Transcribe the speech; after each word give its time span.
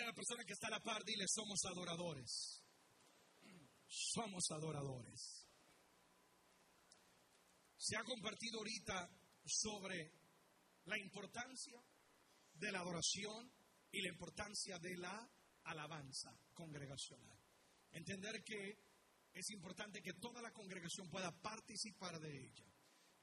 A 0.00 0.06
la 0.06 0.12
persona 0.14 0.44
que 0.44 0.54
está 0.54 0.68
a 0.68 0.70
la 0.70 0.82
par, 0.82 1.04
dile, 1.04 1.26
somos 1.28 1.64
adoradores. 1.66 2.64
Somos 3.86 4.50
adoradores. 4.50 5.46
Se 7.76 7.96
ha 7.96 8.04
compartido 8.04 8.58
ahorita 8.58 9.10
sobre 9.44 10.12
la 10.84 10.98
importancia 10.98 11.82
de 12.54 12.72
la 12.72 12.80
adoración 12.80 13.52
y 13.92 14.00
la 14.02 14.08
importancia 14.08 14.78
de 14.78 14.96
la 14.96 15.30
alabanza 15.64 16.34
congregacional. 16.54 17.38
Entender 17.90 18.42
que 18.44 18.78
es 19.32 19.50
importante 19.50 20.02
que 20.02 20.14
toda 20.14 20.40
la 20.40 20.52
congregación 20.52 21.08
pueda 21.10 21.30
participar 21.40 22.18
de 22.20 22.46
ella. 22.46 22.66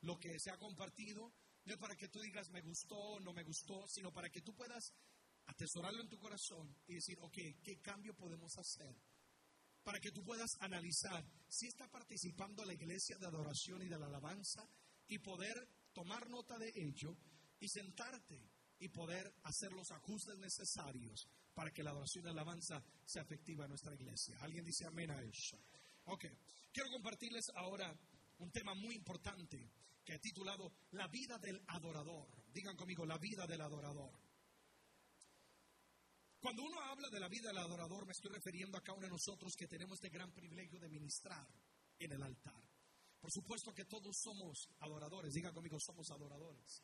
Lo 0.02 0.20
que 0.20 0.40
se 0.40 0.52
ha 0.52 0.58
compartido 0.58 1.34
no 1.66 1.74
es 1.74 1.80
para 1.80 1.96
que 1.96 2.10
tú 2.10 2.20
digas 2.22 2.50
me 2.50 2.62
gustó 2.62 2.98
o 2.98 3.20
no 3.20 3.34
me 3.34 3.44
gustó, 3.44 3.88
sino 3.88 4.12
para 4.12 4.30
que 4.30 4.42
tú 4.42 4.54
puedas 4.54 4.94
atesorarlo 5.48 6.02
en 6.02 6.10
tu 6.10 6.20
corazón 6.20 6.76
y 6.88 6.96
decir, 6.96 7.18
ok, 7.22 7.38
¿qué 7.64 7.80
cambio 7.82 8.16
podemos 8.16 8.58
hacer? 8.58 8.96
Para 9.84 10.00
que 10.00 10.12
tú 10.12 10.24
puedas 10.24 10.52
analizar 10.60 11.26
si 11.48 11.68
está 11.68 11.90
participando 11.90 12.64
la 12.66 12.74
iglesia 12.74 13.18
de 13.18 13.28
adoración 13.28 13.82
y 13.82 13.88
de 13.88 13.98
la 13.98 14.08
alabanza 14.08 14.68
y 15.08 15.20
poder 15.20 15.68
tomar 15.94 16.30
nota 16.30 16.58
de 16.58 16.72
ello 16.76 17.18
y 17.60 17.68
sentarte 17.70 18.50
y 18.80 18.90
poder 18.90 19.34
hacer 19.44 19.72
los 19.72 19.90
ajustes 19.92 20.38
necesarios 20.38 21.28
para 21.54 21.72
que 21.72 21.84
la 21.84 21.92
adoración 21.92 22.24
y 22.24 22.26
la 22.26 22.34
alabanza 22.34 22.84
sea 23.06 23.24
efectiva 23.24 23.64
en 23.64 23.70
nuestra 23.70 23.96
iglesia. 23.96 24.38
¿Alguien 24.42 24.66
dice 24.66 24.86
amén 24.86 25.10
a 25.10 25.22
eso? 25.22 25.58
Ok, 26.06 26.26
quiero 26.72 26.92
compartirles 26.92 27.50
ahora 27.56 27.98
un 28.40 28.52
tema 28.52 28.76
muy 28.76 28.96
importante 28.96 29.72
que 30.06 30.16
he 30.16 30.20
titulado 30.20 30.72
La 30.92 31.08
vida 31.08 31.38
del 31.40 31.62
adorador. 31.68 32.28
Digan 32.54 32.76
conmigo, 32.76 33.06
la 33.06 33.18
vida 33.18 33.48
del 33.48 33.62
adorador. 33.62 34.27
Cuando 36.40 36.64
uno 36.64 36.80
habla 36.82 37.10
de 37.10 37.20
la 37.20 37.28
vida 37.28 37.48
del 37.50 37.58
adorador, 37.58 38.06
me 38.06 38.12
estoy 38.12 38.32
refiriendo 38.32 38.78
a 38.78 38.82
cada 38.82 38.98
uno 38.98 39.08
de 39.08 39.12
nosotros 39.12 39.56
que 39.56 39.68
tenemos 39.68 39.98
este 39.98 40.10
gran 40.10 40.32
privilegio 40.32 40.80
de 40.80 40.90
ministrar 40.90 41.48
en 42.00 42.12
el 42.12 42.22
altar. 42.22 42.62
Por 43.20 43.32
supuesto 43.32 43.74
que 43.74 43.86
todos 43.86 44.16
somos 44.16 44.70
adoradores, 44.80 45.34
digan 45.34 45.54
conmigo, 45.54 45.80
somos 45.80 46.10
adoradores. 46.12 46.84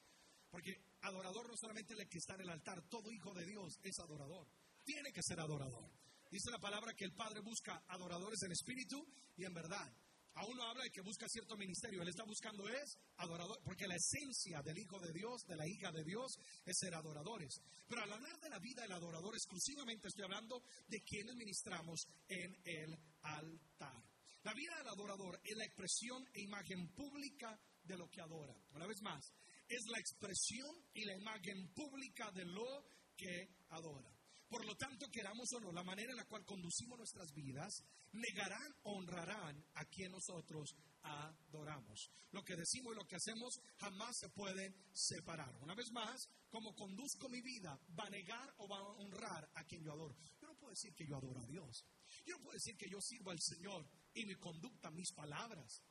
Porque 0.50 0.98
adorador 1.02 1.48
no 1.48 1.58
solamente 1.58 1.94
el 1.94 2.10
que 2.10 2.18
está 2.18 2.36
en 2.36 2.42
el 2.42 2.50
altar, 2.50 2.82
todo 2.90 3.12
hijo 3.12 3.34
de 3.34 3.46
Dios 3.46 3.80
es 3.84 4.00
adorador. 4.00 4.48
Tiene 4.84 5.12
que 5.12 5.22
ser 5.24 5.40
adorador. 5.40 5.90
Dice 6.30 6.50
la 6.50 6.60
palabra 6.60 6.94
que 6.94 7.06
el 7.06 7.14
Padre 7.14 7.42
busca 7.42 7.84
adoradores 7.88 8.42
en 8.44 8.52
espíritu 8.52 9.06
y 9.38 9.46
en 9.46 9.54
verdad. 9.54 9.92
Aún 10.36 10.58
no 10.58 10.64
habla 10.64 10.84
de 10.84 10.92
que 10.92 11.02
busca 11.02 11.30
cierto 11.30 11.56
ministerio, 11.56 12.02
él 12.02 12.08
está 12.08 12.24
buscando 12.24 12.68
es 12.68 12.98
adorador, 13.18 13.60
porque 13.64 13.88
la 13.88 13.96
esencia 13.96 14.62
del 14.64 14.80
Hijo 14.80 15.00
de 15.00 15.14
Dios, 15.14 15.46
de 15.46 15.56
la 15.56 15.68
hija 15.68 15.92
de 15.92 16.04
Dios, 16.04 16.40
es 16.66 16.78
ser 16.78 16.96
adoradores. 16.96 17.62
Pero 17.88 18.02
al 18.02 18.12
hablar 18.12 18.40
de 18.40 18.50
la 18.50 18.60
vida 18.60 18.82
del 18.82 18.94
adorador, 18.94 19.36
exclusivamente 19.36 20.08
estoy 20.08 20.24
hablando 20.24 20.64
de 20.88 21.02
quienes 21.02 21.36
ministramos 21.36 22.08
en 22.28 22.58
el 22.64 22.98
altar. 23.22 24.04
La 24.44 24.54
vida 24.54 24.76
del 24.78 24.88
adorador 24.88 25.40
es 25.44 25.56
la 25.56 25.66
expresión 25.66 26.28
e 26.34 26.42
imagen 26.42 26.90
pública 26.90 27.58
de 27.84 27.98
lo 27.98 28.10
que 28.10 28.22
adora. 28.22 28.56
Una 28.74 28.88
vez 28.88 29.02
más, 29.02 29.32
es 29.68 29.86
la 29.88 30.00
expresión 30.00 30.76
y 30.94 31.06
la 31.06 31.16
imagen 31.16 31.70
pública 31.74 32.32
de 32.32 32.46
lo 32.46 32.86
que 33.16 33.50
adora. 33.70 34.12
Por 34.50 34.66
lo 34.66 34.76
tanto, 34.76 35.10
queramos 35.10 35.52
o 35.54 35.60
no, 35.60 35.72
la 35.72 35.84
manera 35.84 36.12
en 36.12 36.18
la 36.18 36.26
cual 36.26 36.46
conducimos 36.46 36.98
nuestras 36.98 37.34
vidas, 37.34 37.84
negarán, 38.14 38.76
honrarán 38.84 39.64
a 39.76 39.86
quien 39.86 40.12
nosotros 40.12 40.76
adoramos. 41.04 42.12
Lo 42.32 42.44
que 42.44 42.56
decimos 42.56 42.94
y 42.94 42.98
lo 42.98 43.06
que 43.06 43.16
hacemos 43.16 43.60
jamás 43.78 44.18
se 44.18 44.30
pueden 44.30 44.74
separar. 44.94 45.56
Una 45.62 45.76
vez 45.76 45.92
más, 45.92 46.30
como 46.50 46.74
conduzco 46.76 47.30
mi 47.30 47.42
vida, 47.42 47.80
va 47.98 48.06
a 48.06 48.10
negar 48.10 48.54
o 48.58 48.68
va 48.68 48.78
a 48.78 48.84
honrar 48.84 49.50
a 49.56 49.64
quien 49.66 49.84
yo 49.84 49.92
adoro. 49.92 50.16
Yo 50.42 50.48
no 50.48 50.56
puedo 50.56 50.72
decir 50.72 50.94
que 50.96 51.06
yo 51.06 51.18
adoro 51.18 51.40
a 51.40 51.46
Dios. 51.46 51.86
Yo 52.26 52.38
no 52.38 52.44
puedo 52.44 52.54
decir 52.54 52.78
que 52.78 52.90
yo 52.90 53.02
sirvo 53.02 53.32
al 53.32 53.42
Señor 53.42 53.86
y 54.14 54.26
mi 54.26 54.36
conducta, 54.36 54.90
mis 54.92 55.12
palabras, 55.14 55.84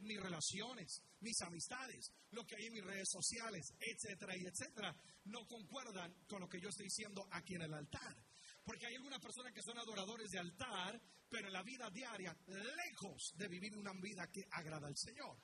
mis 0.00 0.20
relaciones, 0.20 1.02
mis 1.20 1.40
amistades, 1.42 2.12
lo 2.30 2.46
que 2.46 2.56
hay 2.56 2.66
en 2.66 2.72
mis 2.72 2.84
redes 2.84 3.08
sociales, 3.10 3.72
etcétera 3.78 4.36
y 4.36 4.46
etcétera, 4.46 4.94
no 5.24 5.46
concuerdan 5.46 6.12
con 6.26 6.40
lo 6.40 6.48
que 6.48 6.60
yo 6.60 6.68
estoy 6.68 6.86
diciendo 6.86 7.26
aquí 7.30 7.54
en 7.54 7.62
el 7.62 7.74
altar. 7.74 8.16
Porque 8.64 8.86
hay 8.86 8.94
algunas 8.94 9.20
personas 9.20 9.52
que 9.52 9.62
son 9.62 9.78
adoradores 9.78 10.30
de 10.30 10.38
altar, 10.38 11.00
pero 11.28 11.48
en 11.48 11.52
la 11.52 11.62
vida 11.62 11.90
diaria, 11.90 12.34
lejos 12.46 13.34
de 13.36 13.48
vivir 13.48 13.76
una 13.76 13.92
vida 13.92 14.30
que 14.30 14.46
agrada 14.50 14.86
al 14.86 14.96
Señor. 14.96 15.36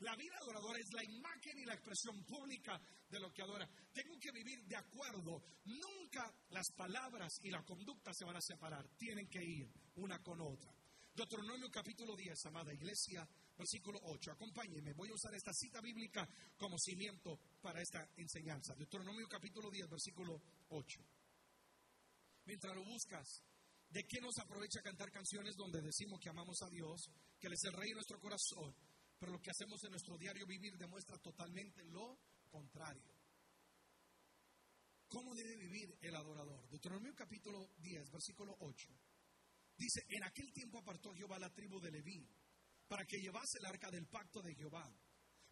La 0.00 0.14
vida 0.14 0.36
adoradora 0.40 0.78
es 0.78 0.92
la 0.92 1.02
imagen 1.02 1.58
y 1.58 1.64
la 1.64 1.74
expresión 1.74 2.24
pública 2.24 2.80
de 3.08 3.18
lo 3.18 3.32
que 3.32 3.42
adora. 3.42 3.68
Tengo 3.92 4.16
que 4.18 4.30
vivir 4.30 4.64
de 4.64 4.76
acuerdo. 4.76 5.42
Nunca 5.64 6.32
las 6.50 6.70
palabras 6.76 7.40
y 7.42 7.50
la 7.50 7.64
conducta 7.64 8.14
se 8.14 8.24
van 8.24 8.36
a 8.36 8.40
separar. 8.40 8.86
Tienen 8.96 9.28
que 9.28 9.42
ir 9.42 9.68
una 9.96 10.22
con 10.22 10.40
otra. 10.40 10.72
Deuteronomio 11.18 11.68
capítulo 11.68 12.14
10, 12.14 12.46
amada 12.46 12.72
iglesia, 12.72 13.28
versículo 13.56 13.98
8. 14.04 14.30
Acompáñenme, 14.30 14.92
voy 14.92 15.08
a 15.08 15.14
usar 15.14 15.34
esta 15.34 15.52
cita 15.52 15.80
bíblica 15.80 16.28
como 16.56 16.78
cimiento 16.78 17.40
para 17.60 17.82
esta 17.82 18.08
enseñanza. 18.16 18.76
Deuteronomio 18.76 19.26
capítulo 19.26 19.68
10, 19.68 19.88
versículo 19.88 20.40
8. 20.68 21.00
Mientras 22.48 22.74
lo 22.74 22.82
buscas, 22.82 23.44
¿de 23.90 24.04
qué 24.08 24.22
nos 24.22 24.38
aprovecha 24.38 24.80
cantar 24.80 25.10
canciones 25.12 25.54
donde 25.54 25.82
decimos 25.82 26.18
que 26.18 26.30
amamos 26.30 26.56
a 26.62 26.70
Dios, 26.70 27.10
que 27.38 27.46
Él 27.46 27.52
es 27.52 27.64
el 27.64 27.74
Rey 27.74 27.90
de 27.90 27.96
nuestro 27.96 28.18
corazón, 28.18 28.74
pero 29.18 29.32
lo 29.32 29.38
que 29.38 29.50
hacemos 29.50 29.84
en 29.84 29.90
nuestro 29.90 30.16
diario 30.16 30.46
vivir 30.46 30.78
demuestra 30.78 31.18
totalmente 31.18 31.84
lo 31.84 32.18
contrario? 32.48 33.12
¿Cómo 35.08 35.34
debe 35.34 35.56
vivir 35.56 35.94
el 36.00 36.14
adorador? 36.14 36.66
Deuteronomio 36.70 37.14
capítulo 37.14 37.68
10, 37.76 38.10
versículo 38.10 38.56
8. 38.60 38.88
Dice, 39.76 40.00
en 40.08 40.24
aquel 40.24 40.50
tiempo 40.50 40.78
apartó 40.78 41.12
Jehová 41.12 41.38
la 41.38 41.52
tribu 41.52 41.78
de 41.80 41.90
Leví 41.90 42.26
para 42.88 43.04
que 43.04 43.18
llevase 43.18 43.58
el 43.58 43.66
arca 43.66 43.90
del 43.90 44.06
pacto 44.06 44.40
de 44.40 44.54
Jehová, 44.54 44.90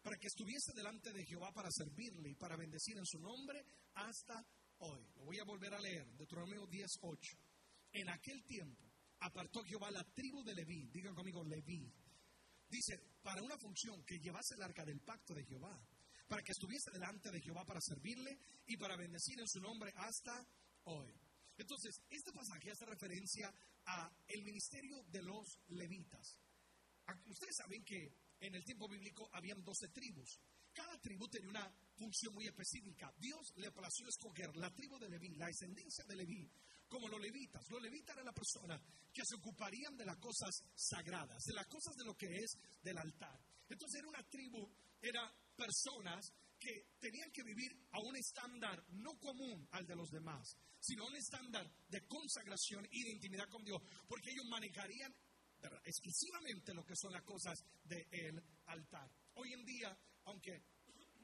para 0.01 0.17
que 0.17 0.27
estuviese 0.27 0.73
delante 0.73 1.13
de 1.13 1.23
Jehová 1.25 1.51
para 1.53 1.69
servirle 1.69 2.31
y 2.31 2.35
para 2.35 2.57
bendecir 2.57 2.97
en 2.97 3.05
su 3.05 3.19
nombre 3.19 3.63
hasta 3.93 4.43
hoy. 4.79 5.05
Lo 5.15 5.25
voy 5.25 5.39
a 5.39 5.43
volver 5.43 5.73
a 5.73 5.79
leer, 5.79 6.05
Deuteronomio 6.15 6.67
10:8. 6.67 7.37
En 7.93 8.09
aquel 8.09 8.43
tiempo 8.43 8.83
apartó 9.19 9.63
Jehová 9.63 9.91
la 9.91 10.03
tribu 10.03 10.43
de 10.43 10.53
Leví, 10.53 10.87
digan 10.87 11.15
conmigo 11.15 11.43
Leví. 11.43 11.91
Dice, 12.69 12.99
para 13.21 13.41
una 13.41 13.57
función 13.57 14.03
que 14.03 14.19
llevase 14.19 14.55
el 14.55 14.61
arca 14.61 14.83
del 14.83 14.99
pacto 14.99 15.33
de 15.33 15.45
Jehová, 15.45 15.79
para 16.27 16.43
que 16.43 16.51
estuviese 16.51 16.91
delante 16.91 17.31
de 17.31 17.41
Jehová 17.41 17.65
para 17.65 17.79
servirle 17.79 18.37
y 18.65 18.75
para 18.75 18.97
bendecir 18.97 19.39
en 19.39 19.47
su 19.47 19.61
nombre 19.61 19.93
hasta 19.95 20.45
hoy. 20.83 21.13
Entonces, 21.57 22.01
este 22.09 22.31
pasaje 22.33 22.71
hace 22.71 22.85
referencia 22.85 23.53
a 23.85 24.11
el 24.27 24.43
ministerio 24.43 25.01
de 25.03 25.21
los 25.23 25.59
levitas. 25.69 26.41
Ustedes 27.25 27.55
saben 27.55 27.83
que 27.85 28.13
en 28.39 28.53
el 28.53 28.63
tiempo 28.65 28.87
bíblico 28.87 29.29
habían 29.31 29.63
12 29.63 29.87
tribus. 29.89 30.39
Cada 30.73 30.99
tribu 30.99 31.27
tenía 31.29 31.49
una 31.49 31.73
función 31.97 32.33
muy 32.33 32.45
específica. 32.45 33.11
Dios 33.17 33.53
le 33.57 33.71
plació 33.71 34.07
escoger 34.07 34.55
la 34.55 34.73
tribu 34.73 34.99
de 34.99 35.09
Leví, 35.09 35.35
la 35.35 35.47
descendencia 35.47 36.05
de 36.05 36.15
Leví, 36.15 36.49
como 36.87 37.07
los 37.09 37.19
levitas. 37.19 37.69
Los 37.69 37.81
levitas 37.81 38.15
eran 38.15 38.25
la 38.25 38.33
persona 38.33 38.81
que 39.11 39.23
se 39.25 39.35
ocuparían 39.35 39.97
de 39.97 40.05
las 40.05 40.17
cosas 40.17 40.63
sagradas, 40.75 41.43
de 41.43 41.53
las 41.53 41.67
cosas 41.67 41.95
de 41.95 42.05
lo 42.05 42.15
que 42.15 42.27
es 42.27 42.57
del 42.81 42.97
altar. 42.97 43.39
Entonces 43.67 43.99
era 43.99 44.07
una 44.07 44.23
tribu, 44.29 44.69
eran 45.01 45.29
personas 45.55 46.31
que 46.57 46.87
tenían 46.99 47.31
que 47.31 47.43
vivir 47.43 47.71
a 47.91 47.99
un 47.99 48.15
estándar 48.15 48.83
no 48.89 49.17
común 49.19 49.67
al 49.71 49.85
de 49.85 49.95
los 49.95 50.09
demás, 50.09 50.55
sino 50.79 51.05
un 51.05 51.15
estándar 51.15 51.69
de 51.87 52.07
consagración 52.07 52.87
y 52.91 53.03
de 53.03 53.11
intimidad 53.11 53.47
con 53.49 53.63
Dios, 53.63 53.81
porque 54.07 54.31
ellos 54.31 54.45
manejarían 54.45 55.13
exclusivamente 55.83 56.73
lo 56.73 56.85
que 56.85 56.95
son 56.95 57.11
las 57.11 57.23
cosas 57.23 57.59
del 57.83 58.41
altar. 58.67 59.09
Hoy 59.35 59.53
en 59.53 59.65
día, 59.65 59.97
aunque 60.25 60.63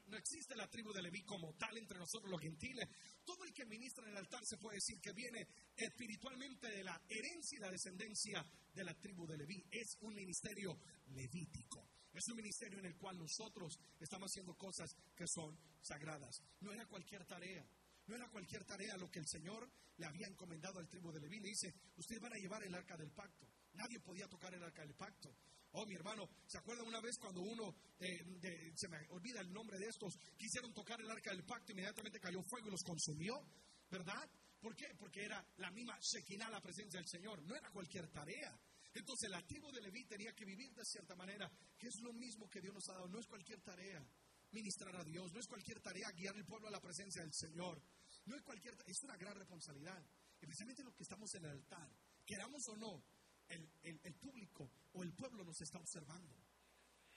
no 0.08 0.18
existe 0.18 0.56
la 0.56 0.70
tribu 0.70 0.92
de 0.94 1.02
Leví 1.02 1.24
como 1.24 1.54
tal 1.56 1.78
entre 1.78 1.98
nosotros 1.98 2.30
los 2.30 2.42
gentiles, 2.42 2.88
todo 3.24 3.44
el 3.46 3.54
que 3.54 3.66
ministra 3.66 4.06
en 4.06 4.12
el 4.12 4.18
altar 4.18 4.46
se 4.46 4.58
puede 4.58 4.78
decir 4.78 5.00
que 5.00 5.14
viene 5.14 5.48
espiritualmente 5.76 6.68
de 6.68 6.84
la 6.84 7.02
herencia 7.08 7.58
y 7.58 7.62
la 7.62 7.72
descendencia 7.72 8.46
de 8.74 8.84
la 8.84 8.94
tribu 8.96 9.26
de 9.28 9.38
Leví. 9.38 9.64
Es 9.72 9.98
un 10.02 10.14
ministerio 10.14 10.78
levítico. 11.08 11.88
Es 12.14 12.28
un 12.28 12.36
ministerio 12.36 12.80
en 12.80 12.86
el 12.86 12.96
cual 12.96 13.18
nosotros 13.18 13.80
estamos 14.00 14.30
haciendo 14.30 14.54
cosas 14.56 14.96
que 15.16 15.26
son 15.28 15.58
sagradas. 15.82 16.42
No 16.60 16.72
era 16.72 16.86
cualquier 16.86 17.26
tarea. 17.26 17.66
No 18.06 18.16
era 18.16 18.30
cualquier 18.30 18.64
tarea 18.66 18.98
lo 18.98 19.10
que 19.10 19.20
el 19.20 19.28
Señor 19.28 19.72
le 19.98 20.06
había 20.06 20.28
encomendado 20.28 20.80
al 20.80 20.90
tribu 20.90 21.12
de 21.12 21.22
Leví. 21.22 21.40
Le 21.40 21.50
dice, 21.50 21.74
ustedes 21.96 22.22
van 22.22 22.34
a 22.34 22.38
llevar 22.38 22.64
el 22.64 22.76
arca 22.76 22.98
del 22.98 23.12
pacto. 23.12 23.48
Nadie 23.74 24.00
podía 24.00 24.28
tocar 24.28 24.54
el 24.54 24.62
arca 24.62 24.84
del 24.84 24.94
pacto. 24.94 25.36
Oh, 25.76 25.86
mi 25.88 25.96
hermano, 25.96 26.30
¿se 26.46 26.58
acuerdan 26.58 26.86
una 26.86 27.02
vez 27.02 27.18
cuando 27.18 27.42
uno, 27.42 27.76
eh, 28.00 28.74
se 28.76 28.88
me 28.88 28.98
olvida 29.10 29.42
el 29.42 29.52
nombre 29.52 29.80
de 29.80 29.88
estos, 29.88 30.14
quisieron 30.38 30.72
tocar 30.72 31.02
el 31.02 31.10
arca 31.10 31.32
del 31.32 31.44
pacto, 31.44 31.72
inmediatamente 31.72 32.20
cayó 32.20 32.44
fuego 32.44 32.68
y 32.68 32.72
los 32.72 32.84
consumió? 32.84 33.42
¿Verdad? 33.90 34.30
¿Por 34.62 34.76
qué? 34.76 34.94
Porque 34.98 35.26
era 35.26 35.44
la 35.58 35.72
misma 35.72 35.98
Shekinah, 36.00 36.50
la 36.50 36.62
presencia 36.62 37.00
del 37.00 37.10
Señor. 37.10 37.42
No 37.44 37.56
era 37.56 37.70
cualquier 37.72 38.08
tarea. 38.10 38.56
Entonces 38.94 39.32
el 39.32 39.46
tribu 39.46 39.72
de 39.72 39.82
Leví 39.82 40.06
tenía 40.06 40.34
que 40.34 40.46
vivir 40.46 40.74
de 40.74 40.86
cierta 40.86 41.16
manera, 41.16 41.52
que 41.78 41.88
es 41.88 42.00
lo 42.02 42.14
mismo 42.14 42.48
que 42.50 42.62
Dios 42.62 42.74
nos 42.74 42.88
ha 42.90 42.94
dado. 42.94 43.08
No 43.08 43.20
es 43.20 43.26
cualquier 43.26 43.60
tarea 43.62 44.06
ministrar 44.52 44.96
a 44.96 45.04
Dios, 45.04 45.34
no 45.34 45.40
es 45.40 45.48
cualquier 45.48 45.80
tarea 45.82 46.12
guiar 46.12 46.36
el 46.38 46.46
pueblo 46.46 46.68
a 46.68 46.72
la 46.72 46.80
presencia 46.80 47.24
del 47.24 47.34
Señor. 47.34 47.82
No 48.26 48.36
es 48.36 48.44
cualquier, 48.44 48.78
es 48.86 49.04
una 49.04 49.18
gran 49.18 49.36
responsabilidad. 49.36 50.02
especialmente 50.40 50.84
los 50.84 50.94
que 50.96 51.04
estamos 51.04 51.34
en 51.34 51.46
el 51.46 51.52
altar, 51.52 51.90
queramos 52.26 52.62
o 52.70 52.78
no, 52.78 53.04
el, 53.50 54.00
el 54.04 54.16
público 54.16 54.72
o 54.94 55.04
el 55.04 55.14
pueblo 55.14 55.44
nos 55.44 55.60
está 55.62 55.80
observando. 55.80 56.36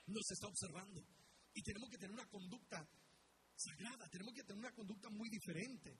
Nos 0.06 0.30
está 0.30 0.46
observando. 0.46 1.04
Y 1.54 1.62
tenemos 1.62 1.90
que 1.90 1.98
tener 1.98 2.12
una 2.12 2.28
conducta 2.28 2.86
sagrada, 3.56 4.08
tenemos 4.08 4.34
que 4.34 4.44
tener 4.44 4.58
una 4.58 4.72
conducta 4.72 5.08
muy 5.08 5.28
diferente. 5.28 5.98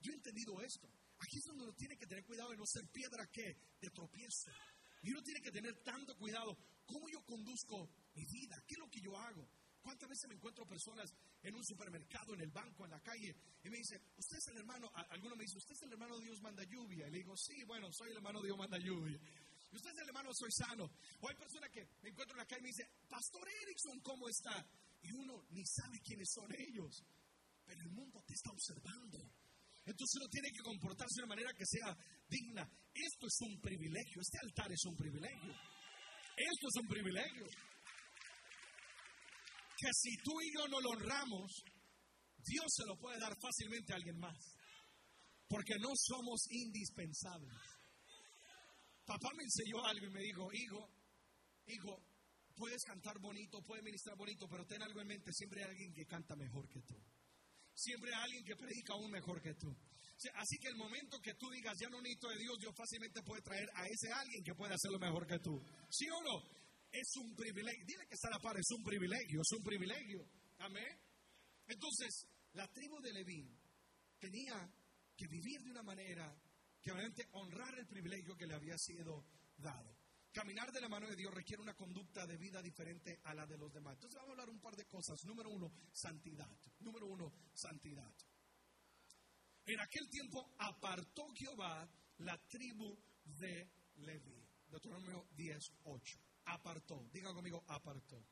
Yo 0.00 0.12
he 0.12 0.16
entendido 0.16 0.60
esto. 0.60 0.88
Aquí 1.18 1.38
es 1.38 1.44
donde 1.44 1.64
uno 1.64 1.74
tiene 1.74 1.96
que 1.96 2.06
tener 2.06 2.24
cuidado 2.24 2.50
de 2.50 2.56
no 2.56 2.66
ser 2.66 2.86
piedra 2.88 3.26
que 3.32 3.56
de 3.80 3.90
tropiezo. 3.90 4.50
Y 5.02 5.10
uno 5.10 5.22
tiene 5.22 5.40
que 5.40 5.52
tener 5.52 5.82
tanto 5.82 6.16
cuidado. 6.16 6.56
¿Cómo 6.84 7.08
yo 7.08 7.24
conduzco 7.24 7.88
mi 8.14 8.24
vida? 8.24 8.62
¿Qué 8.66 8.74
es 8.74 8.78
lo 8.78 8.90
que 8.90 9.00
yo 9.00 9.16
hago? 9.16 9.48
¿Cuántas 9.80 10.08
veces 10.08 10.28
me 10.28 10.34
encuentro 10.34 10.66
personas 10.66 11.14
en 11.42 11.54
un 11.54 11.64
supermercado, 11.64 12.34
en 12.34 12.40
el 12.40 12.50
banco, 12.50 12.84
en 12.84 12.90
la 12.90 13.00
calle, 13.00 13.36
y 13.62 13.70
me 13.70 13.76
dicen, 13.76 14.02
usted 14.16 14.38
es 14.38 14.48
el 14.48 14.58
hermano, 14.58 14.90
alguno 15.10 15.36
me 15.36 15.44
dice, 15.44 15.58
usted 15.58 15.74
es 15.74 15.82
el 15.82 15.92
hermano 15.92 16.18
de 16.18 16.24
Dios 16.24 16.40
manda 16.42 16.64
lluvia? 16.64 17.06
Y 17.06 17.10
le 17.12 17.18
digo, 17.18 17.36
sí, 17.36 17.62
bueno, 17.62 17.86
soy 17.92 18.10
el 18.10 18.16
hermano 18.16 18.40
de 18.40 18.48
Dios 18.48 18.58
manda 18.58 18.78
lluvia. 18.78 19.20
Y 19.76 19.78
usted 19.78 20.08
hermano, 20.08 20.30
soy 20.32 20.50
sano. 20.52 20.88
O 21.20 21.28
hay 21.28 21.36
personas 21.36 21.68
que 21.70 21.84
me 22.00 22.08
encuentro 22.08 22.32
en 22.32 22.40
la 22.40 22.46
calle 22.46 22.60
y 22.60 22.62
me 22.64 22.68
dicen, 22.72 22.88
Pastor 23.08 23.46
Erickson, 23.46 24.00
¿cómo 24.00 24.26
está? 24.26 24.64
Y 25.02 25.12
uno 25.12 25.44
ni 25.50 25.62
sabe 25.66 26.00
quiénes 26.00 26.32
son 26.32 26.48
ellos. 26.56 27.04
Pero 27.66 27.82
el 27.82 27.90
mundo 27.90 28.22
te 28.26 28.32
está 28.32 28.50
observando. 28.52 29.18
Entonces 29.84 30.16
uno 30.16 30.28
tiene 30.30 30.48
que 30.50 30.62
comportarse 30.62 31.20
de 31.20 31.24
una 31.24 31.36
manera 31.36 31.52
que 31.52 31.66
sea 31.66 31.94
digna. 32.26 32.64
Esto 32.94 33.26
es 33.26 33.36
un 33.42 33.60
privilegio. 33.60 34.22
Este 34.22 34.38
altar 34.48 34.72
es 34.72 34.82
un 34.86 34.96
privilegio. 34.96 35.52
Esto 35.52 36.66
es 36.72 36.76
un 36.80 36.88
privilegio. 36.88 37.46
Que 39.76 39.92
si 39.92 40.16
tú 40.24 40.40
y 40.40 40.54
yo 40.56 40.68
no 40.68 40.80
lo 40.80 40.88
honramos, 40.96 41.52
Dios 42.38 42.66
se 42.72 42.86
lo 42.86 42.96
puede 42.96 43.20
dar 43.20 43.36
fácilmente 43.36 43.92
a 43.92 43.96
alguien 43.96 44.18
más. 44.18 44.40
Porque 45.48 45.76
no 45.78 45.92
somos 45.94 46.40
indispensables. 46.48 47.75
Papá 49.06 49.30
me 49.36 49.44
enseñó 49.44 49.84
algo 49.86 50.06
y 50.06 50.10
me 50.10 50.20
dijo, 50.20 50.52
hijo, 50.52 50.90
hijo, 51.66 52.02
puedes 52.56 52.82
cantar 52.82 53.18
bonito, 53.20 53.62
puedes 53.62 53.84
ministrar 53.84 54.16
bonito, 54.16 54.48
pero 54.48 54.66
ten 54.66 54.82
algo 54.82 55.00
en 55.00 55.06
mente, 55.06 55.32
siempre 55.32 55.62
hay 55.62 55.70
alguien 55.70 55.92
que 55.94 56.04
canta 56.06 56.34
mejor 56.34 56.68
que 56.68 56.82
tú. 56.82 56.96
Siempre 57.72 58.12
hay 58.12 58.22
alguien 58.24 58.44
que 58.44 58.56
predica 58.56 58.94
aún 58.94 59.10
mejor 59.10 59.40
que 59.40 59.54
tú. 59.54 59.74
Así 60.34 60.56
que 60.58 60.68
el 60.68 60.76
momento 60.76 61.20
que 61.20 61.34
tú 61.34 61.50
digas, 61.50 61.76
ya 61.78 61.88
no 61.88 62.00
necesito 62.00 62.28
de 62.30 62.38
Dios, 62.38 62.58
Dios 62.58 62.74
fácilmente 62.74 63.22
puede 63.22 63.42
traer 63.42 63.68
a 63.74 63.86
ese 63.86 64.10
alguien 64.12 64.42
que 64.42 64.54
puede 64.54 64.74
hacerlo 64.74 64.98
mejor 64.98 65.26
que 65.26 65.38
tú. 65.38 65.60
¿Sí 65.90 66.06
o 66.08 66.22
no? 66.22 66.42
Es 66.90 67.16
un 67.16 67.36
privilegio. 67.36 67.84
Dile 67.86 68.06
que 68.08 68.14
está 68.14 68.28
a 68.28 68.30
la 68.32 68.40
par, 68.40 68.56
es 68.58 68.70
un 68.70 68.82
privilegio, 68.82 69.40
es 69.42 69.52
un 69.52 69.62
privilegio. 69.62 70.26
Amén. 70.58 70.98
Entonces, 71.68 72.26
la 72.54 72.66
tribu 72.68 72.98
de 73.02 73.12
Leví 73.12 73.46
tenía 74.18 74.56
que 75.14 75.26
vivir 75.28 75.60
de 75.62 75.70
una 75.70 75.82
manera 75.82 76.34
que 76.86 76.92
obviamente 76.92 77.26
honrar 77.32 77.76
el 77.80 77.86
privilegio 77.88 78.36
que 78.36 78.46
le 78.46 78.54
había 78.54 78.78
sido 78.78 79.24
dado. 79.56 79.98
Caminar 80.30 80.70
de 80.70 80.80
la 80.80 80.88
mano 80.88 81.08
de 81.08 81.16
Dios 81.16 81.34
requiere 81.34 81.60
una 81.60 81.74
conducta 81.74 82.24
de 82.28 82.36
vida 82.36 82.62
diferente 82.62 83.18
a 83.24 83.34
la 83.34 83.44
de 83.44 83.58
los 83.58 83.72
demás. 83.72 83.94
Entonces 83.94 84.14
vamos 84.14 84.28
a 84.28 84.32
hablar 84.34 84.50
un 84.50 84.60
par 84.60 84.76
de 84.76 84.86
cosas. 84.86 85.24
Número 85.24 85.50
uno, 85.50 85.72
santidad. 85.90 86.56
Número 86.78 87.08
uno, 87.08 87.32
santidad. 87.52 88.14
En 89.64 89.80
aquel 89.80 90.08
tiempo 90.08 90.54
apartó 90.58 91.26
Jehová 91.34 91.90
la 92.18 92.38
tribu 92.46 92.96
de 93.24 93.68
Leví. 93.96 94.46
Deuteronomio 94.68 95.26
10, 95.32 95.72
8. 95.82 96.18
Apartó. 96.44 97.08
Diga 97.12 97.34
conmigo, 97.34 97.64
apartó. 97.66 98.24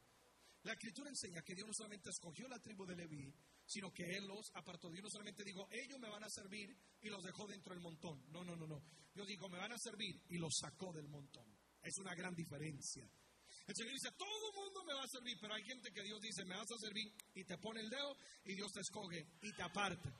La 0.62 0.74
escritura 0.74 1.10
enseña 1.10 1.42
que 1.42 1.56
Dios 1.56 1.66
no 1.66 1.74
solamente 1.74 2.10
escogió 2.10 2.46
la 2.46 2.60
tribu 2.60 2.86
de 2.86 2.94
Leví, 2.94 3.34
sino 3.66 3.92
que 3.92 4.16
Él 4.16 4.26
los 4.26 4.50
apartó. 4.54 4.90
Dios 4.90 5.04
no 5.04 5.10
solamente 5.10 5.44
dijo, 5.44 5.68
ellos 5.70 5.98
me 5.98 6.08
van 6.08 6.24
a 6.24 6.30
servir 6.30 6.76
y 7.00 7.08
los 7.08 7.22
dejó 7.22 7.46
dentro 7.46 7.74
del 7.74 7.82
montón. 7.82 8.22
No, 8.30 8.44
no, 8.44 8.56
no, 8.56 8.66
no. 8.66 8.82
Dios 9.14 9.26
dijo, 9.26 9.48
me 9.48 9.58
van 9.58 9.72
a 9.72 9.78
servir 9.78 10.20
y 10.28 10.38
los 10.38 10.54
sacó 10.60 10.92
del 10.92 11.08
montón. 11.08 11.46
Es 11.82 11.98
una 11.98 12.14
gran 12.14 12.34
diferencia. 12.34 13.08
El 13.66 13.74
Señor 13.74 13.92
dice, 13.92 14.10
todo 14.12 14.52
mundo 14.52 14.84
me 14.84 14.94
va 14.94 15.04
a 15.04 15.08
servir, 15.08 15.38
pero 15.40 15.54
hay 15.54 15.62
gente 15.64 15.90
que 15.92 16.02
Dios 16.02 16.20
dice, 16.20 16.44
me 16.44 16.56
vas 16.56 16.70
a 16.70 16.78
servir 16.78 17.12
y 17.34 17.44
te 17.44 17.56
pone 17.58 17.80
el 17.80 17.88
dedo 17.88 18.16
y 18.44 18.54
Dios 18.54 18.72
te 18.72 18.80
escoge 18.80 19.26
y 19.40 19.52
te 19.52 19.62
aparte. 19.62 20.12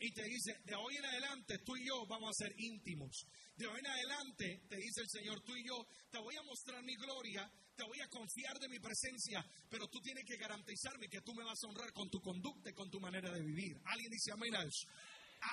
Y 0.00 0.12
te 0.12 0.22
dice, 0.22 0.60
de 0.64 0.74
hoy 0.76 0.96
en 0.96 1.04
adelante 1.04 1.58
tú 1.58 1.76
y 1.76 1.86
yo 1.86 2.06
vamos 2.06 2.30
a 2.30 2.44
ser 2.44 2.54
íntimos. 2.60 3.26
De 3.56 3.66
hoy 3.66 3.80
en 3.80 3.86
adelante, 3.86 4.62
te 4.68 4.76
dice 4.76 5.00
el 5.00 5.08
Señor, 5.08 5.40
tú 5.40 5.56
y 5.56 5.66
yo 5.66 5.86
te 6.10 6.18
voy 6.18 6.36
a 6.36 6.42
mostrar 6.42 6.82
mi 6.84 6.94
gloria, 6.94 7.50
te 7.74 7.82
voy 7.82 8.00
a 8.00 8.08
confiar 8.08 8.58
de 8.60 8.68
mi 8.68 8.78
presencia, 8.78 9.44
pero 9.68 9.88
tú 9.88 10.00
tienes 10.00 10.24
que 10.24 10.36
garantizarme 10.36 11.08
que 11.08 11.22
tú 11.22 11.34
me 11.34 11.42
vas 11.42 11.62
a 11.64 11.66
honrar 11.66 11.92
con 11.92 12.08
tu 12.08 12.20
conducta 12.20 12.70
y 12.70 12.74
con 12.74 12.90
tu 12.90 13.00
manera 13.00 13.30
de 13.32 13.40
vivir. 13.40 13.80
Alguien 13.86 14.12
dice 14.12 14.30
amén 14.32 14.54
a 14.54 14.62
eso. 14.62 14.86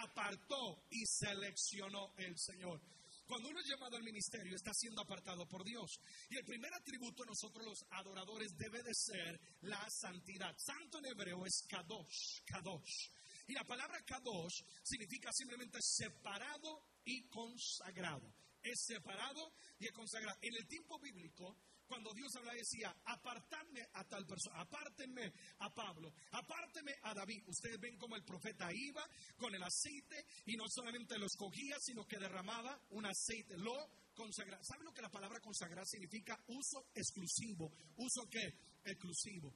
Apartó 0.04 0.84
y 0.92 1.04
seleccionó 1.06 2.14
el 2.18 2.38
Señor. 2.38 2.80
Cuando 3.28 3.50
uno 3.50 3.60
es 3.60 3.68
llamado 3.68 3.98
al 3.98 4.04
ministerio, 4.04 4.56
está 4.56 4.72
siendo 4.74 5.02
apartado 5.02 5.48
por 5.48 5.64
Dios. 5.64 6.00
Y 6.30 6.38
el 6.38 6.46
primer 6.46 6.72
atributo 6.76 7.24
de 7.24 7.30
nosotros 7.30 7.66
los 7.66 7.86
adoradores 7.90 8.56
debe 8.56 8.84
de 8.84 8.94
ser 8.94 9.40
la 9.62 9.84
santidad. 9.90 10.56
Santo 10.58 11.00
en 11.00 11.08
hebreo 11.08 11.44
es 11.46 11.64
kadosh, 11.68 12.42
kadosh. 12.46 13.10
Y 13.48 13.54
la 13.54 13.64
palabra 13.64 14.04
kadosh 14.04 14.64
significa 14.84 15.32
simplemente 15.32 15.80
separado 15.82 16.84
y 17.04 17.28
consagrado. 17.28 18.34
Es 18.62 18.84
separado 18.86 19.54
y 19.80 19.86
es 19.86 19.92
consagrado. 19.92 20.38
En 20.42 20.56
el 20.56 20.68
tiempo 20.68 21.00
bíblico, 21.00 21.56
cuando 21.86 22.12
Dios 22.14 22.36
habla 22.36 22.54
decía, 22.54 22.96
apartarme 23.06 23.88
a 23.94 24.04
tal 24.06 24.26
persona, 24.26 24.62
apártenme 24.62 25.32
a 25.60 25.74
Pablo, 25.74 26.12
apártenme 26.32 26.96
a 27.04 27.14
David. 27.14 27.44
Ustedes 27.48 27.80
ven 27.80 27.98
como 27.98 28.16
el 28.16 28.24
profeta 28.24 28.74
iba 28.74 29.08
con 29.38 29.54
el 29.54 29.62
aceite 29.62 30.26
y 30.46 30.56
no 30.56 30.66
solamente 30.68 31.18
lo 31.20 31.28
escogía, 31.28 31.78
sino 31.80 32.06
que 32.06 32.18
derramaba 32.18 32.82
un 32.90 33.06
aceite, 33.06 33.58
lo 33.58 33.76
consagraba. 34.16 34.64
¿Saben 34.64 34.86
lo 34.86 34.94
que 34.94 35.02
la 35.02 35.12
palabra 35.12 35.40
consagrar 35.40 35.86
significa? 35.86 36.42
Uso 36.48 36.90
exclusivo. 36.96 37.72
¿Uso 37.98 38.28
qué? 38.30 38.52
Exclusivo. 38.84 39.54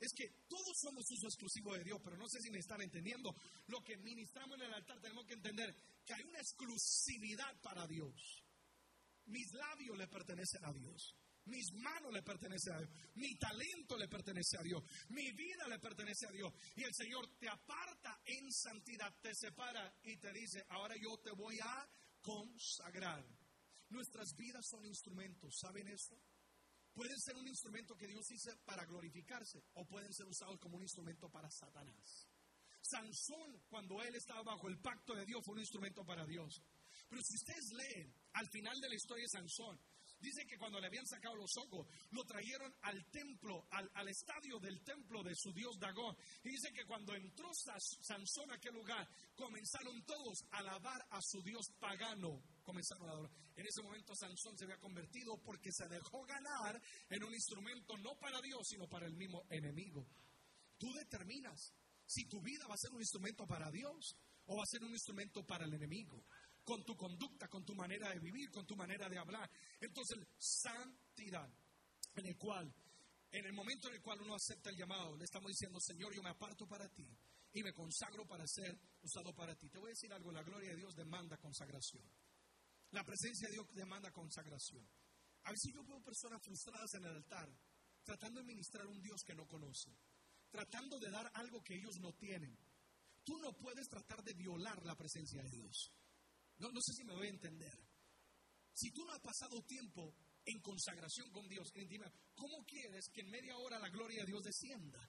Es 0.00 0.12
que 0.14 0.28
todos 0.48 0.78
somos 0.80 1.10
uso 1.10 1.26
exclusivo 1.26 1.74
de 1.74 1.84
Dios, 1.84 2.00
pero 2.02 2.16
no 2.16 2.26
sé 2.26 2.40
si 2.40 2.50
me 2.50 2.58
están 2.58 2.80
entendiendo. 2.80 3.34
Lo 3.66 3.84
que 3.84 3.98
ministramos 3.98 4.56
en 4.56 4.66
el 4.66 4.74
altar 4.74 4.98
tenemos 5.00 5.26
que 5.26 5.34
entender 5.34 5.74
que 6.06 6.14
hay 6.14 6.24
una 6.24 6.40
exclusividad 6.40 7.60
para 7.60 7.86
Dios. 7.86 8.42
Mis 9.26 9.52
labios 9.52 9.98
le 9.98 10.08
pertenecen 10.08 10.64
a 10.64 10.72
Dios. 10.72 11.14
Mis 11.44 11.72
manos 11.72 12.12
le 12.12 12.22
pertenecen 12.22 12.72
a 12.72 12.78
Dios. 12.78 12.90
Mi 13.14 13.34
talento 13.36 13.98
le 13.98 14.08
pertenece 14.08 14.56
a 14.56 14.62
Dios. 14.62 14.82
Mi 15.10 15.32
vida 15.32 15.68
le 15.68 15.78
pertenece 15.78 16.26
a 16.26 16.30
Dios. 16.30 16.52
Y 16.76 16.82
el 16.82 16.94
Señor 16.94 17.28
te 17.38 17.48
aparta 17.48 18.22
en 18.24 18.50
santidad, 18.52 19.14
te 19.20 19.34
separa 19.34 19.94
y 20.04 20.16
te 20.16 20.32
dice, 20.32 20.64
ahora 20.70 20.94
yo 20.96 21.18
te 21.18 21.32
voy 21.32 21.58
a 21.60 21.88
consagrar. 22.22 23.24
Nuestras 23.90 24.34
vidas 24.36 24.66
son 24.66 24.86
instrumentos, 24.86 25.58
¿saben 25.58 25.88
eso? 25.88 26.16
Pueden 27.00 27.18
ser 27.18 27.34
un 27.34 27.48
instrumento 27.48 27.96
que 27.96 28.06
Dios 28.06 28.30
hizo 28.30 28.54
para 28.66 28.84
glorificarse 28.84 29.64
o 29.72 29.86
pueden 29.86 30.12
ser 30.12 30.26
usados 30.26 30.60
como 30.60 30.76
un 30.76 30.82
instrumento 30.82 31.30
para 31.30 31.50
Satanás. 31.50 32.28
Sansón, 32.82 33.58
cuando 33.70 34.02
él 34.02 34.14
estaba 34.16 34.42
bajo 34.42 34.68
el 34.68 34.78
pacto 34.80 35.14
de 35.14 35.24
Dios, 35.24 35.40
fue 35.42 35.54
un 35.54 35.60
instrumento 35.60 36.04
para 36.04 36.26
Dios. 36.26 36.62
Pero 37.08 37.22
si 37.22 37.36
ustedes 37.36 37.72
leen 37.72 38.14
al 38.34 38.46
final 38.50 38.78
de 38.82 38.88
la 38.90 38.94
historia 38.96 39.22
de 39.22 39.28
Sansón, 39.30 39.80
Dice 40.20 40.46
que 40.46 40.58
cuando 40.58 40.78
le 40.78 40.86
habían 40.86 41.06
sacado 41.06 41.34
los 41.34 41.56
ojos, 41.56 41.86
lo 42.10 42.24
trajeron 42.24 42.74
al 42.82 43.06
templo, 43.06 43.66
al, 43.70 44.08
estadio 44.08 44.58
del 44.58 44.82
templo 44.82 45.22
de 45.22 45.34
su 45.34 45.50
dios 45.52 45.78
Dagón. 45.78 46.14
Y 46.44 46.50
dice 46.50 46.70
que 46.72 46.84
cuando 46.84 47.14
entró 47.14 47.48
Sansón 47.54 48.50
a 48.50 48.54
aquel 48.54 48.74
lugar, 48.74 49.08
comenzaron 49.34 50.04
todos 50.04 50.44
a 50.50 50.58
alabar 50.58 51.06
a 51.10 51.20
su 51.22 51.42
dios 51.42 51.70
pagano. 51.78 52.42
Comenzaron 52.62 53.08
a 53.08 53.12
adorar. 53.12 53.32
En 53.56 53.66
ese 53.66 53.82
momento 53.82 54.14
Sansón 54.14 54.56
se 54.56 54.64
había 54.64 54.78
convertido 54.78 55.36
porque 55.42 55.72
se 55.72 55.88
dejó 55.88 56.24
ganar 56.24 56.80
en 57.08 57.24
un 57.24 57.34
instrumento 57.34 57.96
no 57.98 58.18
para 58.18 58.40
Dios, 58.40 58.66
sino 58.68 58.88
para 58.88 59.06
el 59.06 59.14
mismo 59.14 59.44
enemigo. 59.50 60.06
Tú 60.78 60.92
determinas 60.94 61.74
si 62.06 62.26
tu 62.26 62.40
vida 62.40 62.66
va 62.66 62.74
a 62.74 62.78
ser 62.78 62.92
un 62.92 63.00
instrumento 63.00 63.46
para 63.46 63.70
Dios 63.70 64.16
o 64.46 64.56
va 64.56 64.62
a 64.62 64.66
ser 64.66 64.82
un 64.82 64.90
instrumento 64.90 65.44
para 65.44 65.64
el 65.64 65.74
enemigo 65.74 66.24
con 66.64 66.84
tu 66.84 66.96
conducta, 66.96 67.48
con 67.48 67.64
tu 67.64 67.74
manera 67.74 68.10
de 68.10 68.18
vivir, 68.20 68.50
con 68.50 68.66
tu 68.66 68.76
manera 68.76 69.08
de 69.08 69.18
hablar. 69.18 69.50
Entonces, 69.80 70.18
santidad, 70.38 71.48
en 72.14 72.26
el 72.26 72.36
cual, 72.36 72.72
en 73.32 73.44
el 73.44 73.52
momento 73.52 73.88
en 73.88 73.94
el 73.94 74.02
cual 74.02 74.20
uno 74.22 74.34
acepta 74.34 74.70
el 74.70 74.76
llamado, 74.76 75.16
le 75.16 75.24
estamos 75.24 75.48
diciendo, 75.48 75.80
Señor, 75.80 76.14
yo 76.14 76.22
me 76.22 76.30
aparto 76.30 76.66
para 76.66 76.88
ti 76.88 77.06
y 77.52 77.62
me 77.62 77.72
consagro 77.72 78.26
para 78.26 78.46
ser 78.46 78.78
usado 79.02 79.34
para 79.34 79.56
ti. 79.56 79.68
Te 79.68 79.78
voy 79.78 79.88
a 79.88 79.94
decir 79.94 80.12
algo, 80.12 80.30
la 80.30 80.42
gloria 80.42 80.70
de 80.70 80.76
Dios 80.76 80.94
demanda 80.94 81.36
consagración. 81.38 82.04
La 82.92 83.04
presencia 83.04 83.48
de 83.48 83.54
Dios 83.54 83.66
demanda 83.74 84.10
consagración. 84.10 84.86
A 85.44 85.50
veces 85.52 85.72
yo 85.72 85.84
veo 85.84 86.02
personas 86.02 86.42
frustradas 86.42 86.92
en 86.94 87.04
el 87.04 87.16
altar, 87.16 87.48
tratando 88.02 88.40
de 88.40 88.46
ministrar 88.46 88.86
un 88.86 89.00
Dios 89.00 89.22
que 89.24 89.34
no 89.34 89.46
conocen, 89.46 89.96
tratando 90.50 90.98
de 90.98 91.10
dar 91.10 91.30
algo 91.34 91.62
que 91.62 91.76
ellos 91.76 91.96
no 92.00 92.12
tienen. 92.14 92.56
Tú 93.24 93.38
no 93.38 93.52
puedes 93.56 93.88
tratar 93.88 94.22
de 94.22 94.34
violar 94.34 94.84
la 94.84 94.96
presencia 94.96 95.42
de 95.42 95.50
Dios. 95.50 95.92
No, 96.58 96.70
no 96.70 96.80
sé 96.80 96.94
si 96.94 97.04
me 97.04 97.14
voy 97.14 97.28
a 97.28 97.30
entender. 97.30 97.78
Si 98.72 98.90
tú 98.92 99.04
no 99.04 99.12
has 99.12 99.20
pasado 99.20 99.62
tiempo 99.62 100.14
en 100.44 100.60
consagración 100.60 101.30
con 101.30 101.46
Dios, 101.48 101.72
¿cómo 102.34 102.64
quieres 102.66 103.08
que 103.12 103.20
en 103.20 103.30
media 103.30 103.56
hora 103.56 103.78
la 103.78 103.88
gloria 103.88 104.20
de 104.20 104.26
Dios 104.26 104.42
descienda? 104.42 105.00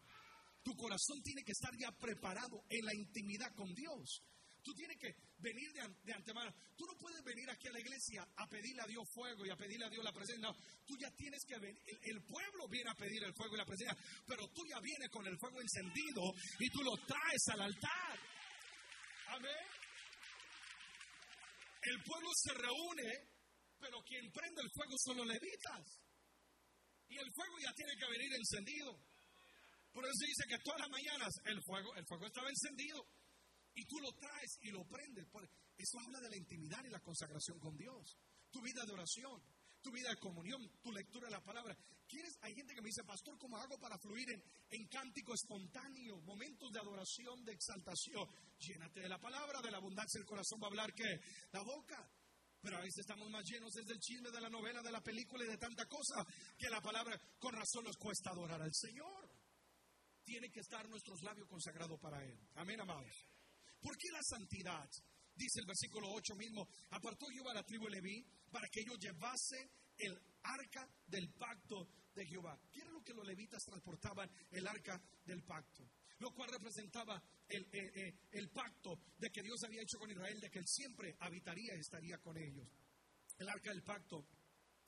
Tu 0.63 0.75
corazón 0.75 1.21
tiene 1.23 1.43
que 1.43 1.53
estar 1.53 1.71
ya 1.77 1.91
preparado 1.91 2.63
en 2.69 2.85
la 2.85 2.93
intimidad 2.93 3.53
con 3.55 3.73
Dios. 3.73 4.21
Tú 4.63 4.74
tienes 4.75 4.98
que 5.00 5.15
venir 5.39 5.72
de, 5.74 6.13
antemano. 6.13 6.53
Tú 6.77 6.86
no 6.86 6.94
puedes 6.98 7.24
venir 7.24 7.50
aquí 7.50 7.68
a 7.68 7.72
la 7.72 7.80
iglesia 7.80 8.27
a 8.38 8.48
pedirle 8.48 8.82
a 8.82 8.88
Dios 8.88 9.03
fuego 9.12 9.46
y 9.46 9.50
a 9.50 9.56
pedirle 9.56 9.86
a 9.86 9.89
Dios 9.89 10.03
la 10.03 10.13
presencia. 10.13 10.48
No, 10.48 10.56
tú 10.86 10.96
ya 11.00 11.10
tienes 11.15 11.44
que 11.46 11.58
venir. 11.58 11.82
El, 12.03 12.22
pueblo 12.24 12.68
viene 12.70 12.91
a 12.91 12.96
pedir 12.96 13.24
el 13.24 13.34
fuego 13.34 13.56
y 13.56 13.58
la 13.58 13.65
presencia, 13.65 13.98
pero 14.27 14.48
tú 14.50 14.62
ya 14.68 14.80
vienes 14.80 15.10
con 15.10 15.25
el 15.25 15.38
fuego 15.39 15.62
encendido 15.62 16.22
y 16.60 16.70
tú 16.70 16.84
lo 16.84 16.96
traes 17.06 17.48
al 17.53 17.62
altar. 17.62 18.20
Amén. 19.27 19.65
El 21.82 22.03
pueblo 22.03 22.30
se 22.36 22.53
reúne, 22.53 23.10
pero 23.80 23.98
quien 24.03 24.32
prende 24.32 24.62
el 24.62 24.70
fuego 24.70 24.94
son 25.03 25.18
los 25.18 25.27
levitas. 25.27 26.01
Y 27.10 27.18
el 27.18 27.32
fuego 27.34 27.58
ya 27.60 27.74
tiene 27.74 27.98
que 27.98 28.08
venir 28.12 28.32
encendido. 28.36 28.94
Por 29.91 30.06
eso 30.06 30.25
dice 30.25 30.48
que 30.48 30.60
todas 30.60 30.82
las 30.82 30.89
mañanas 30.89 31.34
el 31.46 31.62
fuego, 31.63 31.96
el 31.96 32.06
fuego 32.06 32.27
estaba 32.27 32.50
encendido. 32.50 33.03
Y 33.74 33.86
tú 33.86 34.00
lo 34.00 34.12
traes 34.13 34.58
y 34.62 34.72
lo 34.72 34.86
prendes. 34.86 35.28
Eso 35.78 36.00
habla 36.00 36.20
de 36.20 36.30
la 36.30 36.38
intimidad 36.38 36.84
y 36.86 36.90
la 36.90 37.00
consagración 37.00 37.60
con 37.60 37.78
Dios. 37.78 38.18
Tu 38.50 38.62
vida 38.62 38.86
de 38.86 38.92
oración, 38.92 39.42
tu 39.82 39.92
vida 39.92 40.10
de 40.10 40.18
comunión, 40.18 40.70
tu 40.82 40.92
lectura 40.92 41.28
de 41.28 41.32
la 41.32 41.44
palabra. 41.44 41.75
Hay 42.42 42.54
gente 42.54 42.75
que 42.75 42.82
me 42.82 42.90
dice, 42.90 43.04
pastor, 43.04 43.38
¿cómo 43.38 43.58
hago 43.58 43.80
para 43.80 43.98
fluir 43.98 44.28
en, 44.70 44.88
cántico 44.88 45.34
espontáneo? 45.34 46.20
Momentos 46.22 46.72
de 46.72 46.80
adoración, 46.80 47.44
de 47.46 47.54
exaltación. 47.54 48.28
Llénate 48.60 49.00
de 49.00 49.10
la 49.10 49.20
palabra, 49.20 49.62
de 49.62 49.72
la 49.72 49.78
abundancia 49.78 50.20
del 50.20 50.28
corazón 50.28 50.60
va 50.62 50.68
a 50.68 50.70
hablar 50.70 50.94
que 50.94 51.20
la 51.51 51.62
boca. 51.62 52.10
Pero 52.62 52.78
a 52.78 52.82
veces 52.82 53.00
estamos 53.00 53.30
más 53.30 53.44
llenos 53.46 53.74
desde 53.74 53.94
el 53.94 54.00
chisme 54.00 54.30
de 54.30 54.42
la 54.42 54.50
novela, 54.50 54.84
de 54.84 54.92
la 54.92 55.01
película 55.01 55.44
y 55.46 55.48
de 55.48 55.58
tanta 55.58 55.86
cosa 55.88 56.25
que 56.58 56.70
la 56.70 56.82
palabra 56.82 57.20
con 57.40 57.54
razón 57.54 57.86
nos 57.86 57.98
cuesta 57.98 58.32
adorar 58.32 58.62
al 58.62 58.74
Señor. 58.74 59.30
Tiene 60.24 60.51
que 60.51 60.60
estar 60.60 60.88
nuestros 60.90 61.24
labios 61.24 61.48
consagrados 61.48 62.00
para 62.00 62.24
Él. 62.24 62.38
Amén, 62.56 62.80
amados. 62.80 63.32
¿Por 63.81 63.97
qué 63.97 64.09
la 64.11 64.21
santidad? 64.23 64.89
Dice 65.35 65.59
el 65.59 65.65
versículo 65.65 66.07
8 66.11 66.35
mismo, 66.35 66.67
apartó 66.91 67.25
Jehová 67.27 67.53
la 67.53 67.63
tribu 67.63 67.85
de 67.85 67.91
Leví 67.91 68.25
para 68.51 68.67
que 68.69 68.81
ellos 68.81 69.00
llevasen 69.00 69.69
el 69.97 70.19
arca 70.43 70.88
del 71.07 71.29
pacto 71.33 71.88
de 72.13 72.25
Jehová. 72.25 72.59
¿Qué 72.71 72.81
era 72.81 72.91
lo 72.91 73.01
que 73.01 73.13
los 73.13 73.25
levitas 73.25 73.63
transportaban? 73.63 74.29
El 74.51 74.67
arca 74.67 75.01
del 75.25 75.43
pacto. 75.43 75.89
Lo 76.19 76.31
cual 76.33 76.51
representaba 76.51 77.21
el, 77.47 77.63
eh, 77.71 77.91
eh, 77.95 78.13
el 78.31 78.50
pacto 78.50 79.00
de 79.17 79.31
que 79.31 79.41
Dios 79.41 79.63
había 79.63 79.81
hecho 79.81 79.97
con 79.97 80.11
Israel, 80.11 80.39
de 80.39 80.51
que 80.51 80.59
Él 80.59 80.67
siempre 80.67 81.15
habitaría 81.19 81.75
y 81.75 81.79
estaría 81.79 82.17
con 82.19 82.38
ellos. 82.38 82.67
El 83.39 83.50
arca 83.50 83.71
del 83.71 83.81
pacto 83.81 84.27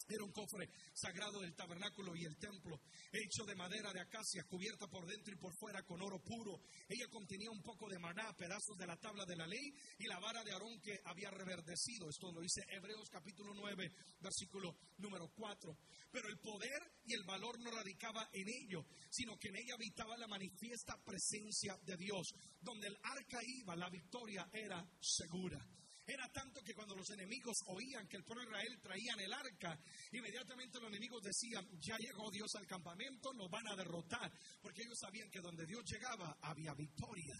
era 0.09 0.23
un 0.23 0.31
cofre 0.31 0.69
sagrado 0.93 1.41
del 1.41 1.55
tabernáculo 1.55 2.15
y 2.15 2.25
el 2.25 2.37
templo, 2.37 2.81
hecho 3.11 3.45
de 3.45 3.55
madera 3.55 3.91
de 3.93 4.01
acacia, 4.01 4.43
cubierta 4.43 4.87
por 4.87 5.05
dentro 5.05 5.33
y 5.33 5.37
por 5.37 5.53
fuera 5.55 5.83
con 5.83 6.01
oro 6.01 6.19
puro. 6.19 6.61
Ella 6.87 7.07
contenía 7.09 7.49
un 7.49 7.61
poco 7.61 7.89
de 7.89 7.99
maná, 7.99 8.35
pedazos 8.35 8.77
de 8.77 8.87
la 8.87 8.97
tabla 8.97 9.25
de 9.25 9.35
la 9.35 9.47
ley 9.47 9.73
y 9.99 10.07
la 10.07 10.19
vara 10.19 10.43
de 10.43 10.51
Aarón 10.51 10.79
que 10.81 10.99
había 11.05 11.29
reverdecido. 11.31 12.09
Esto 12.09 12.31
lo 12.31 12.41
dice 12.41 12.63
Hebreos 12.69 13.09
capítulo 13.09 13.53
9, 13.53 13.91
versículo 14.19 14.75
número 14.97 15.29
4. 15.35 15.77
Pero 16.11 16.27
el 16.27 16.39
poder 16.39 16.81
y 17.05 17.13
el 17.13 17.23
valor 17.23 17.59
no 17.59 17.71
radicaba 17.71 18.29
en 18.33 18.47
ello, 18.47 18.85
sino 19.09 19.37
que 19.37 19.49
en 19.49 19.57
ella 19.57 19.75
habitaba 19.75 20.17
la 20.17 20.27
manifiesta 20.27 20.97
presencia 21.03 21.77
de 21.83 21.97
Dios. 21.97 22.33
Donde 22.61 22.87
el 22.87 22.97
arca 23.03 23.39
iba, 23.45 23.75
la 23.75 23.89
victoria 23.89 24.49
era 24.53 24.85
segura. 24.99 25.59
Era 26.05 26.27
tanto 26.33 26.61
que 26.61 26.73
cuando 26.73 26.95
los 26.95 27.09
enemigos 27.11 27.55
oían 27.67 28.07
que 28.09 28.17
el 28.17 28.25
pueblo 28.25 28.43
de 28.43 28.49
Israel 28.49 28.79
traían 28.81 29.19
el 29.21 29.31
arca, 29.31 29.79
inmediatamente 30.11 30.79
los 30.79 30.89
enemigos 30.89 31.23
decían, 31.23 31.65
ya 31.79 31.97
llegó 31.97 32.29
Dios 32.29 32.53
al 32.55 32.67
campamento, 32.67 33.33
nos 33.33 33.49
van 33.49 33.65
a 33.69 33.75
derrotar, 33.75 34.29
porque 34.61 34.81
ellos 34.83 34.99
sabían 34.99 35.31
que 35.31 35.39
donde 35.39 35.65
Dios 35.65 35.85
llegaba 35.85 36.37
había 36.41 36.73
victoria. 36.73 37.35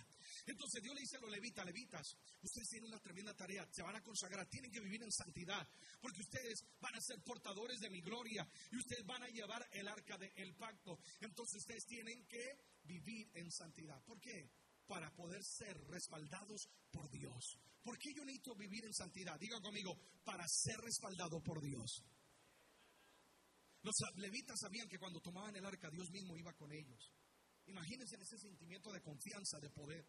Entonces 0.46 0.82
Dios 0.82 0.96
le 0.96 1.02
dice 1.02 1.18
a 1.18 1.20
los 1.20 1.30
levitas, 1.30 1.66
levitas, 1.66 2.16
ustedes 2.42 2.70
tienen 2.70 2.90
una 2.90 3.02
tremenda 3.02 3.34
tarea, 3.34 3.68
se 3.70 3.84
van 3.84 3.98
a 3.98 4.02
consagrar, 4.02 4.48
tienen 4.48 4.72
que 4.72 4.80
vivir 4.80 5.04
en 5.04 5.12
santidad, 5.12 5.68
porque 6.00 6.22
ustedes 6.22 6.64
van 6.80 6.96
a 6.96 7.02
ser 7.02 7.22
portadores 7.22 7.82
de 7.82 7.90
mi 7.90 8.02
gloria 8.02 8.48
y 8.72 8.78
ustedes 8.78 9.06
van 9.06 9.24
a 9.24 9.28
llevar 9.28 9.68
el 9.74 9.90
arca 9.90 10.18
del 10.18 10.56
pacto. 10.56 11.00
Entonces 11.20 11.58
ustedes 11.58 11.86
tienen 11.86 12.26
que 12.28 12.58
vivir 12.84 13.30
en 13.34 13.52
santidad. 13.52 14.02
¿Por 14.04 14.22
qué? 14.22 14.50
Para 14.88 15.14
poder 15.14 15.44
ser 15.44 15.78
respaldados 15.88 16.70
por 16.92 17.10
Dios. 17.10 17.60
¿Por 17.84 17.98
qué 18.00 18.14
yo 18.14 18.24
necesito 18.24 18.56
vivir 18.56 18.86
en 18.86 18.94
santidad? 18.94 19.38
Diga 19.38 19.60
conmigo, 19.60 20.00
para 20.24 20.48
ser 20.48 20.78
respaldado 20.80 21.42
por 21.42 21.62
Dios. 21.62 22.02
Los 23.82 23.94
levitas 24.16 24.58
sabían 24.62 24.88
que 24.88 24.98
cuando 24.98 25.20
tomaban 25.20 25.56
el 25.58 25.66
arca, 25.66 25.90
Dios 25.90 26.10
mismo 26.10 26.38
iba 26.38 26.54
con 26.54 26.72
ellos. 26.72 27.12
Imagínense 27.66 28.16
ese 28.16 28.38
sentimiento 28.38 28.92
de 28.92 29.02
confianza, 29.02 29.60
de 29.60 29.70
poder 29.70 30.06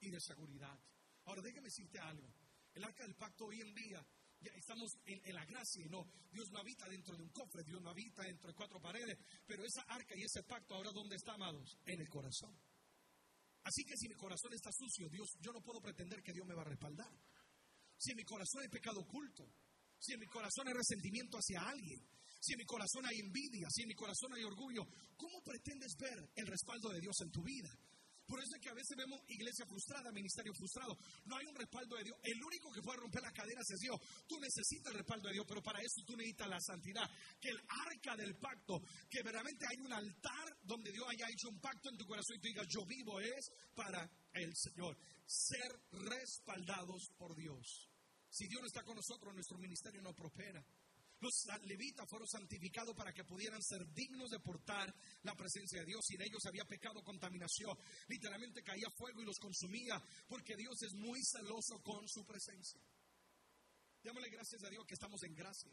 y 0.00 0.10
de 0.10 0.20
seguridad. 0.20 0.78
Ahora, 1.24 1.42
déjeme 1.42 1.68
decirte 1.68 1.98
algo. 1.98 2.32
El 2.72 2.84
arca 2.84 3.04
del 3.04 3.14
pacto 3.16 3.44
hoy 3.44 3.60
en 3.60 3.74
día, 3.74 4.06
ya 4.40 4.52
estamos 4.52 4.96
en, 5.04 5.20
en, 5.24 5.34
la 5.34 5.44
gracia 5.44 5.84
y 5.84 5.88
no, 5.90 6.10
Dios 6.30 6.50
no 6.50 6.60
habita 6.60 6.88
dentro 6.88 7.16
de 7.16 7.22
un 7.22 7.30
cofre, 7.30 7.64
Dios 7.64 7.82
no 7.82 7.90
habita 7.90 8.22
dentro 8.22 8.48
de 8.48 8.54
cuatro 8.54 8.80
paredes, 8.80 9.18
pero 9.46 9.64
esa 9.64 9.82
arca 9.82 10.16
y 10.16 10.22
ese 10.22 10.42
pacto 10.44 10.74
ahora, 10.74 10.92
¿dónde 10.92 11.16
está, 11.16 11.34
amados? 11.34 11.76
En 11.84 12.00
el 12.00 12.08
corazón. 12.08 12.56
Así 13.64 13.84
que 13.84 13.96
si 13.96 14.08
mi 14.08 14.14
corazón 14.14 14.52
está 14.54 14.70
sucio, 14.72 15.08
Dios, 15.08 15.28
yo 15.40 15.52
no 15.52 15.60
puedo 15.60 15.80
pretender 15.80 16.22
que 16.22 16.32
Dios 16.32 16.46
me 16.46 16.54
va 16.54 16.62
a 16.62 16.70
respaldar. 16.70 17.12
Si 17.96 18.12
en 18.12 18.16
mi 18.16 18.24
corazón 18.24 18.62
hay 18.62 18.68
pecado 18.68 19.00
oculto, 19.00 19.44
si 19.98 20.12
en 20.12 20.20
mi 20.20 20.26
corazón 20.26 20.68
hay 20.68 20.74
resentimiento 20.74 21.36
hacia 21.36 21.60
alguien, 21.60 22.00
si 22.40 22.52
en 22.52 22.58
mi 22.58 22.64
corazón 22.64 23.04
hay 23.06 23.18
envidia, 23.18 23.68
si 23.70 23.82
en 23.82 23.88
mi 23.88 23.94
corazón 23.94 24.32
hay 24.34 24.44
orgullo, 24.44 24.86
¿cómo 25.16 25.42
pretendes 25.42 25.96
ver 25.98 26.30
el 26.36 26.46
respaldo 26.46 26.90
de 26.90 27.00
Dios 27.00 27.16
en 27.20 27.30
tu 27.30 27.42
vida? 27.42 27.70
Por 28.28 28.42
eso 28.42 28.56
es 28.56 28.60
que 28.60 28.68
a 28.68 28.74
veces 28.74 28.94
vemos 28.94 29.18
iglesia 29.28 29.64
frustrada, 29.64 30.12
ministerio 30.12 30.52
frustrado. 30.52 30.96
No 31.24 31.36
hay 31.36 31.46
un 31.46 31.54
respaldo 31.54 31.96
de 31.96 32.04
Dios. 32.04 32.18
El 32.22 32.44
único 32.44 32.70
que 32.70 32.82
puede 32.82 33.00
romper 33.00 33.22
la 33.22 33.32
cadena 33.32 33.62
es 33.62 33.80
Dios. 33.80 33.98
Tú 34.28 34.38
necesitas 34.38 34.92
el 34.92 34.98
respaldo 34.98 35.28
de 35.28 35.34
Dios, 35.34 35.46
pero 35.48 35.62
para 35.62 35.80
eso 35.80 36.04
tú 36.04 36.14
necesitas 36.14 36.48
la 36.48 36.60
santidad. 36.60 37.08
Que 37.40 37.48
el 37.48 37.60
arca 37.86 38.16
del 38.16 38.36
pacto, 38.36 38.82
que 39.08 39.22
verdaderamente 39.22 39.64
hay 39.66 39.80
un 39.80 39.92
altar 39.92 40.58
donde 40.62 40.92
Dios 40.92 41.06
haya 41.08 41.26
hecho 41.30 41.48
un 41.48 41.58
pacto 41.58 41.88
en 41.88 41.96
tu 41.96 42.04
corazón 42.04 42.36
y 42.36 42.40
tú 42.40 42.48
digas, 42.48 42.66
yo 42.68 42.84
vivo 42.84 43.18
es 43.18 43.50
para 43.74 44.08
el 44.34 44.54
Señor. 44.54 44.98
Ser 45.24 45.80
respaldados 45.92 47.08
por 47.16 47.34
Dios. 47.34 47.88
Si 48.28 48.46
Dios 48.46 48.60
no 48.60 48.66
está 48.66 48.82
con 48.82 48.96
nosotros, 48.96 49.32
nuestro 49.32 49.56
ministerio 49.56 50.02
no 50.02 50.14
prospera. 50.14 50.62
Los 51.20 51.32
levitas 51.64 52.08
fueron 52.08 52.28
santificados 52.28 52.94
para 52.94 53.12
que 53.12 53.24
pudieran 53.24 53.60
ser 53.62 53.84
dignos 53.92 54.30
de 54.30 54.38
portar 54.38 54.94
la 55.22 55.34
presencia 55.34 55.80
de 55.80 55.86
Dios. 55.86 56.04
Sin 56.06 56.22
ellos 56.22 56.44
había 56.46 56.64
pecado, 56.64 57.02
contaminación. 57.02 57.76
Literalmente 58.06 58.62
caía 58.62 58.88
fuego 58.96 59.20
y 59.20 59.24
los 59.24 59.38
consumía, 59.38 60.00
porque 60.28 60.56
Dios 60.56 60.80
es 60.82 60.94
muy 60.94 61.20
celoso 61.24 61.82
con 61.82 62.06
su 62.08 62.24
presencia. 62.24 62.80
Démosle 64.02 64.30
gracias 64.30 64.62
a 64.62 64.70
Dios 64.70 64.86
que 64.86 64.94
estamos 64.94 65.20
en 65.24 65.34
gracia. 65.34 65.72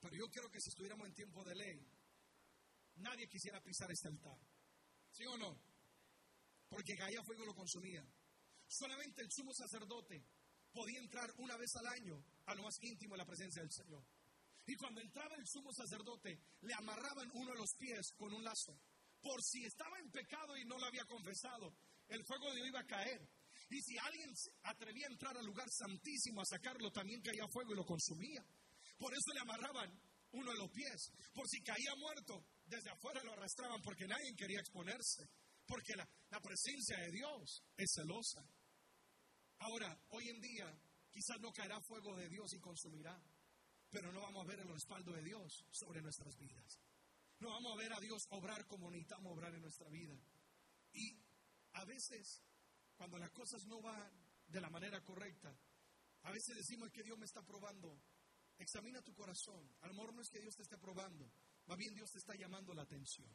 Pero 0.00 0.16
yo 0.16 0.26
creo 0.28 0.50
que 0.50 0.60
si 0.60 0.70
estuviéramos 0.70 1.06
en 1.06 1.14
tiempo 1.14 1.44
de 1.44 1.54
ley, 1.54 1.86
nadie 2.96 3.28
quisiera 3.28 3.62
pisar 3.62 3.90
este 3.92 4.08
altar. 4.08 4.38
¿Sí 5.12 5.24
o 5.26 5.36
no? 5.36 5.60
Porque 6.68 6.96
caía 6.96 7.22
fuego 7.22 7.44
y 7.44 7.46
lo 7.46 7.54
consumía. 7.54 8.04
Solamente 8.66 9.22
el 9.22 9.30
sumo 9.30 9.52
sacerdote 9.52 10.24
podía 10.72 11.00
entrar 11.00 11.32
una 11.38 11.56
vez 11.56 11.74
al 11.76 11.86
año 11.88 12.24
a 12.52 12.54
lo 12.56 12.62
más 12.62 12.76
íntimo 12.82 13.14
de 13.14 13.18
la 13.18 13.26
presencia 13.26 13.62
del 13.62 13.70
Señor. 13.72 14.04
Y 14.66 14.76
cuando 14.76 15.00
entraba 15.00 15.34
el 15.36 15.46
sumo 15.46 15.72
sacerdote, 15.72 16.38
le 16.60 16.74
amarraban 16.74 17.30
uno 17.34 17.52
de 17.52 17.58
los 17.58 17.74
pies 17.78 18.12
con 18.16 18.32
un 18.32 18.44
lazo. 18.44 18.78
Por 19.20 19.42
si 19.42 19.64
estaba 19.64 19.98
en 19.98 20.10
pecado 20.10 20.56
y 20.56 20.64
no 20.64 20.78
lo 20.78 20.86
había 20.86 21.04
confesado, 21.04 21.74
el 22.08 22.24
fuego 22.24 22.48
de 22.50 22.56
Dios 22.56 22.68
iba 22.68 22.80
a 22.80 22.86
caer. 22.86 23.20
Y 23.68 23.80
si 23.82 23.98
alguien 23.98 24.30
atrevía 24.64 25.06
a 25.06 25.12
entrar 25.12 25.36
al 25.36 25.46
lugar 25.46 25.68
santísimo 25.70 26.40
a 26.40 26.44
sacarlo, 26.44 26.90
también 26.90 27.20
caía 27.22 27.46
fuego 27.48 27.72
y 27.72 27.76
lo 27.76 27.84
consumía. 27.84 28.44
Por 28.98 29.12
eso 29.12 29.32
le 29.34 29.40
amarraban 29.40 29.90
uno 30.32 30.50
de 30.50 30.58
los 30.58 30.70
pies. 30.70 31.12
Por 31.34 31.46
si 31.48 31.62
caía 31.62 31.94
muerto, 31.96 32.44
desde 32.66 32.90
afuera 32.90 33.22
lo 33.22 33.32
arrastraban 33.32 33.80
porque 33.82 34.06
nadie 34.06 34.34
quería 34.36 34.60
exponerse. 34.60 35.28
Porque 35.66 35.94
la, 35.96 36.08
la 36.30 36.40
presencia 36.40 36.98
de 36.98 37.10
Dios 37.12 37.62
es 37.76 37.92
celosa. 37.94 38.42
Ahora, 39.58 39.96
hoy 40.10 40.28
en 40.28 40.40
día, 40.40 40.80
quizás 41.10 41.40
no 41.40 41.52
caerá 41.52 41.80
fuego 41.80 42.16
de 42.16 42.28
Dios 42.28 42.52
y 42.54 42.60
consumirá, 42.60 43.20
pero 43.90 44.12
no 44.12 44.20
vamos 44.20 44.44
a 44.44 44.48
ver 44.48 44.60
el 44.60 44.68
respaldo 44.68 45.12
de 45.12 45.22
Dios 45.22 45.64
sobre 45.70 46.00
nuestras 46.00 46.36
vidas. 46.36 46.80
No 47.40 47.50
vamos 47.50 47.72
a 47.72 47.76
ver 47.76 47.92
a 47.92 48.00
Dios 48.00 48.26
obrar 48.30 48.66
como 48.66 48.90
necesitamos 48.90 49.32
obrar 49.32 49.54
en 49.54 49.62
nuestra 49.62 49.88
vida. 49.88 50.14
Y 50.92 51.18
a 51.72 51.84
veces, 51.84 52.42
cuando 52.96 53.18
las 53.18 53.30
cosas 53.30 53.64
no 53.66 53.80
van 53.80 54.10
de 54.46 54.60
la 54.60 54.70
manera 54.70 55.02
correcta, 55.02 55.56
a 56.22 56.30
veces 56.30 56.56
decimos 56.56 56.90
que 56.90 57.02
Dios 57.02 57.18
me 57.18 57.24
está 57.24 57.42
probando. 57.42 57.98
Examina 58.58 59.00
tu 59.02 59.14
corazón. 59.14 59.72
A 59.80 59.86
lo 59.88 59.94
mejor 59.94 60.14
no 60.14 60.20
es 60.20 60.28
que 60.28 60.40
Dios 60.40 60.54
te 60.54 60.62
esté 60.62 60.76
probando, 60.76 61.32
más 61.66 61.78
bien 61.78 61.94
Dios 61.94 62.10
te 62.10 62.18
está 62.18 62.34
llamando 62.34 62.74
la 62.74 62.82
atención. 62.82 63.28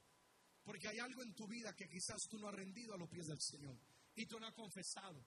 Porque 0.63 0.88
hay 0.88 1.00
algo 1.00 1.24
en 1.24 1.34
tu 1.34 1.48
vida 1.48 1.74
que 1.74 1.88
quizás 1.88 2.17
tú 2.29 2.38
no 2.39 2.48
has 2.48 2.55
rendido 2.55 2.94
a 2.94 2.98
los 2.98 3.10
pies 3.10 3.27
del 3.27 3.39
Señor 3.39 3.77
y 4.15 4.25
tú 4.25 4.39
no 4.39 4.48
has 4.48 4.53
confesado. 4.53 5.25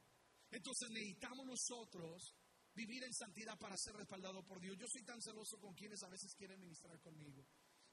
Entonces 0.51 0.91
necesitamos 0.91 1.47
nosotros 1.47 2.35
vivir 2.75 3.03
en 3.05 3.13
santidad 3.13 3.59
para 3.59 3.77
ser 3.77 3.95
respaldado 3.97 4.43
por 4.45 4.61
Dios. 4.61 4.77
Yo 4.79 4.87
soy 4.89 5.03
tan 5.03 5.21
celoso 5.21 5.59
con 5.59 5.75
quienes 5.75 6.03
a 6.03 6.09
veces 6.09 6.35
quieren 6.35 6.61
ministrar 6.61 6.99
conmigo. 7.01 7.45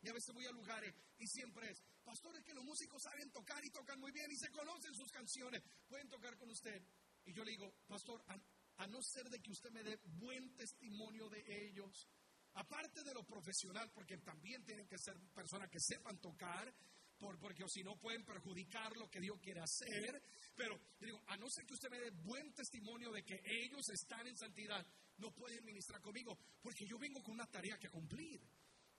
Y 0.02 0.10
a 0.10 0.14
veces 0.14 0.36
voy 0.36 0.46
a 0.46 0.52
lugares 0.52 0.94
y 1.18 1.28
siempre 1.28 1.70
es, 1.72 1.82
pastores 2.04 2.44
que 2.44 2.54
los 2.54 2.64
músicos 2.64 3.02
saben 3.02 3.32
tocar 3.32 3.64
y 3.66 3.72
tocan 3.72 4.00
muy 4.00 4.12
bien 4.12 4.30
y 4.32 4.38
se 4.38 4.52
conocen 4.52 4.94
sus 4.94 5.12
canciones, 5.12 5.64
pueden 5.88 6.08
tocar 6.10 6.38
con 6.38 6.50
usted. 6.52 6.80
Y 7.26 7.34
yo 7.34 7.44
le 7.44 7.52
digo, 7.52 7.74
pastor, 7.88 8.24
a, 8.28 8.88
no 8.88 9.02
ser 9.02 9.28
de 9.30 9.42
que 9.42 9.52
usted 9.52 9.72
me 9.72 9.84
dé 9.84 10.00
buen 10.04 10.56
testimonio 10.56 11.28
de 11.30 11.44
ellos, 11.66 12.08
aparte 12.54 13.04
de 13.04 13.16
lo 13.16 13.24
profesional, 13.24 13.90
porque 13.92 14.18
también 14.20 14.64
tienen 14.64 14.88
que 14.88 15.00
ser 15.00 15.18
personas 15.34 15.70
que 15.72 15.80
sepan 15.80 16.20
tocar, 16.20 16.72
por, 17.18 17.40
porque 17.40 17.64
si 17.68 17.84
no 17.84 17.98
pueden 17.98 18.24
perjudicar 18.24 18.96
lo 18.98 19.10
que 19.10 19.20
Dios 19.20 19.40
quiere 19.42 19.62
hacer. 19.62 20.22
Pero 20.56 20.80
digo, 21.00 21.22
a 21.28 21.38
no 21.38 21.50
ser 21.50 21.66
que 21.66 21.74
usted 21.74 21.90
me 21.90 22.00
dé 22.00 22.12
buen 22.12 22.54
testimonio 22.54 23.12
de 23.12 23.24
que 23.24 23.40
ellos 23.46 23.90
están 23.90 24.28
en 24.28 24.38
santidad, 24.38 24.86
no 25.18 25.32
pueden 25.34 25.64
ministrar 25.64 26.02
conmigo, 26.02 26.38
porque 26.62 26.86
yo 26.88 26.98
vengo 26.98 27.22
con 27.24 27.34
una 27.34 27.48
tarea 27.48 27.78
que 27.78 27.90
cumplir. 27.90 28.42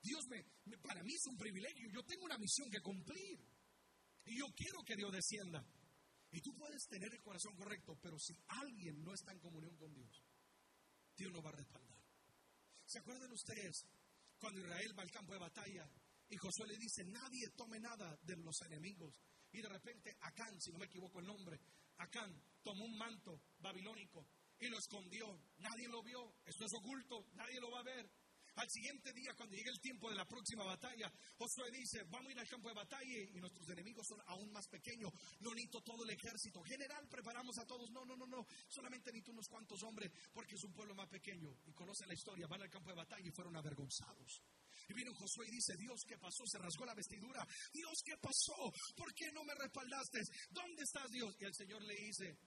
Dios 0.01 0.25
me, 0.29 0.43
para 0.77 1.03
mí 1.03 1.13
es 1.13 1.25
un 1.27 1.37
privilegio, 1.37 1.89
yo 1.91 2.03
tengo 2.03 2.25
una 2.25 2.37
misión 2.37 2.69
que 2.69 2.81
cumplir. 2.81 3.39
Y 4.25 4.39
yo 4.39 4.45
quiero 4.55 4.83
que 4.83 4.95
Dios 4.95 5.11
descienda. 5.11 5.65
Y 6.31 6.41
tú 6.41 6.53
puedes 6.53 6.85
tener 6.87 7.13
el 7.13 7.21
corazón 7.21 7.55
correcto, 7.55 7.97
pero 8.01 8.19
si 8.19 8.33
alguien 8.47 9.01
no 9.03 9.13
está 9.13 9.31
en 9.31 9.39
comunión 9.39 9.75
con 9.77 9.93
Dios, 9.93 10.23
Dios 11.15 11.31
no 11.31 11.41
va 11.41 11.49
a 11.49 11.55
respaldar. 11.55 11.97
¿Se 12.85 12.99
acuerdan 12.99 13.31
ustedes 13.31 13.85
cuando 14.37 14.59
Israel 14.59 14.93
va 14.97 15.03
al 15.03 15.11
campo 15.11 15.33
de 15.33 15.39
batalla 15.39 15.89
y 16.29 16.37
Josué 16.37 16.67
le 16.67 16.77
dice, 16.77 17.03
nadie 17.05 17.49
tome 17.55 17.79
nada 17.79 18.17
de 18.23 18.35
los 18.37 18.61
enemigos? 18.61 19.13
Y 19.51 19.61
de 19.61 19.69
repente 19.69 20.15
Acán, 20.21 20.59
si 20.59 20.71
no 20.71 20.79
me 20.79 20.85
equivoco 20.85 21.19
el 21.19 21.25
nombre, 21.25 21.59
Acán 21.97 22.41
tomó 22.61 22.85
un 22.85 22.97
manto 22.97 23.41
babilónico 23.59 24.27
y 24.59 24.67
lo 24.67 24.77
escondió. 24.77 25.39
Nadie 25.59 25.87
lo 25.87 26.03
vio, 26.03 26.35
esto 26.45 26.65
es 26.65 26.73
oculto, 26.73 27.27
nadie 27.33 27.59
lo 27.59 27.71
va 27.71 27.79
a 27.79 27.83
ver. 27.83 28.09
Al 28.57 28.69
siguiente 28.71 29.13
día, 29.13 29.35
cuando 29.35 29.55
llegue 29.55 29.69
el 29.69 29.79
tiempo 29.79 30.09
de 30.09 30.15
la 30.15 30.25
próxima 30.25 30.63
batalla, 30.63 31.13
Josué 31.37 31.69
dice, 31.69 32.03
vamos 32.09 32.29
a 32.29 32.31
ir 32.31 32.39
al 32.39 32.47
campo 32.47 32.69
de 32.69 32.73
batalla 32.73 33.19
y 33.19 33.39
nuestros 33.39 33.69
enemigos 33.69 34.07
son 34.07 34.19
aún 34.25 34.51
más 34.51 34.67
pequeños. 34.67 35.13
No 35.41 35.51
necesito 35.51 35.81
todo 35.81 36.03
el 36.03 36.09
ejército. 36.09 36.63
General, 36.63 37.07
preparamos 37.07 37.55
a 37.59 37.67
todos. 37.67 37.91
No, 37.91 38.03
no, 38.03 38.17
no, 38.17 38.25
no. 38.25 38.47
Solamente 38.67 39.11
necesito 39.11 39.31
unos 39.31 39.47
cuantos 39.47 39.83
hombres 39.83 40.11
porque 40.33 40.55
es 40.55 40.63
un 40.63 40.73
pueblo 40.73 40.95
más 40.95 41.07
pequeño. 41.07 41.55
Y 41.67 41.73
conocen 41.73 42.07
la 42.07 42.15
historia, 42.15 42.47
van 42.47 42.63
al 42.63 42.69
campo 42.69 42.89
de 42.89 42.95
batalla 42.95 43.27
y 43.27 43.31
fueron 43.31 43.55
avergonzados. 43.55 44.41
Y 44.87 44.93
vino 44.93 45.13
Josué 45.13 45.47
y 45.47 45.51
dice, 45.51 45.75
Dios, 45.77 46.01
¿qué 46.07 46.17
pasó? 46.17 46.45
Se 46.45 46.57
rasgó 46.57 46.85
la 46.85 46.95
vestidura. 46.95 47.45
Dios, 47.73 48.01
¿qué 48.05 48.17
pasó? 48.17 48.71
¿Por 48.95 49.13
qué 49.13 49.31
no 49.33 49.43
me 49.43 49.53
respaldaste? 49.55 50.21
¿Dónde 50.49 50.83
estás, 50.83 51.09
Dios? 51.11 51.35
Y 51.39 51.45
el 51.45 51.53
Señor 51.53 51.83
le 51.83 51.95
dice, 51.95 52.37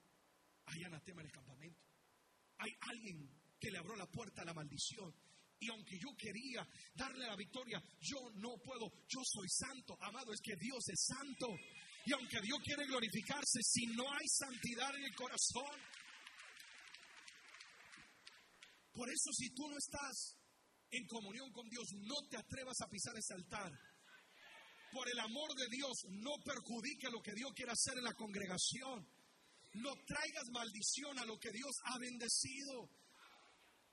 hay 0.67 0.85
anatema 0.85 1.21
en 1.21 1.27
el 1.27 1.33
campamento. 1.33 1.85
Hay 2.59 2.73
alguien 2.81 3.29
que 3.59 3.71
le 3.71 3.79
abrió 3.79 3.97
la 3.97 4.07
puerta 4.07 4.43
a 4.43 4.45
la 4.47 4.55
maldición. 4.55 5.15
Y 5.59 5.69
aunque 5.69 5.99
yo 5.99 6.09
quería 6.17 6.67
darle 6.95 7.27
la 7.27 7.37
victoria, 7.37 7.83
yo 8.01 8.31
no 8.37 8.57
puedo. 8.65 8.91
Yo 9.07 9.21
soy 9.23 9.49
santo. 9.49 9.97
Amado, 10.01 10.33
es 10.33 10.41
que 10.41 10.57
Dios 10.57 10.89
es 10.89 11.05
santo. 11.05 11.49
Y 12.07 12.13
aunque 12.15 12.41
Dios 12.41 12.59
quiere 12.65 12.87
glorificarse, 12.87 13.61
si 13.63 13.87
no 13.89 14.11
hay 14.11 14.27
santidad 14.27 14.95
en 14.97 15.05
el 15.05 15.15
corazón. 15.15 15.79
Por 18.93 19.11
eso 19.11 19.31
si 19.33 19.51
tú 19.51 19.69
no 19.69 19.77
estás 19.77 20.40
en 20.91 21.07
comunión 21.07 21.51
con 21.53 21.69
Dios, 21.69 21.93
no 21.93 22.17
te 22.29 22.37
atrevas 22.37 22.81
a 22.81 22.89
pisar 22.89 23.17
ese 23.17 23.35
altar. 23.35 23.73
Por 24.93 25.09
el 25.09 25.19
amor 25.21 25.55
de 25.55 25.69
Dios, 25.69 26.05
no 26.11 26.33
perjudique 26.45 27.11
lo 27.11 27.23
que 27.23 27.33
Dios 27.33 27.53
quiere 27.55 27.73
hacer 27.73 27.99
en 27.99 28.05
la 28.05 28.15
congregación. 28.15 29.07
No 29.75 29.95
traigas 30.05 30.51
maldición 30.51 31.19
a 31.19 31.25
lo 31.25 31.39
que 31.39 31.53
Dios 31.53 31.71
ha 31.85 31.99
bendecido. 31.99 32.91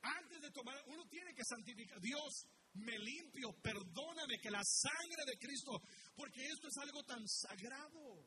Antes 0.01 0.41
de 0.41 0.51
tomar, 0.51 0.75
uno 0.87 1.07
tiene 1.07 1.33
que 1.35 1.43
santificar. 1.45 1.99
Dios, 2.01 2.47
me 2.73 2.97
limpio, 2.97 3.53
perdóname 3.61 4.39
que 4.41 4.49
la 4.49 4.63
sangre 4.63 5.23
de 5.25 5.37
Cristo, 5.37 5.79
porque 6.15 6.45
esto 6.45 6.67
es 6.67 6.77
algo 6.77 7.03
tan 7.03 7.27
sagrado. 7.27 8.25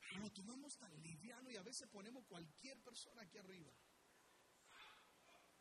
Pero 0.00 0.22
lo 0.22 0.30
tomamos 0.30 0.72
tan 0.78 0.92
liviano 1.02 1.50
y 1.50 1.56
a 1.56 1.62
veces 1.62 1.88
ponemos 1.90 2.24
cualquier 2.26 2.80
persona 2.82 3.22
aquí 3.22 3.36
arriba. 3.36 3.72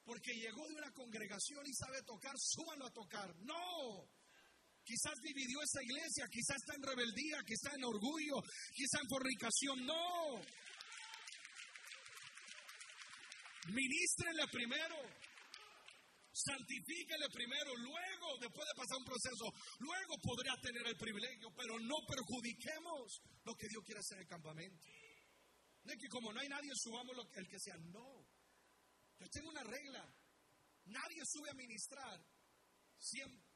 Porque 0.05 0.33
llegó 0.33 0.67
de 0.67 0.75
una 0.75 0.91
congregación 0.91 1.65
y 1.65 1.73
sabe 1.73 2.01
tocar, 2.03 2.35
súbalo 2.37 2.85
a 2.85 2.93
tocar. 2.93 3.35
No. 3.39 4.07
Quizás 4.83 5.19
dividió 5.19 5.59
esa 5.63 5.81
iglesia, 5.81 6.27
quizás 6.29 6.57
está 6.57 6.75
en 6.75 6.83
rebeldía, 6.83 7.41
quizás 7.43 7.73
en 7.73 7.83
orgullo, 7.83 8.37
quizás 8.71 9.01
en 9.01 9.09
fornicación. 9.09 9.85
No. 9.85 10.41
Ministrenle 13.73 14.47
primero. 14.51 14.95
Santifíquele 16.31 17.29
primero, 17.31 17.73
luego, 17.77 18.37
después 18.41 18.67
de 18.67 18.75
pasar 18.75 18.97
un 18.97 19.05
proceso, 19.05 19.45
luego 19.79 20.19
podría 20.21 20.53
tener 20.61 20.85
el 20.85 20.97
privilegio, 20.97 21.49
pero 21.55 21.79
no 21.79 21.95
perjudiquemos 22.05 23.21
lo 23.45 23.55
que 23.55 23.69
Dios 23.69 23.81
quiere 23.85 24.01
hacer 24.01 24.17
en 24.17 24.23
el 24.23 24.27
campamento. 24.27 24.85
No 25.85 25.93
es 25.93 25.97
que 25.97 26.09
como 26.09 26.33
no 26.33 26.39
hay 26.41 26.49
nadie, 26.49 26.71
subamos 26.75 27.15
el 27.35 27.47
que 27.47 27.59
sea. 27.59 27.77
No. 27.77 28.24
Yo 29.19 29.27
tengo 29.29 29.49
una 29.49 29.63
regla. 29.63 30.13
Nadie 30.85 31.23
sube 31.25 31.49
a 31.49 31.53
ministrar 31.53 32.19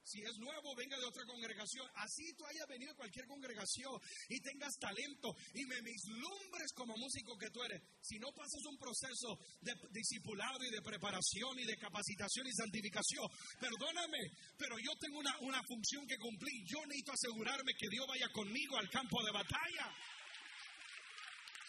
si 0.03 0.21
es 0.21 0.37
nuevo, 0.37 0.75
venga 0.75 0.97
de 0.97 1.05
otra 1.05 1.25
congregación. 1.25 1.87
Así 1.95 2.33
tú 2.33 2.45
hayas 2.45 2.67
venido 2.67 2.91
a 2.91 2.95
cualquier 2.95 3.25
congregación 3.27 3.93
y 4.27 4.41
tengas 4.41 4.73
talento 4.79 5.35
y 5.53 5.65
me 5.65 5.81
vislumbres 5.81 6.73
como 6.73 6.97
músico 6.97 7.37
que 7.37 7.49
tú 7.49 7.61
eres. 7.63 7.81
Si 8.01 8.17
no 8.17 8.31
pasas 8.33 8.65
un 8.65 8.77
proceso 8.77 9.37
de 9.61 9.73
discipulado 9.91 10.63
y 10.65 10.71
de 10.71 10.81
preparación 10.81 11.59
y 11.59 11.65
de 11.65 11.77
capacitación 11.77 12.47
y 12.47 12.53
santificación, 12.53 13.25
perdóname, 13.59 14.19
pero 14.57 14.77
yo 14.79 14.91
tengo 14.99 15.19
una, 15.19 15.37
una 15.41 15.61
función 15.63 16.05
que 16.07 16.17
cumplir. 16.17 16.65
Yo 16.65 16.85
necesito 16.85 17.13
asegurarme 17.13 17.73
que 17.77 17.89
Dios 17.89 18.05
vaya 18.07 18.29
conmigo 18.33 18.77
al 18.77 18.89
campo 18.89 19.23
de 19.23 19.31
batalla. 19.31 19.93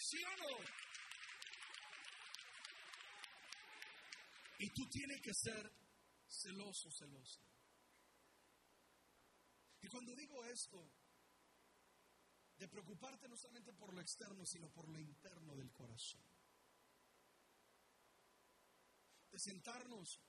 ¿Sí 0.00 0.18
o 0.24 0.36
no? 0.36 0.79
Y 4.60 4.68
tú 4.70 4.86
tienes 4.90 5.22
que 5.22 5.32
ser 5.32 5.72
celoso, 6.28 6.90
celoso. 6.90 7.40
Y 9.80 9.88
cuando 9.88 10.14
digo 10.14 10.44
esto, 10.44 10.86
de 12.58 12.68
preocuparte 12.68 13.26
no 13.26 13.38
solamente 13.38 13.72
por 13.72 13.94
lo 13.94 14.02
externo, 14.02 14.44
sino 14.44 14.70
por 14.70 14.86
lo 14.86 15.00
interno 15.00 15.56
del 15.56 15.72
corazón. 15.72 16.22
De 19.30 19.38
sentarnos, 19.38 20.20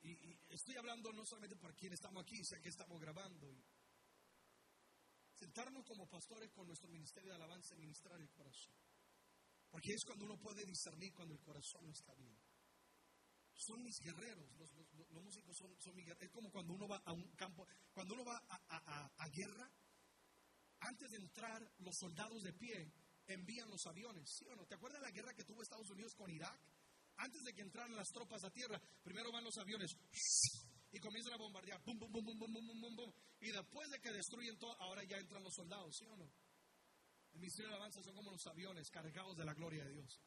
y, 0.00 0.16
estoy 0.48 0.76
hablando 0.76 1.12
no 1.12 1.26
solamente 1.26 1.56
por 1.56 1.76
quien 1.76 1.92
estamos 1.92 2.22
aquí, 2.22 2.42
sé 2.42 2.62
que 2.62 2.70
estamos 2.70 2.98
grabando, 2.98 3.54
sentarnos 5.34 5.84
como 5.84 6.08
pastores 6.08 6.50
con 6.50 6.66
nuestro 6.66 6.90
ministerio 6.90 7.32
de 7.32 7.36
alabanza 7.36 7.74
y 7.74 7.78
ministrar 7.78 8.18
el 8.18 8.30
corazón. 8.30 8.72
Porque 9.70 9.92
es 9.92 10.02
cuando 10.02 10.24
uno 10.24 10.40
puede 10.40 10.64
discernir 10.64 11.12
cuando 11.12 11.34
el 11.34 11.40
corazón 11.42 11.84
no 11.84 11.92
está 11.92 12.14
bien 12.14 12.43
son 13.56 13.82
mis 13.82 13.98
guerreros, 14.00 14.50
los, 14.58 14.72
los, 14.72 15.10
los 15.10 15.22
músicos 15.22 15.56
son, 15.56 15.74
son, 15.80 15.94
mis 15.94 16.04
guerreros. 16.06 16.26
Es 16.26 16.30
como 16.30 16.50
cuando 16.50 16.74
uno 16.74 16.88
va 16.88 16.96
a 17.04 17.12
un 17.12 17.28
campo, 17.36 17.66
cuando 17.92 18.14
uno 18.14 18.24
va 18.24 18.36
a, 18.48 18.56
a, 18.68 18.76
a, 18.76 19.12
a 19.16 19.28
guerra, 19.28 19.70
antes 20.80 21.10
de 21.10 21.16
entrar 21.16 21.62
los 21.78 21.96
soldados 21.96 22.42
de 22.42 22.52
pie 22.52 22.92
envían 23.26 23.70
los 23.70 23.86
aviones, 23.86 24.28
¿sí 24.38 24.46
o 24.48 24.56
no? 24.56 24.66
¿Te 24.66 24.74
acuerdas 24.74 25.00
la 25.00 25.10
guerra 25.10 25.34
que 25.34 25.44
tuvo 25.44 25.62
Estados 25.62 25.88
Unidos 25.90 26.14
con 26.14 26.30
Irak? 26.30 26.60
Antes 27.16 27.42
de 27.42 27.54
que 27.54 27.62
entraran 27.62 27.94
las 27.94 28.08
tropas 28.08 28.42
a 28.44 28.50
tierra, 28.50 28.80
primero 29.02 29.30
van 29.30 29.44
los 29.44 29.56
aviones 29.56 29.96
y 30.90 30.98
comienzan 30.98 31.32
a 31.34 31.36
bombardear, 31.36 31.80
bum, 31.84 31.98
bum, 31.98 32.10
bum, 32.10 32.24
bum, 32.24 32.38
bum, 32.38 32.80
bum, 32.80 32.96
bum, 32.96 33.12
y 33.40 33.50
después 33.50 33.88
de 33.90 34.00
que 34.00 34.12
destruyen 34.12 34.58
todo, 34.58 34.74
ahora 34.80 35.02
ya 35.04 35.16
entran 35.16 35.42
los 35.42 35.54
soldados, 35.54 35.94
¿sí 35.96 36.06
o 36.06 36.16
no? 36.16 36.30
El 37.32 37.40
ministerio 37.40 37.70
de 37.70 37.74
alabanza 37.74 38.02
son 38.02 38.14
como 38.14 38.30
los 38.30 38.46
aviones 38.46 38.88
cargados 38.90 39.36
de 39.36 39.44
la 39.44 39.54
gloria 39.54 39.84
de 39.84 39.92
Dios 39.92 40.20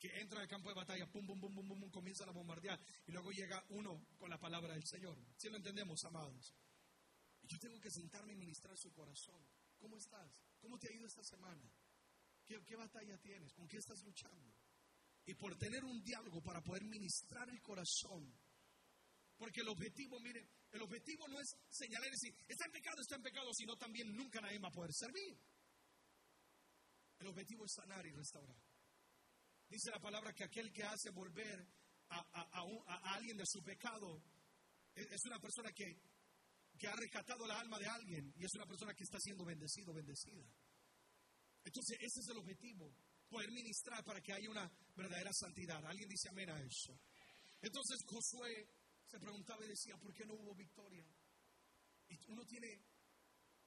que 0.00 0.08
entra 0.18 0.40
al 0.40 0.48
campo 0.48 0.70
de 0.70 0.74
batalla, 0.74 1.06
pum, 1.06 1.26
pum, 1.26 1.38
pum, 1.38 1.54
pum, 1.54 1.68
pum, 1.68 1.90
comienzan 1.90 2.30
a 2.30 2.32
bombardear 2.32 2.80
y 3.06 3.12
luego 3.12 3.30
llega 3.32 3.62
uno 3.68 4.06
con 4.16 4.30
la 4.30 4.40
palabra 4.40 4.72
del 4.72 4.86
Señor. 4.86 5.14
Si 5.36 5.50
lo 5.50 5.56
entendemos, 5.56 6.02
amados. 6.04 6.54
Yo 7.42 7.58
tengo 7.58 7.78
que 7.78 7.90
sentarme 7.90 8.32
y 8.32 8.36
ministrar 8.36 8.76
su 8.78 8.90
corazón. 8.92 9.46
¿Cómo 9.76 9.98
estás? 9.98 10.32
¿Cómo 10.58 10.78
te 10.78 10.88
ha 10.88 10.96
ido 10.96 11.06
esta 11.06 11.22
semana? 11.22 11.62
¿Qué, 12.46 12.58
qué 12.64 12.76
batalla 12.76 13.18
tienes? 13.18 13.52
¿Con 13.52 13.68
qué 13.68 13.76
estás 13.76 14.02
luchando? 14.02 14.50
Y 15.26 15.34
por 15.34 15.56
tener 15.58 15.84
un 15.84 16.02
diálogo 16.02 16.42
para 16.42 16.62
poder 16.62 16.84
ministrar 16.84 17.50
el 17.50 17.60
corazón. 17.60 18.32
Porque 19.36 19.60
el 19.60 19.68
objetivo, 19.68 20.18
mire, 20.20 20.48
el 20.72 20.80
objetivo 20.80 21.28
no 21.28 21.38
es 21.40 21.56
señalar 21.68 22.08
y 22.08 22.12
decir, 22.12 22.34
está 22.48 22.64
en 22.64 22.72
pecado, 22.72 23.00
está 23.02 23.16
en 23.16 23.22
pecado, 23.22 23.50
sino 23.52 23.76
también 23.76 24.16
nunca 24.16 24.40
nadie 24.40 24.58
va 24.58 24.68
a 24.68 24.72
poder 24.72 24.94
servir. 24.94 25.38
El 27.18 27.26
objetivo 27.26 27.66
es 27.66 27.72
sanar 27.72 28.06
y 28.06 28.12
restaurar. 28.12 28.69
Dice 29.70 29.90
la 29.90 30.00
palabra 30.00 30.32
que 30.32 30.44
aquel 30.44 30.72
que 30.72 30.82
hace 30.82 31.10
volver 31.10 31.64
a, 32.08 33.14
alguien 33.14 33.36
de 33.36 33.46
su 33.46 33.62
pecado 33.62 34.20
es, 34.94 35.24
una 35.26 35.38
persona 35.38 35.70
que, 35.72 35.86
que 36.76 36.88
ha 36.88 36.96
rescatado 36.96 37.46
la 37.46 37.60
alma 37.60 37.78
de 37.78 37.86
alguien 37.86 38.34
y 38.36 38.44
es 38.44 38.52
una 38.56 38.66
persona 38.66 38.92
que 38.94 39.04
está 39.04 39.18
siendo 39.20 39.44
bendecido, 39.44 39.94
bendecida. 39.94 40.44
Entonces, 41.62 41.98
ese 42.00 42.20
es 42.20 42.28
el 42.30 42.38
objetivo, 42.38 42.92
poder 43.28 43.52
ministrar 43.52 44.02
para 44.02 44.20
que 44.20 44.32
haya 44.32 44.50
una 44.50 44.68
verdadera 44.96 45.30
santidad. 45.32 45.86
Alguien 45.86 46.08
dice 46.08 46.28
amén 46.30 46.50
a 46.50 46.60
eso. 46.60 46.98
Entonces 47.62 48.02
Josué 48.06 48.66
se 49.06 49.20
preguntaba 49.20 49.64
y 49.64 49.68
decía, 49.68 49.96
¿por 49.98 50.12
qué 50.12 50.24
no 50.26 50.34
hubo 50.34 50.54
victoria? 50.54 51.06
Y 52.08 52.32
uno 52.32 52.44
tiene, 52.44 52.82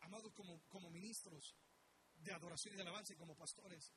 amados 0.02 0.34
como, 0.34 0.60
como 0.68 0.90
ministros 0.90 1.56
de 2.16 2.34
adoración 2.34 2.74
y 2.74 2.78
de 2.78 2.82
alabanza 2.82 3.14
y 3.14 3.18
como 3.18 3.36
pastores, 3.36 3.90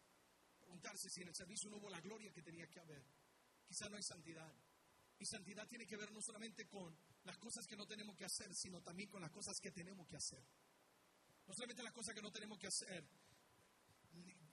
Preguntarse 0.66 1.08
si 1.08 1.22
en 1.22 1.28
el 1.28 1.34
servicio 1.34 1.70
no 1.70 1.76
hubo 1.76 1.88
la 1.88 2.00
gloria 2.00 2.32
que 2.32 2.42
tenía 2.42 2.66
que 2.66 2.80
haber. 2.80 3.04
Quizá 3.68 3.88
no 3.88 3.96
hay 3.96 4.02
santidad. 4.02 4.52
Y 5.16 5.24
santidad 5.24 5.66
tiene 5.68 5.86
que 5.86 5.96
ver 5.96 6.10
no 6.10 6.20
solamente 6.20 6.66
con 6.66 6.92
las 7.22 7.38
cosas 7.38 7.64
que 7.68 7.76
no 7.76 7.86
tenemos 7.86 8.16
que 8.16 8.24
hacer, 8.24 8.52
sino 8.52 8.82
también 8.82 9.08
con 9.08 9.22
las 9.22 9.30
cosas 9.30 9.54
que 9.62 9.70
tenemos 9.70 10.08
que 10.08 10.16
hacer. 10.16 10.42
No 11.46 11.54
solamente 11.54 11.84
las 11.84 11.92
cosas 11.92 12.14
que 12.14 12.20
no 12.20 12.32
tenemos 12.32 12.58
que 12.58 12.66
hacer. 12.66 13.08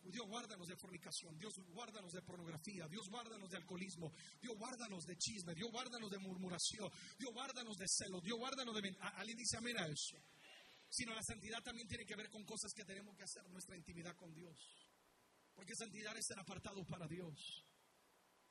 Dios 0.04 0.28
guárdanos 0.28 0.68
de 0.68 0.76
fornicación, 0.76 1.36
Dios 1.40 1.56
guárdanos 1.70 2.14
de 2.14 2.22
pornografía, 2.22 2.88
Dios 2.88 3.10
guárdanos 3.10 3.50
de 3.50 3.58
alcoholismo, 3.58 4.14
Dios 4.40 4.56
guárdanos 4.56 5.06
de 5.06 5.18
chisme, 5.18 5.56
Dios 5.56 5.72
guárdanos 5.72 6.12
de 6.12 6.20
murmuración, 6.20 6.92
Dios 7.18 7.34
guárdanos 7.34 7.76
de 7.78 7.88
celo, 7.88 8.22
Dios 8.22 8.38
guárdanos 8.38 8.76
de... 8.76 8.96
Alguien 9.00 9.38
dice 9.38 9.58
amén 9.58 9.80
a 9.80 9.88
eso. 9.88 10.22
Sino 10.90 11.16
la 11.16 11.24
santidad 11.24 11.64
también 11.64 11.88
tiene 11.88 12.06
que 12.06 12.16
ver 12.16 12.30
con 12.30 12.46
cosas 12.46 12.72
que 12.72 12.86
tenemos 12.86 13.18
que 13.18 13.24
hacer, 13.24 13.50
nuestra 13.50 13.76
intimidad 13.76 14.16
con 14.16 14.32
Dios. 14.32 14.83
Porque 15.56 15.76
santidad 15.76 16.16
es 16.18 16.26
ser 16.26 16.40
apartado 16.40 16.84
para 16.86 17.08
Dios. 17.08 17.66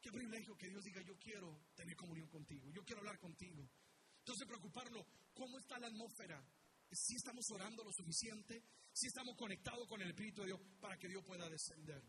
Qué 0.00 0.10
privilegio 0.10 0.56
que 0.56 0.68
Dios 0.68 0.82
diga, 0.84 1.00
yo 1.02 1.16
quiero 1.16 1.66
tener 1.74 1.96
comunión 1.96 2.28
contigo, 2.28 2.70
yo 2.70 2.82
quiero 2.84 3.00
hablar 3.00 3.18
contigo. 3.18 3.68
Entonces 4.18 4.46
preocuparlo, 4.46 5.06
¿cómo 5.32 5.58
está 5.58 5.78
la 5.78 5.86
atmósfera? 5.86 6.44
Si 6.90 7.14
estamos 7.14 7.44
orando 7.50 7.84
lo 7.84 7.92
suficiente, 7.92 8.62
si 8.92 9.06
estamos 9.06 9.36
conectados 9.36 9.86
con 9.88 10.02
el 10.02 10.10
Espíritu 10.10 10.42
de 10.42 10.48
Dios 10.48 10.60
para 10.80 10.96
que 10.98 11.08
Dios 11.08 11.24
pueda 11.24 11.48
descender. 11.48 12.02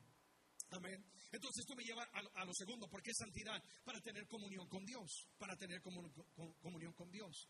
Amén. 0.72 1.06
Entonces 1.32 1.62
esto 1.62 1.76
me 1.76 1.84
lleva 1.84 2.04
a, 2.04 2.46
lo 2.46 2.54
segundo, 2.54 2.88
¿por 2.90 3.02
qué 3.02 3.14
santidad? 3.14 3.64
Para 3.84 4.02
tener 4.02 4.28
comunión 4.28 4.68
con 4.68 4.84
Dios, 4.86 5.30
para 5.38 5.56
tener 5.56 5.82
comunión 5.82 6.94
con 6.94 7.12
Dios. 7.12 7.50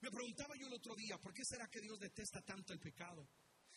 Me 0.00 0.10
preguntaba 0.10 0.54
yo 0.56 0.66
el 0.66 0.74
otro 0.74 0.94
día, 0.94 1.18
¿por 1.18 1.32
qué 1.32 1.44
será 1.44 1.66
que 1.68 1.80
Dios 1.80 1.98
detesta 1.98 2.40
tanto 2.42 2.72
el 2.72 2.78
pecado? 2.78 3.28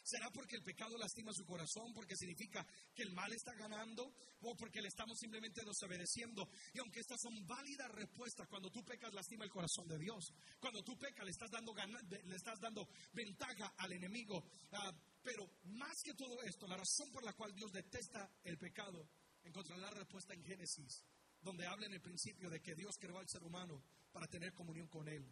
¿Será 0.04 0.32
porque 0.32 0.56
el 0.56 0.64
pecado 0.64 0.98
lastima 0.98 1.32
su 1.34 1.46
corazón? 1.46 1.94
¿Porque 1.94 2.16
significa 2.16 2.66
que 2.94 3.04
el 3.04 3.12
mal 3.12 3.32
está 3.34 3.54
ganando? 3.54 4.14
¿O 4.42 4.56
porque 4.56 4.82
le 4.82 4.88
estamos 4.88 5.20
simplemente 5.20 5.64
desobedeciendo? 5.64 6.50
Y 6.74 6.80
aunque 6.80 7.00
estas 7.00 7.22
son 7.22 7.46
válidas 7.46 7.92
respuestas, 7.92 8.48
cuando 8.48 8.72
tú 8.72 8.84
pecas 8.84 9.14
lastima 9.14 9.46
el 9.46 9.52
corazón 9.52 9.88
de 9.88 10.00
Dios. 10.00 10.34
Cuando 10.60 10.84
tú 10.84 10.98
pecas 10.98 11.24
le 11.24 11.32
estás 11.32 11.52
dando, 11.52 11.76
le 11.76 12.36
estás 12.36 12.60
dando 12.60 12.90
ventaja 13.14 13.74
al 13.78 13.94
enemigo. 13.94 14.44
Ah, 14.72 14.92
pero 15.22 15.48
más 15.66 16.02
que 16.04 16.16
todo 16.16 16.42
esto, 16.42 16.68
la 16.68 16.78
razón 16.78 17.12
por 17.12 17.24
la 17.24 17.34
cual 17.34 17.54
Dios 17.54 17.72
detesta 17.72 18.30
el 18.44 18.58
pecado, 18.58 19.08
encontrará 19.44 19.82
la 19.82 19.92
respuesta 19.92 20.34
en 20.34 20.44
Génesis, 20.44 21.06
donde 21.42 21.68
habla 21.68 21.86
en 21.86 21.94
el 21.94 22.02
principio 22.02 22.50
de 22.50 22.60
que 22.60 22.74
Dios 22.74 22.98
creó 23.00 23.20
al 23.20 23.30
ser 23.30 23.44
humano 23.44 23.84
para 24.12 24.28
tener 24.28 24.54
comunión 24.54 24.88
con 24.88 25.08
Él 25.08 25.32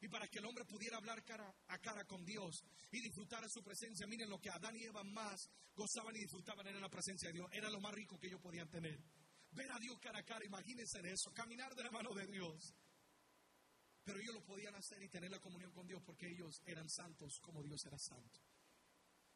y 0.00 0.08
para 0.08 0.28
que 0.28 0.38
el 0.38 0.46
hombre 0.46 0.64
pudiera 0.64 0.96
hablar 0.96 1.24
cara 1.24 1.52
a 1.68 1.78
cara 1.78 2.04
con 2.04 2.24
Dios 2.24 2.64
y 2.92 3.00
disfrutar 3.00 3.42
de 3.42 3.48
su 3.48 3.62
presencia. 3.62 4.06
Miren 4.06 4.30
lo 4.30 4.40
que 4.40 4.50
Adán 4.50 4.76
y 4.76 4.84
Eva 4.84 5.02
más 5.02 5.50
gozaban 5.74 6.14
y 6.16 6.20
disfrutaban 6.20 6.66
era 6.66 6.78
la 6.78 6.88
presencia 6.88 7.28
de 7.28 7.34
Dios. 7.34 7.48
Era 7.52 7.70
lo 7.70 7.80
más 7.80 7.92
rico 7.94 8.18
que 8.18 8.28
ellos 8.28 8.40
podían 8.40 8.68
tener. 8.68 9.00
Ver 9.50 9.70
a 9.72 9.78
Dios 9.78 9.98
cara 9.98 10.20
a 10.20 10.24
cara, 10.24 10.44
imagínense 10.44 11.00
eso, 11.10 11.32
caminar 11.32 11.74
de 11.74 11.82
la 11.82 11.90
mano 11.90 12.14
de 12.14 12.26
Dios. 12.26 12.74
Pero 14.04 14.20
ellos 14.20 14.34
lo 14.34 14.44
podían 14.44 14.74
hacer 14.74 15.02
y 15.02 15.08
tener 15.08 15.30
la 15.30 15.40
comunión 15.40 15.72
con 15.72 15.86
Dios 15.86 16.02
porque 16.04 16.28
ellos 16.28 16.62
eran 16.64 16.88
santos 16.88 17.40
como 17.40 17.62
Dios 17.62 17.84
era 17.84 17.98
santo. 17.98 18.40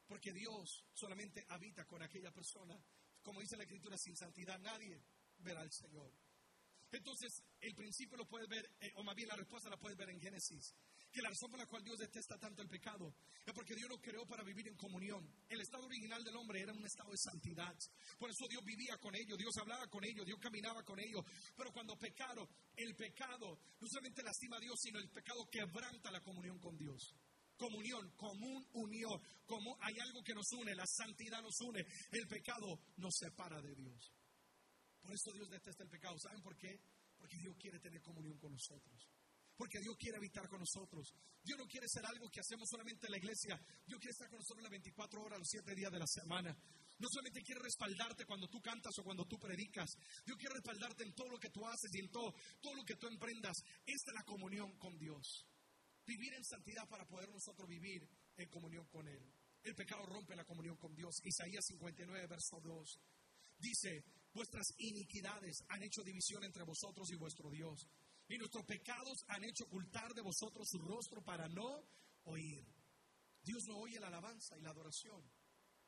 Porque 0.07 0.33
Dios 0.33 0.85
solamente 0.93 1.45
habita 1.49 1.87
con 1.87 2.03
aquella 2.03 2.33
persona. 2.33 2.79
Como 3.23 3.41
dice 3.41 3.57
la 3.57 3.65
Escritura, 3.65 3.97
sin 3.97 4.17
santidad 4.17 4.59
nadie 4.59 5.03
verá 5.39 5.61
al 5.61 5.73
Señor. 5.73 6.13
Entonces, 6.93 7.43
el 7.61 7.75
principio 7.75 8.19
lo 8.19 8.27
puedes 8.27 8.49
ver, 8.49 8.65
eh, 8.81 8.93
o 8.97 9.03
más 9.03 9.15
bien 9.15 9.29
la 9.29 9.37
respuesta 9.37 9.71
la 9.71 9.79
puedes 9.79 9.97
ver 9.97 10.11
en 10.11 10.21
Génesis. 10.21 10.75
Que 11.11 11.23
la 11.23 11.31
razón 11.31 11.51
por 11.51 11.59
la 11.59 11.67
cual 11.67 11.83
Dios 11.83 11.99
detesta 11.99 12.39
tanto 12.39 12.63
el 12.63 12.69
pecado 12.69 13.15
es 13.45 13.53
porque 13.55 13.75
Dios 13.75 13.89
lo 13.89 14.01
creó 14.01 14.27
para 14.27 14.43
vivir 14.43 14.69
en 14.69 14.77
comunión. 14.77 15.27
El 15.49 15.61
estado 15.61 15.87
original 15.87 16.23
del 16.23 16.37
hombre 16.37 16.61
era 16.61 16.73
un 16.73 16.85
estado 16.85 17.11
de 17.11 17.19
santidad. 17.19 17.77
Por 18.19 18.31
eso 18.31 18.47
Dios 18.49 18.63
vivía 18.65 18.97
con 18.99 19.15
ellos, 19.15 19.39
Dios 19.39 19.57
hablaba 19.59 19.89
con 19.89 20.05
ellos, 20.05 20.27
Dios 20.27 20.39
caminaba 20.39 20.83
con 20.85 20.99
ellos. 21.01 21.25
Pero 21.57 21.73
cuando 21.73 21.97
pecaron, 21.99 22.47
el 22.77 22.95
pecado 22.95 23.59
no 23.81 23.89
solamente 23.89 24.23
lastima 24.23 24.59
a 24.59 24.61
Dios, 24.61 24.79
sino 24.81 24.99
el 24.99 25.09
pecado 25.11 25.49
quebranta 25.51 26.11
la 26.11 26.21
comunión 26.21 26.59
con 26.59 26.77
Dios 26.77 27.15
comunión, 27.63 28.11
común 28.17 28.67
unión, 28.73 29.21
como 29.47 29.77
hay 29.81 29.95
algo 30.01 30.25
que 30.25 30.35
nos 30.35 30.51
une, 30.53 30.75
la 30.75 30.87
santidad 30.87 31.41
nos 31.43 31.61
une, 31.61 31.87
el 32.11 32.27
pecado 32.27 32.81
nos 32.97 33.15
separa 33.15 33.61
de 33.61 33.73
Dios. 33.77 34.13
Por 35.03 35.13
eso 35.13 35.33
Dios 35.33 35.51
detesta 35.51 35.83
el 35.83 35.91
pecado. 35.91 36.17
¿Saben 36.19 36.41
por 36.41 36.57
qué? 36.57 36.81
Porque 37.19 37.37
Dios 37.37 37.57
quiere 37.59 37.79
tener 37.81 38.01
comunión 38.01 38.39
con 38.39 38.53
nosotros. 38.53 39.11
Porque 39.57 39.81
Dios 39.81 39.97
quiere 39.99 40.17
habitar 40.17 40.49
con 40.49 40.61
nosotros. 40.61 41.13
Dios 41.43 41.59
no 41.59 41.67
quiere 41.67 41.87
ser 41.89 42.07
algo 42.07 42.31
que 42.31 42.41
hacemos 42.41 42.69
solamente 42.71 43.07
en 43.07 43.13
la 43.13 43.19
iglesia. 43.19 43.61
Dios 43.87 44.01
quiere 44.01 44.13
estar 44.13 44.29
con 44.31 44.39
nosotros 44.39 44.63
las 44.63 44.71
24 44.71 45.23
horas, 45.23 45.39
los 45.39 45.49
7 45.49 45.75
días 45.75 45.93
de 45.93 45.99
la 45.99 46.07
semana. 46.07 46.57
No 46.99 47.09
solamente 47.11 47.43
quiere 47.43 47.61
respaldarte 47.61 48.25
cuando 48.25 48.49
tú 48.49 48.61
cantas 48.61 48.93
o 48.99 49.05
cuando 49.05 49.27
tú 49.27 49.39
predicas. 49.39 49.91
Dios 50.25 50.39
quiere 50.39 50.55
respaldarte 50.55 51.05
en 51.05 51.15
todo 51.15 51.29
lo 51.29 51.39
que 51.39 51.51
tú 51.51 51.67
haces 51.67 51.91
y 51.95 51.99
en 51.99 52.11
todo, 52.11 52.33
todo 52.61 52.75
lo 52.75 52.85
que 52.85 52.97
tú 52.97 53.09
emprendas. 53.09 53.57
Esta 53.85 54.11
es 54.11 54.15
la 54.15 54.25
comunión 54.25 54.79
con 54.79 54.97
Dios. 54.99 55.47
Vivir 56.07 56.33
en 56.35 56.45
santidad 56.45 56.89
para 56.89 57.07
poder 57.07 57.29
nosotros 57.29 57.69
vivir 57.69 58.09
en 58.37 58.49
comunión 58.49 58.87
con 58.87 59.07
Él. 59.07 59.33
El 59.63 59.75
pecado 59.75 60.05
rompe 60.07 60.35
la 60.35 60.45
comunión 60.45 60.77
con 60.77 60.95
Dios. 60.95 61.21
Isaías 61.25 61.65
59, 61.67 62.27
verso 62.27 62.61
2. 62.61 63.01
Dice, 63.59 64.05
vuestras 64.35 64.67
iniquidades 64.79 65.65
han 65.69 65.83
hecho 65.83 66.03
división 66.03 66.45
entre 66.45 66.65
vosotros 66.65 67.11
y 67.11 67.17
vuestro 67.17 67.51
Dios. 67.51 67.87
Y 68.29 68.39
nuestros 68.39 68.65
pecados 68.65 69.25
han 69.29 69.45
hecho 69.45 69.65
ocultar 69.65 70.15
de 70.15 70.23
vosotros 70.23 70.69
su 70.69 70.79
rostro 70.79 71.23
para 71.23 71.49
no 71.49 71.85
oír. 72.25 72.65
Dios 73.43 73.65
no 73.67 73.79
oye 73.79 73.99
la 73.99 74.07
alabanza 74.07 74.57
y 74.57 74.63
la 74.63 74.71
adoración 74.71 75.23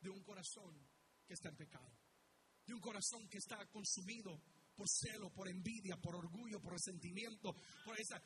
de 0.00 0.11
un 0.11 0.22
corazón 0.22 0.74
que 1.26 1.35
está 1.35 1.48
en 1.48 1.57
pecado. 1.57 1.90
De 2.66 2.74
un 2.74 2.80
corazón 2.80 3.28
que 3.28 3.38
está 3.38 3.64
consumido 3.66 4.40
por 4.74 4.88
celo, 4.88 5.30
por 5.30 5.48
envidia, 5.48 5.96
por 5.96 6.16
orgullo, 6.16 6.61
por 6.61 6.72
resentimiento, 6.72 7.54
por 7.85 7.98
esa, 7.98 8.20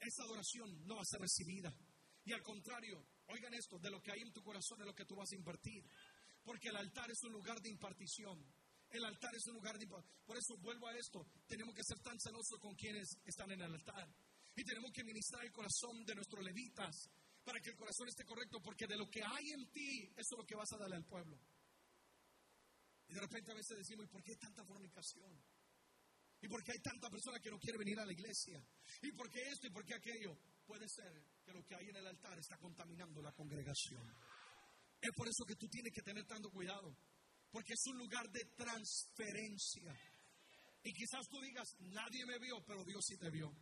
esa 0.00 0.22
adoración 0.22 0.86
no 0.86 0.96
va 0.96 1.02
a 1.02 1.06
ser 1.06 1.20
recibida. 1.20 1.74
Y 2.24 2.32
al 2.32 2.42
contrario, 2.42 3.06
oigan 3.26 3.54
esto, 3.54 3.78
de 3.78 3.90
lo 3.90 4.02
que 4.02 4.12
hay 4.12 4.20
en 4.20 4.32
tu 4.32 4.42
corazón 4.42 4.80
es 4.80 4.86
lo 4.86 4.94
que 4.94 5.04
tú 5.04 5.14
vas 5.14 5.30
a 5.30 5.36
invertir. 5.36 5.84
Porque 6.42 6.68
el 6.68 6.76
altar 6.76 7.10
es 7.10 7.22
un 7.24 7.32
lugar 7.32 7.60
de 7.60 7.68
impartición. 7.68 8.44
El 8.90 9.04
altar 9.04 9.34
es 9.34 9.46
un 9.46 9.54
lugar 9.54 9.78
de... 9.78 9.86
Por 9.86 10.36
eso 10.36 10.56
vuelvo 10.58 10.86
a 10.88 10.96
esto. 10.96 11.26
Tenemos 11.46 11.74
que 11.74 11.82
ser 11.84 11.98
tan 12.00 12.18
celosos 12.20 12.58
con 12.60 12.74
quienes 12.74 13.08
están 13.24 13.50
en 13.50 13.60
el 13.60 13.74
altar. 13.74 14.08
Y 14.54 14.64
tenemos 14.64 14.90
que 14.92 15.04
ministrar 15.04 15.44
el 15.44 15.52
corazón 15.52 16.04
de 16.04 16.14
nuestros 16.14 16.42
levitas 16.42 17.10
para 17.44 17.60
que 17.60 17.70
el 17.70 17.76
corazón 17.76 18.08
esté 18.08 18.24
correcto, 18.24 18.60
porque 18.60 18.86
de 18.86 18.96
lo 18.96 19.08
que 19.08 19.22
hay 19.22 19.50
en 19.52 19.70
ti, 19.70 20.02
eso 20.16 20.34
es 20.34 20.38
lo 20.38 20.44
que 20.44 20.56
vas 20.56 20.72
a 20.72 20.78
darle 20.78 20.96
al 20.96 21.04
pueblo. 21.04 21.38
Y 23.08 23.14
de 23.14 23.20
repente 23.20 23.52
a 23.52 23.54
veces 23.54 23.78
decimos, 23.78 24.06
¿y 24.06 24.08
por 24.08 24.22
qué 24.22 24.32
hay 24.32 24.38
tanta 24.38 24.64
fornicación? 24.64 25.30
¿Y 26.40 26.48
por 26.48 26.62
qué 26.64 26.72
hay 26.72 26.80
tanta 26.80 27.08
persona 27.08 27.38
que 27.38 27.50
no 27.50 27.58
quiere 27.58 27.78
venir 27.78 27.98
a 28.00 28.04
la 28.04 28.12
iglesia? 28.12 28.60
¿Y 29.02 29.12
por 29.12 29.30
qué 29.30 29.40
esto 29.48 29.68
y 29.68 29.70
por 29.70 29.84
qué 29.84 29.94
aquello? 29.94 30.36
Puede 30.66 30.88
ser 30.88 31.22
que 31.44 31.52
lo 31.52 31.62
que 31.64 31.74
hay 31.76 31.88
en 31.88 31.96
el 31.96 32.06
altar 32.06 32.38
está 32.38 32.58
contaminando 32.58 33.22
la 33.22 33.32
congregación. 33.32 34.12
Es 35.00 35.10
por 35.14 35.28
eso 35.28 35.44
que 35.46 35.54
tú 35.54 35.68
tienes 35.68 35.92
que 35.92 36.02
tener 36.02 36.26
tanto 36.26 36.50
cuidado 36.50 36.96
porque 37.50 37.74
es 37.74 37.86
un 37.86 37.98
lugar 37.98 38.28
de 38.30 38.44
transferencia. 38.56 39.94
Y 40.82 40.92
quizás 40.92 41.26
tú 41.28 41.40
digas, 41.40 41.68
nadie 41.80 42.24
me 42.26 42.38
vio, 42.38 42.62
pero 42.64 42.84
Dios 42.84 43.04
sí 43.06 43.16
te 43.16 43.30
vio. 43.30 43.52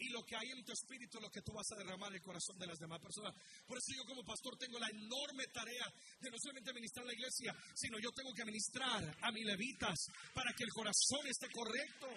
Y 0.00 0.08
lo 0.08 0.24
que 0.24 0.34
hay 0.34 0.48
en 0.50 0.64
tu 0.64 0.72
espíritu 0.72 1.18
es 1.18 1.22
lo 1.22 1.30
que 1.30 1.42
tú 1.42 1.52
vas 1.52 1.70
a 1.72 1.76
derramar 1.76 2.08
en 2.08 2.16
el 2.16 2.22
corazón 2.22 2.58
de 2.58 2.66
las 2.66 2.78
demás 2.78 3.00
personas. 3.00 3.34
Por 3.66 3.76
eso 3.76 3.92
yo 3.94 4.04
como 4.06 4.24
pastor 4.24 4.56
tengo 4.56 4.78
la 4.78 4.88
enorme 4.88 5.46
tarea 5.52 5.84
de 6.20 6.30
no 6.30 6.38
solamente 6.38 6.72
ministrar 6.72 7.04
a 7.04 7.08
la 7.08 7.12
iglesia, 7.12 7.54
sino 7.74 7.98
yo 7.98 8.10
tengo 8.12 8.32
que 8.32 8.46
ministrar 8.46 9.16
a 9.20 9.30
mis 9.30 9.44
levitas 9.44 10.06
para 10.32 10.54
que 10.54 10.64
el 10.64 10.70
corazón 10.70 11.26
esté 11.26 11.50
correcto. 11.50 12.08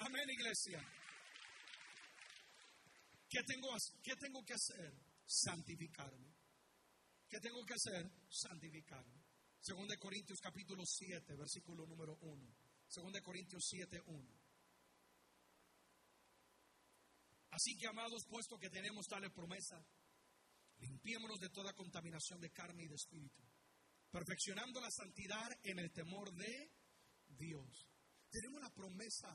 Amén, 0.00 0.28
iglesia. 0.28 0.84
¿Qué 3.26 3.42
tengo, 3.42 3.74
qué 4.02 4.14
tengo 4.16 4.44
que 4.44 4.54
hacer? 4.54 4.92
Santificarme. 5.26 6.28
¿Qué 7.26 7.40
tengo 7.40 7.64
que 7.64 7.74
hacer? 7.74 8.08
Santificarme. 8.28 9.23
Según 9.64 9.88
de 9.88 9.96
Corintios 9.96 10.42
capítulo 10.42 10.84
7, 10.84 11.36
versículo 11.36 11.86
número 11.86 12.18
1. 12.20 12.54
Según 12.86 13.12
de 13.14 13.22
Corintios 13.22 13.64
7, 13.66 13.98
1. 14.04 14.40
Así 17.48 17.74
que, 17.78 17.86
amados, 17.86 18.26
puesto 18.28 18.58
que 18.58 18.68
tenemos 18.68 19.06
tales 19.06 19.32
promesa, 19.32 19.82
limpiémonos 20.80 21.40
de 21.40 21.48
toda 21.48 21.72
contaminación 21.72 22.42
de 22.42 22.50
carne 22.50 22.82
y 22.82 22.88
de 22.88 22.96
espíritu, 22.96 23.42
perfeccionando 24.10 24.82
la 24.82 24.90
santidad 24.90 25.50
en 25.62 25.78
el 25.78 25.90
temor 25.92 26.30
de 26.34 26.70
Dios. 27.28 27.88
Tenemos 28.28 28.60
la 28.60 28.68
promesa 28.68 29.34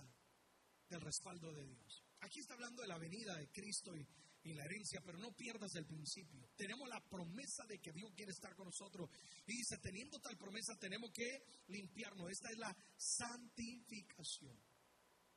del 0.90 1.02
respaldo 1.02 1.52
de 1.54 1.66
Dios. 1.66 2.06
Aquí 2.20 2.40
está 2.40 2.54
hablando 2.54 2.84
de 2.84 2.88
la 2.88 3.00
venida 3.00 3.36
de 3.36 3.50
Cristo 3.50 3.96
y 3.96 4.08
y 4.44 4.54
la 4.54 4.64
herencia, 4.64 5.02
pero 5.06 5.18
no 5.18 5.32
pierdas 5.36 5.76
el 5.76 5.86
principio. 5.86 6.48
Tenemos 6.56 6.88
la 6.88 7.02
promesa 7.02 7.66
de 7.68 7.80
que 7.80 7.92
Dios 7.92 8.12
quiere 8.16 8.32
estar 8.32 8.56
con 8.56 8.66
nosotros. 8.66 9.10
Y 9.46 9.58
dice, 9.58 9.78
teniendo 9.80 10.20
tal 10.20 10.38
promesa, 10.38 10.76
tenemos 10.80 11.12
que 11.12 11.44
limpiarnos. 11.68 12.30
Esta 12.32 12.50
es 12.50 12.58
la 12.58 12.76
santificación. 12.98 14.58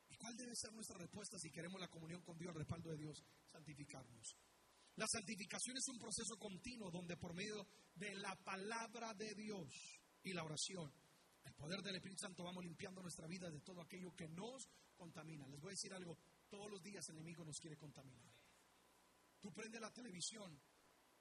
¿Y 0.08 0.16
cuál 0.16 0.36
debe 0.36 0.54
ser 0.54 0.72
nuestra 0.72 0.98
respuesta 0.98 1.38
si 1.38 1.50
queremos 1.50 1.80
la 1.80 1.88
comunión 1.88 2.22
con 2.22 2.38
Dios, 2.38 2.50
el 2.50 2.58
respaldo 2.60 2.90
de 2.90 2.98
Dios? 2.98 3.24
Santificarnos. 3.50 4.36
La 4.96 5.06
santificación 5.08 5.76
es 5.78 5.88
un 5.88 5.98
proceso 5.98 6.36
continuo 6.38 6.90
donde 6.90 7.16
por 7.16 7.34
medio 7.34 7.66
de 7.94 8.14
la 8.14 8.36
palabra 8.44 9.14
de 9.14 9.34
Dios 9.34 9.68
y 10.22 10.32
la 10.34 10.44
oración 10.44 10.92
El 11.44 11.54
poder 11.54 11.82
del 11.82 11.96
Espíritu 11.96 12.20
Santo 12.20 12.44
vamos 12.44 12.62
limpiando 12.62 13.02
nuestra 13.02 13.26
vida 13.26 13.50
de 13.50 13.60
todo 13.60 13.80
aquello 13.80 14.14
que 14.14 14.28
nos 14.28 14.68
contamina. 14.94 15.48
Les 15.48 15.60
voy 15.60 15.70
a 15.70 15.72
decir 15.72 15.92
algo, 15.92 16.16
todos 16.48 16.70
los 16.70 16.82
días 16.82 17.08
el 17.08 17.16
enemigo 17.16 17.44
nos 17.44 17.58
quiere 17.58 17.76
contaminar. 17.76 18.31
Tú 19.42 19.52
prendes 19.52 19.80
la 19.80 19.92
televisión 19.92 20.56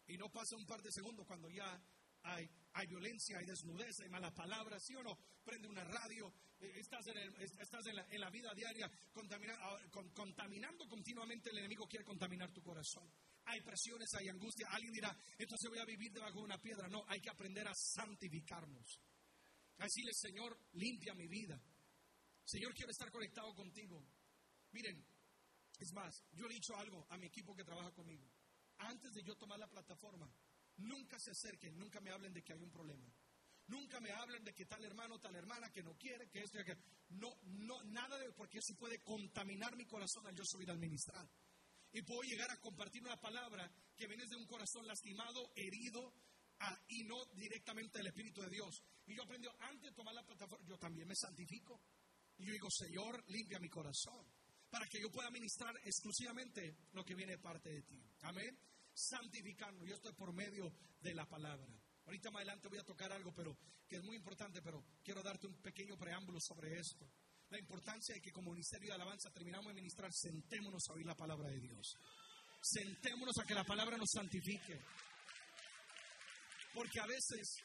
y 0.05 0.15
no 0.15 0.31
pasa 0.31 0.55
un 0.55 0.65
par 0.67 0.81
de 0.83 0.91
segundos 0.91 1.25
cuando 1.25 1.49
ya 1.49 1.81
hay, 2.23 2.87
violencia, 2.87 3.39
hay 3.39 3.47
desnudez, 3.47 3.99
hay 3.99 4.09
malas 4.09 4.31
palabras, 4.33 4.83
¿sí 4.85 4.95
o 4.95 5.01
no? 5.01 5.17
Prende 5.43 5.67
una 5.67 5.83
radio, 5.83 6.31
eh, 6.59 6.71
estás 6.75 7.07
en, 7.07 7.17
estás 7.59 7.83
en, 7.87 8.21
la, 8.21 8.29
vida 8.29 8.53
diaria 8.53 8.85
ah, 8.85 9.77
contaminando 10.13 10.87
continuamente, 10.87 11.49
el 11.49 11.57
enemigo 11.57 11.87
quiere 11.87 12.05
contaminar 12.05 12.51
tu 12.53 12.61
corazón. 12.61 13.11
Hay 13.45 13.61
presiones, 13.61 14.13
hay 14.13 14.29
angustia. 14.29 14.67
Alguien 14.69 14.93
dirá, 14.93 15.17
entonces 15.39 15.67
voy 15.67 15.79
a 15.79 15.85
vivir 15.85 16.11
debajo 16.11 16.37
de 16.37 16.45
una 16.45 16.61
piedra. 16.61 16.87
No, 16.87 17.03
hay 17.07 17.19
que 17.19 17.31
aprender 17.31 17.67
a 17.67 17.73
santificarnos. 17.73 19.01
A 19.79 19.85
decirle, 19.85 20.13
Señor, 20.13 20.59
limpia 20.73 21.15
mi 21.15 21.27
vida. 21.27 21.59
Señor, 22.43 22.71
quiero 22.75 22.91
estar 22.91 23.09
conectado 23.09 23.55
contigo. 23.55 24.05
Miren, 24.73 25.03
es 25.83 25.93
más, 25.93 26.23
yo 26.33 26.45
he 26.45 26.53
dicho 26.53 26.75
algo 26.75 27.05
a 27.09 27.17
mi 27.17 27.27
equipo 27.27 27.55
que 27.55 27.63
trabaja 27.63 27.91
conmigo. 27.91 28.29
Antes 28.77 29.13
de 29.13 29.23
yo 29.23 29.35
tomar 29.35 29.59
la 29.59 29.67
plataforma, 29.67 30.31
nunca 30.77 31.19
se 31.19 31.31
acerquen, 31.31 31.77
nunca 31.77 31.99
me 31.99 32.11
hablen 32.11 32.33
de 32.33 32.43
que 32.43 32.53
hay 32.53 32.61
un 32.61 32.71
problema. 32.71 33.11
Nunca 33.67 33.99
me 33.99 34.11
hablen 34.11 34.43
de 34.43 34.53
que 34.53 34.65
tal 34.65 34.83
hermano, 34.83 35.19
tal 35.19 35.35
hermana 35.35 35.71
que 35.71 35.83
no 35.83 35.95
quiere, 35.95 36.29
que 36.29 36.41
esto 36.41 36.59
y 36.59 36.65
que 36.65 36.77
no, 37.09 37.37
no, 37.43 37.81
nada 37.83 38.17
de 38.17 38.31
porque 38.33 38.57
eso 38.57 38.75
puede 38.75 38.99
contaminar 39.01 39.75
mi 39.77 39.85
corazón 39.85 40.27
al 40.27 40.35
yo 40.35 40.43
subir 40.43 40.69
al 40.69 40.77
ministrar. 40.77 41.25
Y 41.93 42.01
puedo 42.01 42.21
llegar 42.23 42.49
a 42.51 42.59
compartir 42.59 43.01
una 43.01 43.19
palabra 43.19 43.71
que 43.95 44.07
viene 44.07 44.25
de 44.25 44.35
un 44.35 44.45
corazón 44.45 44.85
lastimado, 44.87 45.51
herido, 45.55 46.13
y 46.87 47.03
no 47.03 47.25
directamente 47.33 47.97
del 47.97 48.07
Espíritu 48.07 48.41
de 48.41 48.49
Dios. 48.49 48.83
Y 49.07 49.15
yo 49.15 49.23
aprendí, 49.23 49.47
antes 49.59 49.89
de 49.89 49.95
tomar 49.95 50.13
la 50.13 50.25
plataforma, 50.25 50.65
yo 50.65 50.77
también 50.77 51.07
me 51.07 51.15
santifico. 51.15 51.81
Y 52.37 52.45
yo 52.45 52.53
digo, 52.53 52.69
Señor, 52.69 53.23
limpia 53.27 53.59
mi 53.59 53.69
corazón. 53.69 54.25
Para 54.71 54.87
que 54.87 55.01
yo 55.01 55.11
pueda 55.11 55.29
ministrar 55.29 55.75
exclusivamente 55.83 56.77
lo 56.93 57.03
que 57.03 57.13
viene 57.13 57.33
de 57.33 57.39
parte 57.39 57.69
de 57.69 57.83
ti. 57.83 58.01
Amén. 58.21 58.57
Santificando. 58.93 59.85
Yo 59.85 59.95
estoy 59.95 60.13
por 60.13 60.33
medio 60.33 60.73
de 61.01 61.13
la 61.13 61.27
palabra. 61.27 61.67
Ahorita 62.05 62.31
más 62.31 62.39
adelante 62.39 62.69
voy 62.69 62.79
a 62.79 62.83
tocar 62.83 63.11
algo, 63.11 63.33
pero 63.33 63.55
que 63.87 63.97
es 63.97 64.03
muy 64.03 64.15
importante, 64.15 64.61
pero 64.61 64.83
quiero 65.03 65.21
darte 65.21 65.45
un 65.45 65.61
pequeño 65.61 65.97
preámbulo 65.97 66.39
sobre 66.39 66.79
esto. 66.79 67.05
La 67.49 67.59
importancia 67.59 68.15
de 68.15 68.21
que 68.21 68.31
como 68.31 68.51
ministerio 68.51 68.87
de 68.87 68.95
alabanza 68.95 69.29
terminamos 69.29 69.67
de 69.67 69.73
ministrar, 69.73 70.09
sentémonos 70.13 70.81
a 70.89 70.93
oír 70.93 71.05
la 71.05 71.15
palabra 71.15 71.49
de 71.49 71.59
Dios. 71.59 71.97
Sentémonos 72.61 73.37
a 73.39 73.45
que 73.45 73.53
la 73.53 73.65
palabra 73.65 73.97
nos 73.97 74.09
santifique. 74.09 74.79
Porque 76.73 77.01
a 77.01 77.05
veces 77.05 77.57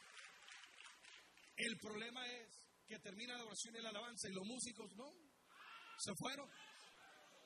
el 1.57 1.79
problema 1.79 2.27
es 2.27 2.67
que 2.89 2.99
termina 2.99 3.37
la 3.37 3.45
oración 3.45 3.77
y 3.77 3.81
la 3.81 3.91
alabanza 3.91 4.29
y 4.29 4.33
los 4.33 4.45
músicos 4.45 4.91
no, 4.97 5.09
se 5.99 6.13
fueron. 6.17 6.51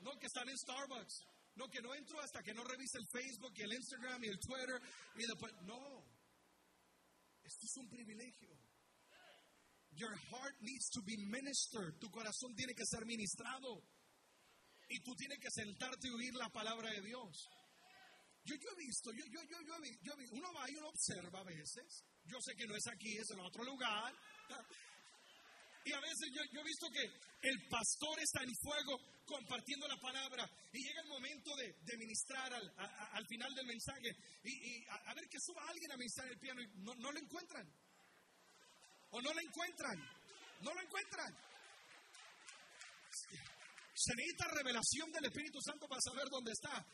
No, 0.01 0.19
que 0.19 0.27
están 0.27 0.49
en 0.49 0.57
Starbucks. 0.57 1.27
No, 1.57 1.69
que 1.69 1.83
no 1.83 1.95
entro 1.95 2.21
hasta 2.21 2.43
que 2.43 2.55
no 2.55 2.65
revise 2.65 2.99
el 2.99 3.07
Facebook 3.07 3.53
y 3.57 3.63
el 3.63 3.73
Instagram 3.73 4.25
y 4.25 4.29
el 4.29 4.39
Twitter. 4.39 4.81
Y 5.17 5.27
después, 5.27 5.53
no. 5.63 6.05
Esto 7.43 7.67
es 7.67 7.77
un 7.77 7.89
privilegio. 7.89 8.57
Your 9.93 10.17
heart 10.17 10.55
needs 10.61 10.89
to 10.91 11.03
be 11.03 11.17
ministered. 11.17 11.99
Tu 11.99 12.11
corazón 12.11 12.55
tiene 12.55 12.75
que 12.75 12.87
ser 12.87 13.05
ministrado. 13.05 13.83
Y 14.89 15.01
tú 15.01 15.15
tienes 15.15 15.39
que 15.39 15.51
sentarte 15.51 16.09
y 16.09 16.11
oír 16.11 16.35
la 16.35 16.49
palabra 16.49 16.91
de 16.91 17.01
Dios. 17.03 17.49
Yo, 18.45 18.57
yo 18.57 18.71
he 18.71 18.77
visto, 18.77 19.13
yo, 19.13 19.25
yo, 19.27 19.43
yo, 19.45 19.59
yo, 20.01 20.15
uno 20.33 20.53
va 20.55 20.71
y 20.71 20.77
uno 20.77 20.89
observa 20.89 21.41
a 21.41 21.45
veces. 21.45 22.05
Yo 22.25 22.39
sé 22.41 22.55
que 22.57 22.67
no 22.67 22.75
es 22.75 22.87
aquí, 22.87 23.17
es 23.17 23.31
en 23.31 23.41
otro 23.41 23.63
lugar. 23.65 24.15
Y 25.85 25.93
a 25.93 26.01
veces 26.01 26.29
yo, 26.33 26.61
he 26.61 26.65
visto 26.65 26.87
que 26.91 27.05
el 27.49 27.69
pastor 27.69 28.19
está 28.21 28.43
en 28.43 28.55
fuego 28.57 29.01
compartiendo 29.25 29.89
la 29.89 29.97
palabra 29.97 30.49
y 30.73 30.83
llega 30.83 31.01
el 31.01 31.09
momento 31.09 31.57
de, 31.57 31.97
ministrar 31.97 32.53
al, 32.53 32.75
al, 32.77 33.27
final 33.27 33.55
del 33.55 33.67
mensaje 33.67 34.11
y, 34.45 34.85
a, 34.89 35.15
ver 35.15 35.29
que 35.29 35.39
suba 35.41 35.63
alguien 35.69 35.93
a 35.93 35.97
ministrar 35.97 36.29
el 36.29 36.39
piano 36.39 36.61
y 36.61 36.67
no, 36.83 36.95
no 36.97 37.13
lo 37.13 37.19
encuentran. 37.19 37.67
O 39.11 39.21
no 39.23 39.33
lo 39.33 39.41
encuentran. 39.41 39.99
No 40.63 40.75
lo 40.75 40.81
encuentran. 40.81 41.35
Se 43.95 44.15
necesita 44.15 44.49
revelación 44.49 45.11
del 45.13 45.25
Espíritu 45.27 45.61
Santo 45.61 45.89
para 45.89 46.01
saber 46.01 46.29
dónde 46.31 46.53
está. 46.53 46.85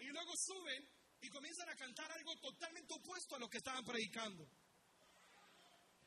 Y 0.00 0.06
luego 0.06 0.32
suben 0.36 0.88
y 1.20 1.28
comienzan 1.28 1.68
a 1.68 1.76
cantar 1.76 2.10
algo 2.12 2.36
totalmente 2.36 2.94
opuesto 2.94 3.36
a 3.36 3.38
lo 3.38 3.48
que 3.48 3.58
estaban 3.58 3.84
predicando. 3.84 4.46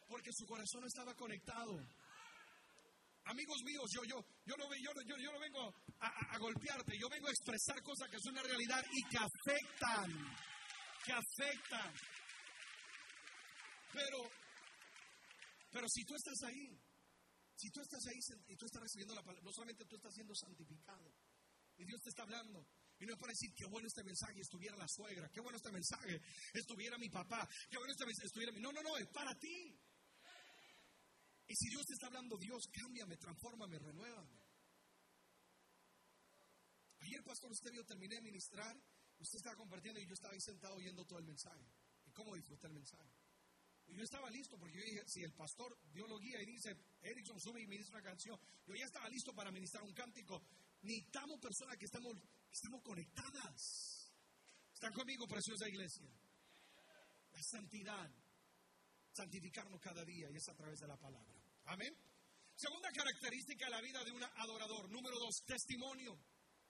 Porque 0.08 0.32
su 0.34 0.46
corazón 0.46 0.86
estaba 0.86 1.14
conectado. 1.16 1.78
Amigos 3.30 3.62
míos, 3.64 3.86
yo, 3.94 4.04
yo, 4.06 4.26
yo, 4.44 4.58
no, 4.58 4.66
yo, 4.74 4.92
yo, 5.06 5.18
yo 5.18 5.32
no 5.32 5.40
vengo 5.40 5.72
a, 6.00 6.38
golpearte, 6.40 6.98
yo 6.98 7.08
vengo 7.10 7.28
a 7.28 7.32
expresar 7.32 7.80
cosas 7.84 8.10
que 8.10 8.18
son 8.20 8.34
una 8.34 8.42
realidad 8.42 8.84
y 8.92 9.04
que 9.04 9.18
afectan, 9.18 10.10
que 11.06 11.14
afectan. 11.14 11.94
Pero, 13.94 14.18
pero 15.70 15.88
si 15.90 16.06
tú 16.06 16.16
estás 16.16 16.42
ahí, 16.50 16.76
si 17.56 17.70
tú 17.70 17.82
estás 17.82 18.02
ahí 18.08 18.18
y 18.48 18.56
tú 18.56 18.66
estás 18.66 18.82
recibiendo 18.82 19.14
la 19.14 19.22
palabra, 19.22 19.44
no 19.46 19.54
solamente 19.54 19.86
tú 19.86 19.98
estás 19.98 20.14
siendo 20.16 20.34
santificado 20.34 21.14
y 21.78 21.86
Dios 21.86 22.02
te 22.02 22.10
está 22.10 22.24
hablando. 22.24 22.66
Y 23.00 23.06
no 23.06 23.14
es 23.14 23.20
para 23.20 23.32
decir, 23.32 23.54
qué 23.54 23.66
bueno 23.68 23.88
este 23.88 24.04
mensaje 24.04 24.42
estuviera 24.42 24.76
la 24.76 24.88
suegra, 24.88 25.30
qué 25.30 25.40
bueno 25.40 25.58
este 25.58 25.72
mensaje 25.72 26.20
estuviera 26.52 26.98
mi 26.98 27.10
papá, 27.10 27.48
qué 27.70 27.78
bueno 27.78 27.94
este 27.94 28.08
mensaje 28.08 28.26
estuviera 28.26 28.52
mi... 28.52 28.60
No, 28.60 28.72
no, 28.72 28.82
no, 28.82 28.98
es 28.98 29.08
para 29.08 29.38
ti. 29.38 29.78
Y 31.50 31.56
si 31.56 31.68
Dios 31.70 31.84
te 31.88 31.94
está 31.94 32.06
hablando, 32.08 32.38
Dios, 32.38 32.70
cámbiame, 32.72 33.18
transfórmame, 33.18 33.80
renuévame. 33.80 34.40
Ayer, 37.00 37.24
pastor, 37.24 37.52
usted 37.52 37.72
vio, 37.72 37.84
terminé 37.84 38.16
de 38.16 38.22
ministrar, 38.22 38.78
usted 39.18 39.38
estaba 39.38 39.56
compartiendo 39.56 40.00
y 40.00 40.06
yo 40.06 40.14
estaba 40.14 40.36
ahí 40.36 40.42
sentado 40.42 40.76
oyendo 40.76 41.04
todo 41.06 41.18
el 41.18 41.26
mensaje. 41.26 41.66
¿Y 42.06 42.12
cómo 42.12 42.36
disfruté 42.36 42.68
el 42.68 42.74
mensaje? 42.74 43.10
Y 43.88 43.96
yo 43.96 44.04
estaba 44.04 44.30
listo 44.30 44.60
porque 44.60 44.78
yo 44.78 44.84
dije, 44.86 45.04
si 45.08 45.24
el 45.24 45.34
pastor 45.34 45.76
Dios 45.92 46.08
lo 46.08 46.20
guía 46.20 46.40
y 46.44 46.46
dice, 46.46 46.78
Erickson 47.02 47.40
sube 47.40 47.64
y 47.64 47.66
ministra 47.66 47.98
una 47.98 48.08
canción, 48.08 48.40
yo 48.68 48.76
ya 48.76 48.86
estaba 48.86 49.10
listo 49.10 49.34
para 49.34 49.50
ministrar 49.50 49.84
un 49.84 49.94
cántico. 49.94 50.44
Necesitamos 50.84 51.40
personas 51.40 51.78
que 51.78 51.86
estamos, 51.86 52.16
estamos 52.52 52.84
conectadas. 52.84 54.14
¿Están 54.72 54.94
conmigo, 54.94 55.28
preciosa 55.28 55.68
iglesia? 55.68 56.08
La 57.32 57.42
santidad, 57.42 58.12
santificarnos 59.14 59.82
cada 59.82 60.06
día 60.06 60.30
y 60.30 60.36
es 60.36 60.48
a 60.48 60.56
través 60.56 60.80
de 60.80 60.88
la 60.88 60.96
palabra. 60.96 61.39
Amén. 61.70 61.94
Segunda 62.56 62.90
característica 62.92 63.66
de 63.66 63.72
la 63.72 63.82
vida 63.82 64.04
de 64.04 64.12
un 64.12 64.24
adorador. 64.24 64.90
Número 64.90 65.20
dos, 65.20 65.44
testimonio. 65.46 66.18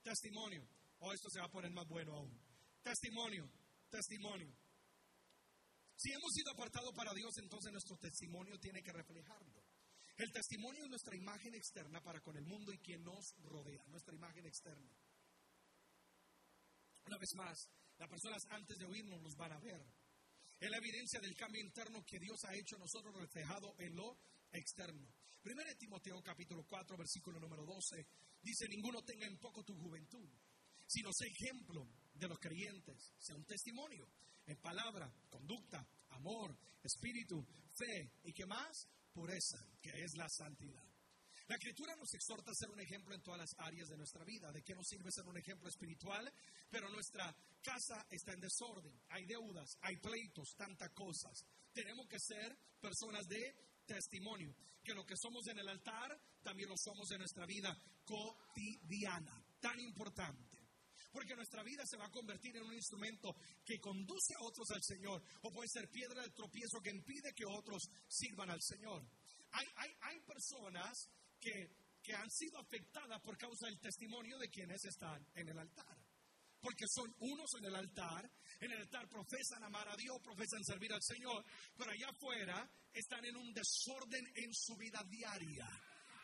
Testimonio. 0.04 0.68
Oh, 1.00 1.14
esto 1.14 1.30
se 1.30 1.40
va 1.40 1.46
a 1.46 1.52
poner 1.52 1.72
más 1.72 1.88
bueno 1.88 2.16
aún. 2.16 2.38
Testimonio. 2.84 3.50
Testimonio. 3.90 4.54
Si 5.96 6.12
hemos 6.12 6.32
sido 6.34 6.52
apartados 6.52 6.94
para 6.94 7.14
Dios, 7.14 7.32
entonces 7.38 7.72
nuestro 7.72 7.96
testimonio 7.98 8.60
tiene 8.60 8.84
que 8.84 8.92
reflejarlo. 8.92 9.64
El 10.18 10.32
testimonio 10.34 10.84
es 10.84 10.90
nuestra 10.90 11.16
imagen 11.16 11.56
externa 11.56 12.02
para 12.02 12.20
con 12.20 12.36
el 12.36 12.44
mundo 12.44 12.74
y 12.74 12.80
quien 12.80 13.02
nos 13.02 13.34
rodea, 13.40 13.82
nuestra 13.88 14.14
imagen 14.14 14.46
externa. 14.46 14.92
Una 17.06 17.18
vez 17.18 17.34
más, 17.36 17.70
las 17.98 18.10
personas 18.10 18.44
antes 18.50 18.78
de 18.78 18.86
oírnos 18.86 19.22
nos 19.22 19.36
van 19.38 19.54
a 19.54 19.60
ver. 19.60 19.82
Es 20.60 20.70
la 20.70 20.78
evidencia 20.78 21.22
del 21.22 21.36
cambio 21.38 21.62
interno 21.62 22.04
que 22.06 22.20
Dios 22.20 22.44
ha 22.44 22.54
hecho 22.54 22.78
nosotros 22.78 23.16
reflejado 23.16 23.74
en 23.80 23.96
lo 23.96 24.20
externo. 24.52 25.08
Primero 25.42 25.70
Timoteo 25.78 26.22
capítulo 26.22 26.64
4, 26.68 26.98
versículo 26.98 27.40
número 27.40 27.66
12, 27.66 28.06
dice, 28.42 28.68
ninguno 28.68 29.02
tenga 29.04 29.26
en 29.26 29.38
poco 29.38 29.64
tu 29.64 29.74
juventud, 29.76 30.30
sino 30.86 31.12
sea 31.14 31.28
ejemplo 31.28 31.88
de 32.14 32.28
los 32.28 32.40
creyentes, 32.40 33.14
sea 33.18 33.36
un 33.36 33.46
testimonio 33.46 34.08
en 34.46 34.58
palabra, 34.58 35.12
conducta, 35.30 35.88
amor, 36.10 36.58
espíritu, 36.84 37.46
fe 37.76 38.12
y 38.24 38.34
qué 38.34 38.46
más, 38.46 38.88
pureza, 39.14 39.64
que 39.82 39.92
es 40.04 40.16
la 40.16 40.28
santidad. 40.28 40.84
La 41.48 41.56
escritura 41.56 41.96
nos 41.96 42.14
exhorta 42.14 42.52
a 42.52 42.56
ser 42.56 42.70
un 42.70 42.80
ejemplo 42.80 43.16
en 43.16 43.24
todas 43.24 43.40
las 43.40 43.56
áreas 43.58 43.90
de 43.90 43.98
nuestra 43.98 44.24
vida. 44.24 44.52
¿De 44.52 44.62
qué 44.62 44.76
nos 44.76 44.88
sirve 44.88 45.12
ser 45.12 45.26
un 45.26 45.36
ejemplo 45.36 45.68
espiritual? 45.68 46.32
Pero 46.70 46.90
nuestra 46.90 47.36
casa 47.64 48.06
está 48.12 48.34
en 48.34 48.42
desorden. 48.42 48.94
Hay 49.10 49.26
deudas, 49.26 49.68
hay 49.82 49.96
pleitos, 49.98 50.54
tantas 50.56 50.92
cosas. 50.94 51.44
Tenemos 51.74 52.08
que 52.08 52.20
ser 52.20 52.56
personas 52.80 53.26
de 53.26 53.56
testimonio. 53.90 54.56
Que 54.84 54.94
lo 54.94 55.06
que 55.06 55.18
somos 55.18 55.46
en 55.48 55.60
el 55.60 55.68
altar, 55.68 56.20
también 56.44 56.70
lo 56.70 56.76
somos 56.78 57.10
en 57.12 57.20
nuestra 57.20 57.46
vida 57.46 57.76
cotidiana. 58.06 59.44
Tan 59.60 59.80
importante. 59.80 60.58
Porque 61.12 61.36
nuestra 61.36 61.64
vida 61.64 61.84
se 61.86 61.98
va 61.98 62.06
a 62.06 62.12
convertir 62.12 62.56
en 62.56 62.64
un 62.64 62.74
instrumento 62.74 63.36
que 63.66 63.80
conduce 63.80 64.36
a 64.36 64.44
otros 64.44 64.70
al 64.72 64.84
Señor. 64.84 65.24
O 65.42 65.52
puede 65.52 65.68
ser 65.68 65.90
piedra 65.90 66.22
de 66.22 66.30
tropiezo 66.30 66.80
que 66.82 66.92
impide 66.92 67.34
que 67.34 67.46
otros 67.46 67.82
sirvan 68.08 68.52
al 68.52 68.62
Señor. 68.62 69.04
Hay, 69.52 69.66
hay, 69.76 69.92
hay 70.02 70.20
personas 70.22 71.10
que, 71.40 71.70
que 72.04 72.14
han 72.14 72.30
sido 72.30 72.60
afectadas 72.60 73.20
por 73.22 73.38
causa 73.38 73.66
del 73.66 73.80
testimonio 73.80 74.38
de 74.38 74.50
quienes 74.50 74.86
están 74.86 75.26
en 75.34 75.50
el 75.50 75.58
altar. 75.58 75.99
Porque 76.62 76.86
son 76.88 77.14
unos 77.20 77.50
en 77.58 77.66
el 77.66 77.76
altar. 77.76 78.30
En 78.60 78.72
el 78.72 78.80
altar 78.80 79.08
profesan 79.08 79.64
amar 79.64 79.88
a 79.88 79.96
Dios, 79.96 80.18
profesan 80.22 80.64
servir 80.64 80.92
al 80.94 81.02
Señor, 81.02 81.44
pero 81.78 81.92
allá 81.92 82.10
afuera 82.10 82.70
están 82.94 83.24
en 83.26 83.38
un 83.38 83.54
desorden 83.54 84.26
en 84.36 84.54
su 84.54 84.76
vida 84.76 85.04
diaria. 85.10 85.68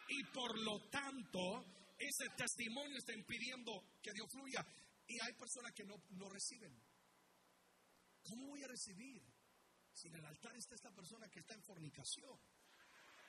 Y 0.09 0.23
por 0.25 0.57
lo 0.59 0.79
tanto, 0.89 1.65
ese 1.97 2.29
testimonio 2.35 2.97
está 2.97 3.13
impidiendo 3.13 3.71
que 4.01 4.11
Dios 4.13 4.27
fluya. 4.31 4.65
Y 5.07 5.19
hay 5.21 5.33
personas 5.33 5.71
que 5.73 5.85
no, 5.85 5.95
no 6.11 6.29
reciben. 6.29 6.75
¿Cómo 8.23 8.47
voy 8.47 8.63
a 8.63 8.67
recibir? 8.67 9.23
Si 9.93 10.07
en 10.09 10.15
el 10.15 10.25
altar 10.25 10.55
está 10.57 10.75
esta 10.75 10.91
persona 10.91 11.29
que 11.29 11.39
está 11.39 11.53
en 11.53 11.63
fornicación. 11.63 12.37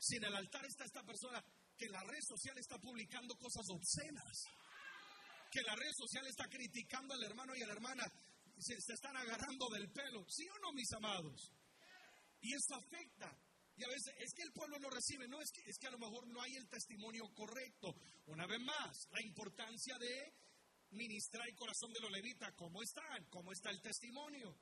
Si 0.01 0.17
en 0.17 0.25
el 0.25 0.35
altar 0.35 0.65
está 0.65 0.85
esta 0.85 1.03
persona 1.05 1.43
que 1.77 1.87
en 1.87 1.93
la 1.93 2.03
red 2.03 2.21
social 2.23 2.59
está 2.59 2.79
publicando 2.79 3.37
cosas 3.37 3.67
obscenas 3.71 4.45
que 5.51 5.63
la 5.63 5.75
red 5.75 5.93
social 5.97 6.27
está 6.27 6.49
criticando 6.49 7.15
al 7.15 7.23
hermano 7.23 7.55
y 7.57 7.63
a 7.63 7.67
la 7.67 7.73
hermana, 7.73 8.05
se, 8.59 8.75
están 8.75 9.17
agarrando 9.17 9.69
del 9.71 9.91
pelo. 9.91 10.25
¿Sí 10.29 10.49
o 10.49 10.59
no, 10.59 10.73
mis 10.73 10.93
amados? 10.93 11.53
Y 12.41 12.55
eso 12.55 12.75
afecta. 12.75 13.37
Y 13.77 13.85
a 13.85 13.89
veces 13.89 14.15
es 14.19 14.33
que 14.33 14.43
el 14.43 14.53
pueblo 14.53 14.79
no 14.79 14.89
recibe, 14.89 15.29
no, 15.29 15.41
es 15.41 15.51
que, 15.53 15.61
es 15.69 15.77
que 15.79 15.87
a 15.87 15.91
lo 15.91 15.99
mejor 15.99 16.27
no 16.29 16.41
hay 16.41 16.55
el 16.57 16.69
testimonio 16.69 17.25
correcto. 17.35 17.95
Una 18.27 18.47
vez 18.47 18.61
más, 18.61 19.09
la 19.11 19.23
importancia 19.23 19.99
de 19.99 20.33
ministrar 20.93 21.47
el 21.47 21.55
corazón 21.55 21.93
de 21.93 22.01
los 22.01 22.11
levitas, 22.11 22.55
¿cómo 22.55 22.83
están? 22.83 23.25
¿Cómo 23.29 23.53
está 23.53 23.71
el 23.71 23.83
testimonio? 23.83 24.57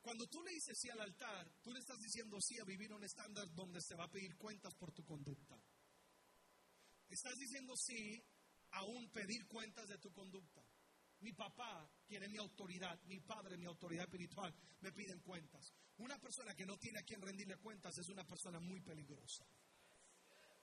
Cuando 0.00 0.26
tú 0.26 0.42
le 0.42 0.52
dices 0.52 0.76
sí 0.80 0.88
al 0.90 1.00
altar, 1.00 1.52
tú 1.62 1.72
le 1.72 1.80
estás 1.80 1.98
diciendo 1.98 2.40
sí 2.40 2.58
a 2.58 2.64
vivir 2.64 2.92
un 2.92 3.04
estándar 3.04 3.46
donde 3.54 3.80
se 3.80 3.94
va 3.94 4.04
a 4.04 4.10
pedir 4.10 4.36
cuentas 4.36 4.74
por 4.74 4.92
tu 4.92 5.04
conducta. 5.04 5.56
Estás 7.08 7.36
diciendo 7.36 7.74
sí 7.76 8.22
aún 8.72 9.10
pedir 9.10 9.46
cuentas 9.46 9.88
de 9.88 9.98
tu 9.98 10.10
conducta. 10.12 10.62
Mi 11.20 11.32
papá 11.32 11.90
tiene 12.06 12.28
mi 12.28 12.38
autoridad, 12.38 12.98
mi 13.06 13.20
padre, 13.20 13.56
mi 13.56 13.66
autoridad 13.66 14.04
espiritual, 14.04 14.54
me 14.80 14.92
piden 14.92 15.20
cuentas. 15.20 15.72
Una 15.98 16.16
persona 16.18 16.54
que 16.54 16.64
no 16.64 16.76
tiene 16.76 17.00
a 17.00 17.02
quien 17.02 17.20
rendirle 17.20 17.56
cuentas 17.56 17.96
es 17.98 18.08
una 18.08 18.24
persona 18.24 18.60
muy 18.60 18.80
peligrosa, 18.80 19.44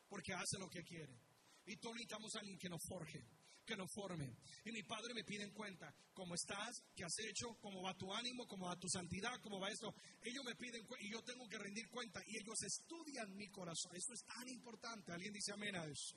porque 0.07 0.33
hace 0.33 0.57
lo 0.57 0.69
que 0.69 0.81
quiere. 0.83 1.19
Y 1.65 1.75
todos 1.77 1.95
necesitamos 1.95 2.33
a 2.35 2.39
alguien 2.39 2.57
que 2.57 2.69
nos 2.69 2.79
forje, 2.87 3.19
que 3.65 3.75
nos 3.75 3.91
forme. 3.91 4.37
Y 4.63 4.71
mi 4.71 4.83
padre 4.83 5.13
me 5.13 5.23
pide 5.23 5.43
en 5.43 5.51
cuenta 5.51 5.93
cómo 6.13 6.35
estás, 6.35 6.71
qué 6.95 7.03
has 7.03 7.19
hecho, 7.19 7.47
cómo 7.59 7.81
va 7.81 7.93
tu 7.95 8.13
ánimo, 8.13 8.45
cómo 8.47 8.67
va 8.67 8.77
tu 8.77 8.87
santidad, 8.87 9.41
cómo 9.41 9.59
va 9.59 9.69
esto. 9.69 9.93
Ellos 10.21 10.45
me 10.45 10.55
piden 10.55 10.81
y 10.99 11.11
yo 11.11 11.21
tengo 11.23 11.47
que 11.49 11.57
rendir 11.57 11.89
cuenta 11.89 12.21
y 12.27 12.37
ellos 12.37 12.61
estudian 12.61 13.35
mi 13.35 13.49
corazón. 13.49 13.91
Eso 13.95 14.13
es 14.13 14.23
tan 14.23 14.47
importante. 14.47 15.11
Alguien 15.11 15.33
dice 15.33 15.51
amén 15.51 15.75
a 15.75 15.83
eso. 15.85 16.15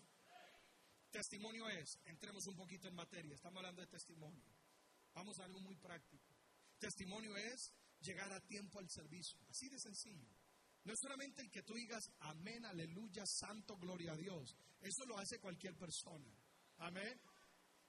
Testimonio 1.18 1.68
es, 1.68 1.98
entremos 2.04 2.46
un 2.46 2.54
poquito 2.54 2.86
en 2.86 2.94
materia, 2.94 3.34
estamos 3.34 3.56
hablando 3.56 3.80
de 3.80 3.88
testimonio. 3.88 4.40
Vamos 5.14 5.36
a 5.40 5.46
algo 5.46 5.58
muy 5.58 5.74
práctico. 5.74 6.32
Testimonio 6.78 7.36
es 7.36 7.72
llegar 8.02 8.32
a 8.32 8.40
tiempo 8.46 8.78
al 8.78 8.88
servicio, 8.88 9.36
así 9.50 9.68
de 9.68 9.80
sencillo. 9.80 10.28
No 10.84 10.92
es 10.92 10.98
solamente 11.02 11.42
el 11.42 11.50
que 11.50 11.64
tú 11.64 11.74
digas 11.74 12.04
amén, 12.20 12.64
aleluya, 12.64 13.24
santo, 13.26 13.76
gloria 13.78 14.12
a 14.12 14.16
Dios. 14.16 14.54
Eso 14.80 15.04
lo 15.06 15.18
hace 15.18 15.40
cualquier 15.40 15.74
persona. 15.76 16.32
Amén. 16.76 17.20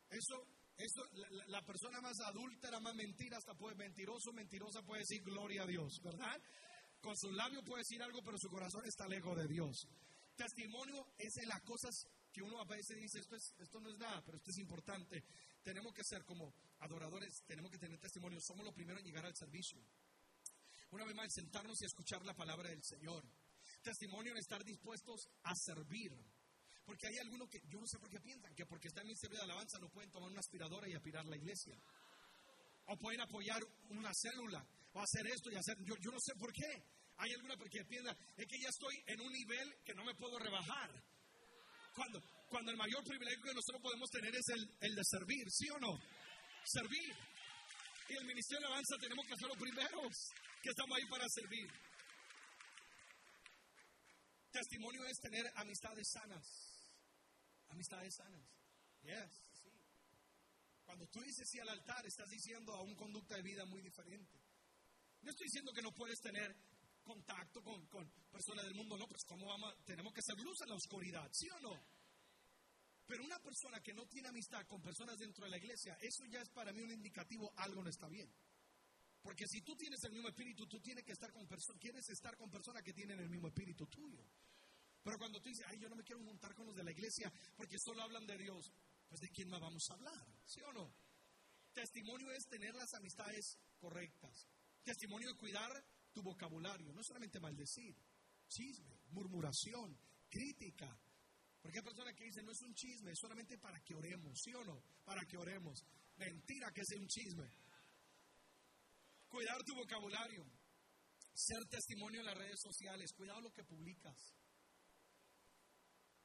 Eso, 0.09 0.47
eso 0.75 1.03
la, 1.49 1.61
persona 1.61 2.01
más 2.01 2.19
adúltera, 2.21 2.79
más 2.79 2.95
mentira, 2.95 3.37
hasta 3.37 3.53
puede 3.53 3.75
mentiroso, 3.75 4.33
mentirosa 4.33 4.81
puede 4.81 5.01
decir 5.01 5.21
gloria 5.21 5.61
a 5.61 5.67
Dios, 5.67 6.01
¿verdad? 6.01 6.41
Con 6.99 7.15
su 7.15 7.31
labio 7.31 7.63
puede 7.63 7.83
decir 7.83 8.01
algo, 8.01 8.23
pero 8.23 8.39
su 8.39 8.49
corazón 8.49 8.81
está 8.87 9.07
lejos 9.07 9.37
de 9.37 9.47
Dios. 9.47 9.87
Testimonio 10.35 11.05
es 11.19 11.37
en 11.37 11.49
las 11.49 11.61
cosas 11.61 12.07
que 12.31 12.41
uno 12.41 12.59
a 12.59 12.65
veces 12.65 12.97
dice, 12.97 13.19
esto, 13.19 13.35
es, 13.35 13.55
esto 13.59 13.79
no 13.79 13.89
es 13.89 13.97
nada, 13.97 14.21
pero 14.25 14.37
esto 14.37 14.51
es 14.51 14.57
importante. 14.57 15.23
Tenemos 15.63 15.93
que 15.93 16.03
ser 16.03 16.23
como 16.25 16.53
adoradores, 16.79 17.43
tenemos 17.45 17.71
que 17.71 17.77
tener 17.77 17.99
testimonio. 17.99 18.39
Somos 18.41 18.65
los 18.65 18.73
primeros 18.73 19.01
en 19.01 19.07
llegar 19.07 19.25
al 19.25 19.35
servicio. 19.35 19.81
Una 20.91 21.05
vez 21.05 21.15
más, 21.15 21.33
sentarnos 21.33 21.81
y 21.81 21.85
escuchar 21.85 22.23
la 22.25 22.33
palabra 22.33 22.69
del 22.69 22.83
Señor. 22.83 23.23
Testimonio 23.81 24.31
en 24.31 24.39
estar 24.39 24.63
dispuestos 24.63 25.27
a 25.43 25.53
servir. 25.55 26.11
Porque 26.85 27.07
hay 27.07 27.17
algunos 27.19 27.47
que, 27.49 27.61
yo 27.67 27.79
no 27.79 27.85
sé 27.85 27.99
por 27.99 28.09
qué 28.09 28.19
piensan, 28.19 28.53
que 28.55 28.65
porque 28.65 28.87
está 28.87 29.01
en 29.01 29.09
el 29.09 29.15
de 29.15 29.37
alabanza 29.37 29.77
no 29.77 29.89
pueden 29.89 30.09
tomar 30.09 30.31
una 30.31 30.39
aspiradora 30.39 30.89
y 30.89 30.93
aspirar 30.93 31.25
la 31.25 31.37
iglesia. 31.37 31.77
O 32.87 32.97
pueden 32.97 33.21
apoyar 33.21 33.61
una 33.89 34.11
célula, 34.13 34.65
o 34.93 34.99
hacer 34.99 35.27
esto 35.27 35.51
y 35.51 35.55
hacer, 35.55 35.77
yo, 35.83 35.95
yo 35.97 36.09
no 36.09 36.19
sé 36.19 36.33
por 36.33 36.51
qué. 36.51 36.83
Hay 37.17 37.31
alguna 37.33 37.55
que 37.57 37.85
piensa, 37.85 38.17
es 38.35 38.47
que 38.47 38.59
ya 38.59 38.69
estoy 38.69 38.95
en 39.05 39.21
un 39.21 39.31
nivel 39.31 39.75
que 39.85 39.93
no 39.93 40.03
me 40.03 40.15
puedo 40.15 40.39
rebajar. 40.39 41.03
Cuando, 41.93 42.21
cuando 42.49 42.71
el 42.71 42.77
mayor 42.77 43.03
privilegio 43.03 43.43
que 43.43 43.53
nosotros 43.53 43.81
podemos 43.81 44.09
tener 44.09 44.35
es 44.35 44.47
el, 44.49 44.69
el 44.81 44.95
de 44.95 45.03
servir, 45.03 45.45
¿sí 45.49 45.69
o 45.69 45.79
no? 45.79 45.99
Servir. 46.65 47.15
Y 48.09 48.13
el 48.13 48.25
ministerio 48.25 48.61
de 48.61 48.65
alabanza 48.67 48.95
tenemos 48.99 49.25
que 49.27 49.35
ser 49.35 49.47
los 49.47 49.57
primeros 49.57 50.11
que 50.61 50.69
estamos 50.69 50.97
ahí 50.97 51.05
para 51.07 51.25
servir. 51.29 51.69
Testimonio 54.51 55.05
es 55.05 55.17
tener 55.19 55.45
amistades 55.55 56.09
sanas. 56.11 56.45
Amistades 57.69 58.15
sanas. 58.15 58.41
Yes. 59.03 59.49
Cuando 60.85 61.05
tú 61.07 61.21
dices 61.21 61.47
sí 61.47 61.59
al 61.59 61.69
altar, 61.69 62.03
estás 62.05 62.27
diciendo 62.29 62.73
a 62.73 62.81
un 62.81 62.95
conducta 62.95 63.35
de 63.35 63.43
vida 63.43 63.63
muy 63.65 63.81
diferente. 63.81 64.39
No 65.21 65.29
estoy 65.29 65.45
diciendo 65.45 65.71
que 65.71 65.83
no 65.83 65.91
puedes 65.91 66.19
tener 66.19 66.55
contacto 67.09 67.63
con, 67.63 67.85
con 67.87 68.07
personas 68.29 68.65
del 68.65 68.75
mundo, 68.75 68.95
no, 68.95 69.07
pues 69.07 69.23
¿cómo 69.25 69.47
vamos? 69.47 69.73
Tenemos 69.83 70.13
que 70.13 70.19
hacer 70.19 70.37
luz 70.39 70.61
en 70.61 70.69
la 70.69 70.75
oscuridad, 70.75 71.27
¿sí 71.33 71.49
o 71.49 71.59
no? 71.59 71.73
Pero 73.07 73.23
una 73.23 73.39
persona 73.39 73.81
que 73.81 73.93
no 73.93 74.05
tiene 74.05 74.27
amistad 74.27 74.67
con 74.67 74.79
personas 74.81 75.17
dentro 75.17 75.43
de 75.45 75.49
la 75.49 75.57
iglesia, 75.57 75.97
eso 75.99 76.23
ya 76.25 76.41
es 76.41 76.49
para 76.49 76.71
mí 76.71 76.81
un 76.81 76.91
indicativo, 76.91 77.51
algo 77.57 77.81
no 77.81 77.89
está 77.89 78.07
bien. 78.07 78.31
Porque 79.23 79.47
si 79.47 79.61
tú 79.61 79.75
tienes 79.75 80.03
el 80.03 80.11
mismo 80.11 80.29
espíritu, 80.29 80.67
tú 80.67 80.79
tienes 80.79 81.03
que 81.03 81.13
estar 81.13 81.31
con 81.33 81.47
personas, 81.47 81.81
quieres 81.81 82.07
estar 82.09 82.37
con 82.37 82.51
personas 82.51 82.83
que 82.83 82.93
tienen 82.93 83.19
el 83.19 83.29
mismo 83.29 83.47
espíritu 83.47 83.87
tuyo. 83.87 84.23
Pero 85.01 85.17
cuando 85.17 85.41
tú 85.41 85.49
dices, 85.49 85.65
ay, 85.67 85.79
yo 85.79 85.89
no 85.89 85.95
me 85.95 86.03
quiero 86.03 86.21
juntar 86.23 86.53
con 86.53 86.67
los 86.67 86.75
de 86.75 86.83
la 86.83 86.91
iglesia 86.91 87.33
porque 87.57 87.79
solo 87.79 88.03
hablan 88.03 88.27
de 88.27 88.37
Dios, 88.37 88.71
pues 89.07 89.21
¿de 89.21 89.29
quién 89.29 89.49
más 89.49 89.59
vamos 89.59 89.89
a 89.89 89.93
hablar? 89.95 90.27
¿Sí 90.45 90.61
o 90.61 90.71
no? 90.71 90.93
Testimonio 91.73 92.31
es 92.31 92.45
tener 92.47 92.75
las 92.75 92.93
amistades 92.93 93.57
correctas. 93.79 94.47
Testimonio 94.83 95.31
es 95.31 95.35
cuidar 95.35 95.83
tu 96.11 96.21
vocabulario, 96.21 96.91
no 96.93 97.03
solamente 97.03 97.39
maldecir, 97.39 97.95
chisme, 98.47 98.99
murmuración, 99.11 99.97
crítica. 100.29 100.89
Porque 101.61 101.79
hay 101.79 101.83
personas 101.83 102.15
que 102.15 102.25
dicen, 102.25 102.45
no 102.45 102.51
es 102.51 102.61
un 102.61 102.73
chisme, 102.73 103.11
es 103.11 103.19
solamente 103.19 103.57
para 103.57 103.79
que 103.81 103.95
oremos, 103.95 104.39
¿sí 104.41 104.53
o 104.53 104.63
no? 104.63 104.81
Para 105.03 105.21
que 105.25 105.37
oremos. 105.37 105.83
Mentira 106.17 106.71
que 106.73 106.85
sea 106.85 106.99
un 106.99 107.07
chisme. 107.07 107.49
Cuidar 109.27 109.63
tu 109.63 109.75
vocabulario, 109.75 110.45
ser 111.33 111.63
testimonio 111.69 112.21
en 112.21 112.25
las 112.25 112.37
redes 112.37 112.59
sociales, 112.61 113.13
cuidado 113.13 113.41
lo 113.41 113.51
que 113.51 113.63
publicas. 113.63 114.35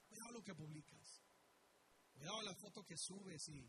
Cuidado 0.09 0.33
lo 0.33 0.42
que 0.42 0.55
publicas. 0.55 1.23
Cuidado 2.12 2.42
la 2.42 2.55
foto 2.55 2.85
que 2.85 2.97
subes 2.97 3.49
y, 3.49 3.68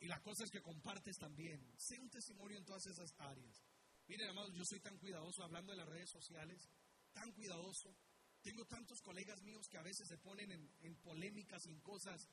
y 0.00 0.06
las 0.06 0.20
cosas 0.20 0.50
que 0.50 0.60
compartes 0.60 1.16
también. 1.16 1.60
Sé 1.78 1.98
un 1.98 2.10
testimonio 2.10 2.58
en 2.58 2.64
todas 2.64 2.86
esas 2.86 3.10
áreas. 3.18 3.64
Miren, 4.06 4.28
amados, 4.28 4.54
yo 4.54 4.64
soy 4.64 4.80
tan 4.80 4.98
cuidadoso 4.98 5.42
hablando 5.42 5.72
de 5.72 5.78
las 5.78 5.88
redes 5.88 6.10
sociales, 6.10 6.68
tan 7.12 7.32
cuidadoso. 7.32 7.96
Tengo 8.42 8.66
tantos 8.66 9.00
colegas 9.00 9.40
míos 9.42 9.66
que 9.68 9.78
a 9.78 9.82
veces 9.82 10.06
se 10.06 10.18
ponen 10.18 10.50
en, 10.52 10.96
polémicas, 10.96 11.64
en 11.66 11.80
cosas 11.80 12.28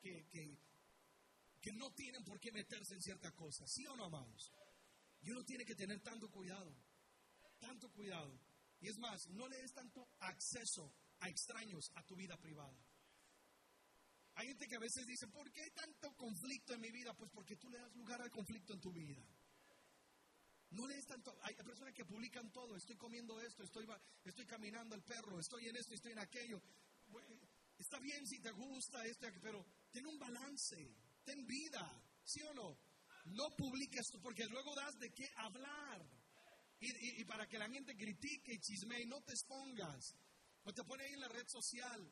que, 0.00 0.26
que, 0.28 0.58
que, 1.60 1.72
no 1.72 1.92
tienen 1.92 2.24
por 2.24 2.40
qué 2.40 2.50
meterse 2.50 2.94
en 2.94 3.02
ciertas 3.02 3.34
cosas. 3.34 3.70
¿Sí 3.70 3.86
o 3.86 3.94
no, 3.96 4.06
amados? 4.06 4.50
Y 5.20 5.30
uno 5.30 5.44
tiene 5.44 5.66
que 5.66 5.74
tener 5.74 6.00
tanto 6.00 6.30
cuidado, 6.30 6.74
tanto 7.58 7.90
cuidado. 7.92 8.40
Y 8.80 8.88
es 8.88 8.96
más, 8.96 9.28
no 9.28 9.46
le 9.48 9.58
des 9.58 9.74
tanto 9.74 10.08
acceso 10.20 10.90
a 11.18 11.28
extraños 11.28 11.90
a 11.96 12.02
tu 12.04 12.16
vida 12.16 12.38
privada. 12.38 12.82
Hay 14.36 14.46
gente 14.46 14.66
que 14.66 14.76
a 14.76 14.80
veces 14.80 15.06
dice, 15.06 15.28
¿por 15.28 15.52
qué 15.52 15.60
hay 15.60 15.70
tanto 15.72 16.16
conflicto 16.16 16.72
en 16.72 16.80
mi 16.80 16.90
vida? 16.90 17.12
Pues 17.12 17.30
porque 17.30 17.56
tú 17.56 17.68
le 17.68 17.78
das 17.78 17.94
lugar 17.94 18.22
al 18.22 18.30
conflicto 18.30 18.72
en 18.72 18.80
tu 18.80 18.90
vida. 18.90 19.22
No 20.70 20.86
lees 20.86 21.06
tanto. 21.06 21.36
Hay 21.42 21.54
personas 21.54 21.94
que 21.94 22.04
publican 22.04 22.50
todo. 22.52 22.76
Estoy 22.76 22.96
comiendo 22.96 23.40
esto, 23.40 23.64
estoy, 23.64 23.86
estoy 24.24 24.46
caminando 24.46 24.94
el 24.94 25.02
perro, 25.02 25.38
estoy 25.38 25.68
en 25.68 25.76
esto, 25.76 25.94
estoy 25.94 26.12
en 26.12 26.20
aquello. 26.20 26.60
Está 27.78 27.98
bien 27.98 28.26
si 28.26 28.40
te 28.40 28.50
gusta 28.52 29.04
esto, 29.04 29.26
pero 29.42 29.64
ten 29.90 30.06
un 30.06 30.18
balance, 30.18 30.76
ten 31.24 31.46
vida, 31.46 32.02
¿sí 32.24 32.42
o 32.42 32.54
no? 32.54 32.78
No 33.26 33.50
publiques 33.56 34.06
porque 34.22 34.44
luego 34.46 34.74
das 34.74 34.98
de 34.98 35.10
qué 35.10 35.28
hablar. 35.36 36.06
Y, 36.78 37.20
y, 37.20 37.24
para 37.24 37.46
que 37.46 37.58
la 37.58 37.68
gente 37.68 37.94
critique 37.94 38.54
y 38.54 38.58
chismee, 38.58 39.04
no 39.06 39.20
te 39.22 39.32
expongas. 39.32 40.14
No 40.64 40.72
te 40.72 40.82
pone 40.84 41.04
ahí 41.04 41.12
en 41.12 41.20
la 41.20 41.28
red 41.28 41.46
social 41.46 42.10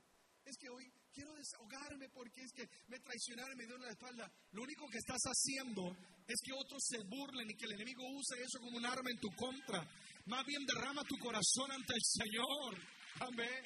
es 0.49 0.57
que 0.57 0.69
hoy 0.71 0.91
quiero 1.13 1.35
desahogarme 1.35 2.09
porque 2.09 2.41
es 2.41 2.53
que 2.53 2.69
me 2.89 2.99
traicionaron 3.01 3.53
y 3.53 3.57
me 3.57 3.65
dieron 3.65 3.83
la 3.83 3.91
espalda. 3.91 4.31
Lo 4.53 4.63
único 4.63 4.89
que 4.89 4.99
estás 4.99 5.21
haciendo 5.25 5.95
es 6.29 6.41
que 6.45 6.53
otros 6.53 6.85
se 6.85 6.99
burlen 7.05 7.51
y 7.51 7.57
que 7.57 7.65
el 7.65 7.73
enemigo 7.73 8.03
use 8.13 8.37
eso 8.43 8.61
como 8.61 8.77
un 8.77 8.85
arma 8.85 9.11
en 9.11 9.19
tu 9.19 9.29
contra. 9.35 9.81
Más 10.27 10.45
bien 10.45 10.65
derrama 10.67 11.03
tu 11.05 11.17
corazón 11.19 11.73
ante 11.73 11.95
el 11.95 12.03
Señor. 12.03 12.77
Amén. 13.21 13.65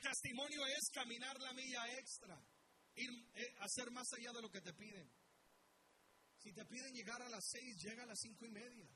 Testimonio 0.00 0.64
es 0.66 0.90
caminar 0.94 1.36
la 1.40 1.52
milla 1.52 1.82
extra. 1.98 2.40
ir, 2.94 3.10
eh, 3.34 3.54
hacer 3.58 3.90
más 3.90 4.06
allá 4.12 4.32
de 4.32 4.42
lo 4.42 4.48
que 4.48 4.60
te 4.60 4.72
piden. 4.74 5.10
Si 6.38 6.52
te 6.52 6.64
piden 6.66 6.94
llegar 6.94 7.20
a 7.20 7.28
las 7.28 7.44
seis, 7.44 7.76
llega 7.82 8.04
a 8.04 8.06
las 8.06 8.18
cinco 8.20 8.46
y 8.46 8.50
media. 8.50 8.88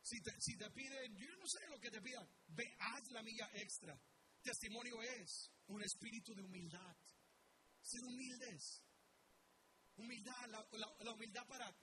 Si 0.00 0.22
te, 0.22 0.32
si 0.40 0.56
te 0.56 0.70
piden, 0.70 1.16
yo 1.16 1.36
no 1.36 1.46
sé 1.46 1.68
lo 1.68 1.78
que 1.78 1.90
te 1.90 2.00
pidan, 2.00 2.26
ve, 2.48 2.64
haz 2.78 3.10
la 3.10 3.22
milla 3.22 3.50
extra. 3.52 3.94
Testimonio 4.42 5.02
es 5.02 5.50
un 5.66 5.82
espíritu 5.82 6.34
de 6.34 6.42
humildad. 6.42 6.96
Ser 7.82 8.00
humildes. 8.04 8.87
Humildad, 9.98 10.48
la, 10.48 11.12
humildad 11.12 11.46
para, 11.46 11.74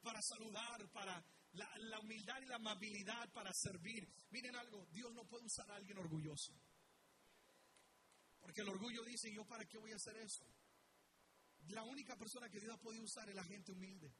para 0.00 0.22
saludar, 0.22 0.88
para 0.90 1.22
la, 1.52 1.78
la, 1.78 2.00
humildad 2.00 2.40
y 2.42 2.46
la 2.46 2.56
amabilidad 2.56 3.30
para 3.32 3.52
servir. 3.52 4.08
Miren 4.30 4.56
algo, 4.56 4.86
Dios 4.90 5.12
no 5.12 5.24
puede 5.26 5.44
usar 5.44 5.70
a 5.70 5.76
alguien 5.76 5.98
orgulloso. 5.98 6.52
Porque 8.40 8.62
el 8.62 8.68
orgullo 8.68 9.04
dice, 9.04 9.32
¿yo 9.32 9.44
para 9.44 9.64
qué 9.66 9.76
voy 9.76 9.92
a 9.92 9.96
hacer 9.96 10.16
eso? 10.16 10.44
La 11.68 11.82
única 11.82 12.16
persona 12.16 12.48
que 12.48 12.60
Dios 12.60 12.74
ha 12.74 12.80
podido 12.80 13.04
usar 13.04 13.28
es 13.28 13.34
la 13.34 13.44
gente 13.44 13.72
humilde. 13.72 14.14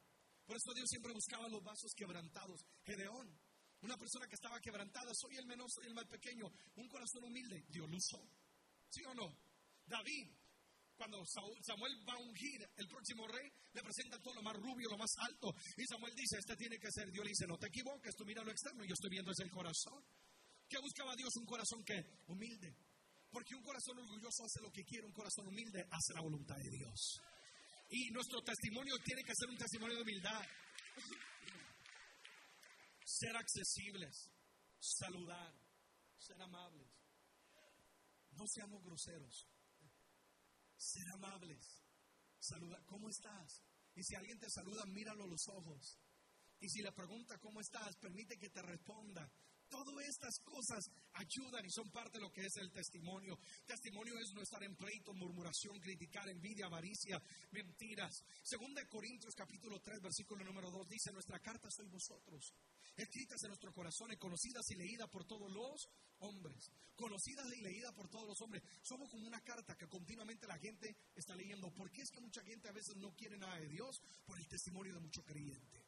Por 0.44 0.56
eso 0.56 0.72
Dios 0.74 0.88
siempre 0.88 1.12
buscaba 1.12 1.48
los 1.48 1.62
vasos 1.62 1.92
quebrantados. 1.94 2.60
Gedeón, 2.84 3.38
una 3.82 3.96
persona 3.96 4.26
que 4.26 4.34
estaba 4.34 4.60
quebrantada, 4.60 5.12
soy 5.14 5.36
el 5.36 5.46
menos, 5.46 5.72
el 5.84 5.94
más 5.94 6.06
pequeño, 6.06 6.50
un 6.76 6.88
corazón 6.88 7.24
humilde, 7.24 7.64
Dios 7.68 7.88
lo 7.88 7.96
usó. 7.96 8.20
¿Sí 8.90 9.04
o 9.04 9.14
no? 9.14 9.36
David, 9.86 10.28
cuando 10.98 11.24
Samuel 11.24 11.94
va 12.06 12.14
a 12.14 12.18
ungir 12.18 12.68
el 12.76 12.88
próximo 12.88 13.26
rey, 13.28 13.48
le 13.72 13.82
presenta 13.82 14.18
todo 14.20 14.34
lo 14.34 14.42
más 14.42 14.56
rubio, 14.56 14.90
lo 14.90 14.98
más 14.98 15.14
alto. 15.18 15.54
Y 15.76 15.86
Samuel 15.86 16.12
dice, 16.16 16.38
este 16.38 16.56
tiene 16.56 16.76
que 16.78 16.90
ser. 16.90 17.10
Dios 17.12 17.24
le 17.24 17.30
dice, 17.30 17.46
no 17.46 17.56
te 17.56 17.68
equivoques, 17.68 18.14
tú 18.16 18.24
mira 18.26 18.42
lo 18.42 18.50
externo, 18.50 18.84
yo 18.84 18.94
estoy 18.94 19.10
viendo 19.10 19.30
es 19.30 19.38
el 19.38 19.50
corazón. 19.50 20.04
¿Qué 20.68 20.76
buscaba 20.78 21.14
Dios? 21.14 21.30
Un 21.36 21.46
corazón 21.46 21.84
que 21.84 22.04
humilde. 22.26 22.76
Porque 23.30 23.54
un 23.54 23.62
corazón 23.62 23.98
orgulloso 23.98 24.44
hace 24.44 24.60
lo 24.60 24.72
que 24.72 24.84
quiere, 24.84 25.06
un 25.06 25.12
corazón 25.12 25.46
humilde 25.46 25.86
hace 25.88 26.14
la 26.14 26.20
voluntad 26.20 26.56
de 26.56 26.70
Dios. 26.70 27.20
Y 27.90 28.10
nuestro 28.10 28.42
testimonio 28.42 28.98
tiene 29.04 29.22
que 29.22 29.32
ser 29.34 29.48
un 29.48 29.56
testimonio 29.56 29.96
de 29.96 30.02
humildad. 30.02 30.42
Ser 33.04 33.36
accesibles, 33.36 34.30
saludar, 34.80 35.54
ser 36.18 36.42
amables. 36.42 36.90
No 38.32 38.44
seamos 38.46 38.82
groseros. 38.82 39.46
Ser 40.78 41.08
amables. 41.10 41.84
Saludar. 42.38 42.84
¿Cómo 42.86 43.08
estás? 43.08 43.64
Y 43.94 44.04
si 44.04 44.14
alguien 44.14 44.38
te 44.38 44.48
saluda, 44.48 44.86
míralo 44.86 45.24
a 45.24 45.26
los 45.26 45.48
ojos. 45.48 45.98
Y 46.60 46.68
si 46.68 46.82
le 46.82 46.92
pregunta 46.92 47.38
cómo 47.38 47.60
estás, 47.60 47.96
permite 47.96 48.38
que 48.38 48.48
te 48.48 48.62
responda. 48.62 49.30
Todas 49.68 49.88
estas 50.08 50.38
cosas 50.40 50.90
ayudan 51.14 51.64
y 51.64 51.70
son 51.70 51.90
parte 51.90 52.18
de 52.18 52.24
lo 52.24 52.32
que 52.32 52.46
es 52.46 52.56
el 52.56 52.70
testimonio. 52.72 53.38
Testimonio 53.66 54.18
es 54.18 54.32
no 54.32 54.42
estar 54.42 54.62
en 54.62 54.74
pleito, 54.76 55.12
murmuración, 55.12 55.78
criticar, 55.80 56.28
envidia, 56.28 56.66
avaricia, 56.66 57.20
mentiras. 57.50 58.24
Según 58.42 58.74
de 58.74 58.86
Corintios 58.88 59.34
capítulo 59.34 59.80
3, 59.80 60.00
versículo 60.00 60.44
número 60.44 60.70
2 60.70 60.88
dice, 60.88 61.12
nuestra 61.12 61.38
carta 61.40 61.70
soy 61.70 61.88
vosotros, 61.88 62.54
escritas 62.96 63.42
en 63.42 63.48
nuestro 63.48 63.72
corazón 63.72 64.10
conocidas 64.18 64.70
y 64.70 64.74
leídas 64.76 65.08
por 65.10 65.24
todos 65.24 65.50
los 65.52 65.88
hombres. 66.20 66.70
Conocidas 66.96 67.46
y 67.56 67.60
leídas 67.60 67.92
por 67.92 68.08
todos 68.08 68.26
los 68.26 68.40
hombres. 68.40 68.62
Somos 68.82 69.08
como 69.10 69.26
una 69.26 69.40
carta 69.42 69.76
que 69.76 69.86
continuamente 69.86 70.46
la 70.46 70.58
gente 70.58 70.96
está 71.14 71.36
leyendo. 71.36 71.70
¿Por 71.70 71.90
qué 71.90 72.02
es 72.02 72.10
que 72.10 72.20
mucha 72.20 72.42
gente 72.42 72.68
a 72.68 72.72
veces 72.72 72.96
no 72.96 73.14
quiere 73.14 73.38
nada 73.38 73.56
de 73.58 73.68
Dios? 73.68 74.00
Por 74.26 74.38
el 74.38 74.48
testimonio 74.48 74.94
de 74.94 75.00
mucho 75.00 75.22
creyente 75.22 75.84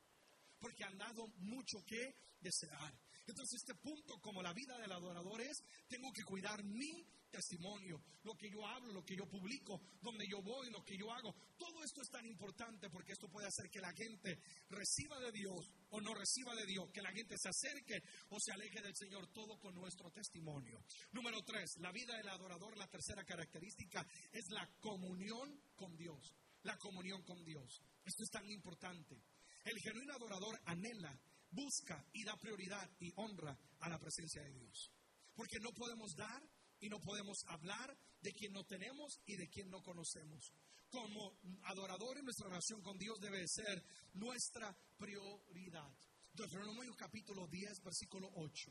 porque 0.61 0.85
han 0.85 0.99
dado 0.99 1.27
mucho 1.39 1.83
que 1.85 2.15
desear. 2.41 2.95
Entonces 3.31 3.61
este 3.61 3.75
punto, 3.77 4.21
como 4.21 4.43
la 4.43 4.53
vida 4.53 4.77
del 4.79 4.93
adorador 4.93 5.41
es, 5.41 5.63
tengo 5.89 6.13
que 6.13 6.25
cuidar 6.25 6.63
mi 6.65 7.07
testimonio, 7.31 8.03
lo 8.25 8.35
que 8.37 8.51
yo 8.51 8.67
hablo, 8.67 8.93
lo 8.93 9.05
que 9.05 9.17
yo 9.17 9.25
publico, 9.27 9.81
donde 10.03 10.27
yo 10.29 10.43
voy, 10.43 10.69
lo 10.71 10.85
que 10.85 10.97
yo 10.97 11.13
hago. 11.13 11.35
Todo 11.57 11.83
esto 11.85 12.03
es 12.03 12.11
tan 12.11 12.27
importante 12.27 12.91
porque 12.91 13.13
esto 13.13 13.29
puede 13.29 13.47
hacer 13.47 13.71
que 13.71 13.81
la 13.81 13.93
gente 13.93 14.39
reciba 14.69 15.19
de 15.21 15.33
Dios 15.33 15.71
o 15.91 16.01
no 16.01 16.13
reciba 16.15 16.55
de 16.55 16.67
Dios, 16.67 16.91
que 16.93 17.03
la 17.03 17.13
gente 17.13 17.37
se 17.39 17.49
acerque 17.49 18.03
o 18.31 18.39
se 18.41 18.53
aleje 18.53 18.83
del 18.83 18.97
Señor, 18.97 19.29
todo 19.29 19.59
con 19.59 19.75
nuestro 19.75 20.11
testimonio. 20.11 20.83
Número 21.13 21.43
tres, 21.43 21.77
la 21.79 21.93
vida 21.93 22.17
del 22.17 22.29
adorador, 22.29 22.77
la 22.77 22.89
tercera 22.89 23.25
característica 23.25 24.05
es 24.33 24.51
la 24.51 24.69
comunión 24.81 25.63
con 25.77 25.97
Dios. 25.97 26.35
La 26.63 26.77
comunión 26.77 27.23
con 27.23 27.43
Dios. 27.45 27.81
Esto 28.05 28.23
es 28.23 28.31
tan 28.31 28.47
importante. 28.51 29.23
El 29.65 29.79
genuino 29.79 30.13
adorador 30.13 30.61
anhela, 30.67 31.19
busca 31.51 32.05
y 32.13 32.25
da 32.25 32.37
prioridad 32.37 32.89
y 33.01 33.13
honra 33.17 33.57
a 33.81 33.89
la 33.89 33.99
presencia 33.99 34.43
de 34.43 34.53
Dios. 34.53 34.91
Porque 35.35 35.59
no 35.61 35.73
podemos 35.73 36.15
dar 36.17 36.43
y 36.81 36.89
no 36.89 37.01
podemos 37.01 37.45
hablar 37.49 37.97
de 38.21 38.33
quien 38.33 38.53
no 38.53 38.65
tenemos 38.65 39.21
y 39.27 39.37
de 39.37 39.49
quien 39.49 39.71
no 39.71 39.83
conocemos. 39.83 40.53
Como 40.91 41.39
adoradores, 41.65 42.25
nuestra 42.25 42.49
relación 42.49 42.83
con 42.83 42.99
Dios 42.99 43.21
debe 43.21 43.47
ser 43.47 43.83
nuestra 44.15 44.75
prioridad. 44.99 45.91
Deuteronomio 46.33 46.95
capítulo 46.97 47.47
10, 47.47 47.83
versículo 47.83 48.31
8. 48.35 48.71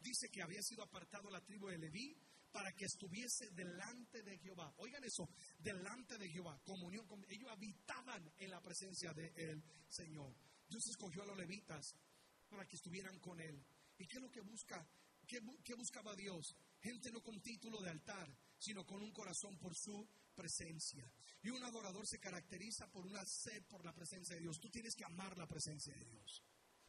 Dice 0.00 0.28
que 0.30 0.42
había 0.42 0.62
sido 0.62 0.82
apartado 0.82 1.30
la 1.30 1.40
tribu 1.40 1.68
de 1.68 1.78
Leví 1.78 2.16
para 2.50 2.72
que 2.72 2.84
estuviese 2.84 3.50
delante 3.52 4.22
de 4.22 4.38
Jehová. 4.38 4.74
Oigan 4.78 5.02
eso, 5.04 5.28
delante 5.58 6.18
de 6.18 6.28
Jehová, 6.28 6.60
comunión 6.64 7.06
con 7.06 7.24
ellos 7.28 7.50
habitaban 7.50 8.30
en 8.38 8.50
la 8.50 8.60
presencia 8.60 9.12
del 9.14 9.62
Señor. 9.88 10.34
Dios 10.68 10.86
escogió 10.88 11.22
a 11.22 11.26
los 11.26 11.36
levitas 11.36 11.94
para 12.52 12.68
que 12.68 12.76
estuvieran 12.76 13.18
con 13.18 13.40
él. 13.40 13.64
¿Y 13.98 14.06
qué 14.06 14.16
es 14.16 14.22
lo 14.22 14.30
que 14.30 14.42
busca? 14.42 14.86
¿Qué, 15.26 15.40
¿Qué, 15.64 15.74
buscaba 15.74 16.14
Dios? 16.14 16.54
Gente 16.80 17.10
no 17.10 17.22
con 17.22 17.40
título 17.40 17.80
de 17.80 17.88
altar, 17.88 18.28
sino 18.58 18.84
con 18.84 19.00
un 19.02 19.10
corazón 19.10 19.56
por 19.58 19.74
su 19.74 20.06
presencia. 20.34 21.10
Y 21.42 21.48
un 21.48 21.64
adorador 21.64 22.06
se 22.06 22.20
caracteriza 22.20 22.86
por 22.92 23.06
una 23.06 23.24
sed 23.24 23.62
por 23.64 23.84
la 23.86 23.94
presencia 23.94 24.34
de 24.34 24.42
Dios. 24.42 24.60
Tú 24.60 24.68
tienes 24.68 24.94
que 24.94 25.04
amar 25.04 25.38
la 25.38 25.48
presencia 25.48 25.94
de 25.94 26.04
Dios. 26.04 26.42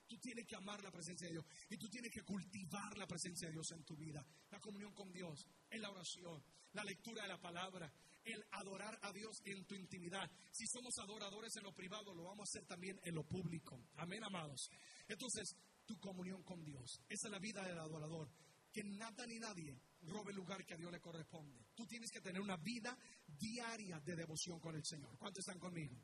Tú 0.06 0.18
tienes 0.18 0.46
que 0.46 0.58
amar 0.58 0.84
la 0.84 0.92
presencia 0.92 1.28
de 1.28 1.34
Dios 1.34 1.46
y 1.70 1.78
tú 1.78 1.90
tienes 1.90 2.12
que 2.12 2.24
cultivar 2.24 2.98
la 2.98 3.08
presencia 3.08 3.48
de 3.48 3.54
Dios 3.54 3.72
en 3.72 3.86
tu 3.86 3.96
vida. 3.96 4.26
La 4.52 4.60
comunión 4.60 4.94
con 4.94 5.14
Dios, 5.14 5.48
en 5.70 5.82
la 5.82 5.90
oración, 5.90 6.44
la 6.74 6.84
lectura 6.84 7.22
de 7.22 7.30
la 7.30 7.40
palabra, 7.40 7.92
el 8.24 8.44
adorar 8.52 8.98
a 9.02 9.12
Dios 9.12 9.42
en 9.46 9.66
tu 9.66 9.76
intimidad. 9.76 10.30
Si 10.52 10.66
somos 10.68 10.98
adoradores 11.00 11.56
en 11.58 11.64
lo 11.64 11.74
privado, 11.74 12.14
lo 12.14 12.24
vamos 12.24 12.48
a 12.48 12.50
hacer 12.50 12.68
también 12.68 13.00
en 13.04 13.16
lo 13.16 13.24
público. 13.24 13.90
Amén, 13.96 14.24
amados. 14.24 14.70
Entonces, 15.08 15.56
tu 15.86 16.00
comunión 16.00 16.44
con 16.44 16.64
Dios. 16.64 17.02
Esa 17.10 17.28
es 17.28 17.32
la 17.32 17.40
vida 17.40 17.64
del 17.64 17.78
adorador. 17.78 18.30
Que 18.72 18.84
nada 18.84 19.26
ni 19.28 19.38
nadie 19.38 19.80
robe 20.02 20.32
el 20.32 20.38
lugar 20.38 20.66
que 20.66 20.74
a 20.74 20.78
Dios 20.78 20.92
le 20.92 21.00
corresponde. 21.00 21.64
Tú 21.76 21.86
tienes 21.86 22.10
que 22.12 22.22
tener 22.22 22.42
una 22.42 22.58
vida 22.58 22.98
diaria 23.28 24.00
de 24.00 24.16
devoción 24.16 24.60
con 24.60 24.76
el 24.76 24.84
Señor. 24.84 25.18
¿Cuántos 25.18 25.46
están 25.48 25.60
conmigo? 25.60 25.96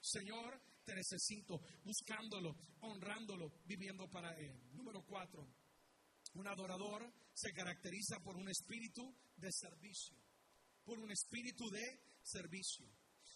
Señor, 0.00 0.60
te 0.84 0.94
necesito, 0.94 1.60
buscándolo, 1.84 2.56
honrándolo, 2.80 3.52
viviendo 3.64 4.08
para 4.08 4.36
Él. 4.36 4.60
Número 4.72 5.02
cuatro, 5.04 5.48
un 6.34 6.46
adorador 6.46 7.12
se 7.34 7.52
caracteriza 7.52 8.18
por 8.20 8.36
un 8.36 8.48
espíritu 8.48 9.14
de 9.36 9.50
servicio, 9.52 10.16
por 10.84 10.98
un 10.98 11.10
espíritu 11.10 11.70
de 11.70 12.00
servicio. 12.22 12.86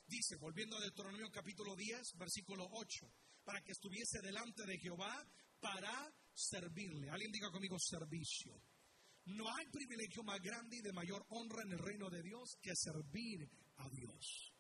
Dice, 0.07 0.37
volviendo 0.37 0.77
a 0.77 0.81
Deuteronomio 0.81 1.31
capítulo 1.31 1.75
10, 1.75 2.17
versículo 2.17 2.69
8, 2.73 3.13
para 3.45 3.63
que 3.63 3.73
estuviese 3.73 4.21
delante 4.21 4.65
de 4.65 4.79
Jehová 4.79 5.27
para 5.61 6.13
servirle. 6.33 7.11
Alguien 7.11 7.33
diga 7.33 7.51
conmigo 7.51 7.79
servicio. 7.79 8.61
No 9.27 9.53
hay 9.53 9.67
privilegio 9.67 10.23
más 10.23 10.41
grande 10.41 10.77
y 10.77 10.83
de 10.83 10.93
mayor 10.93 11.27
honra 11.31 11.63
en 11.63 11.73
el 11.73 11.79
reino 11.79 12.09
de 12.09 12.23
Dios 12.23 12.57
que 12.63 12.77
servir 12.77 13.51
a 13.79 13.89
Dios. 13.89 14.53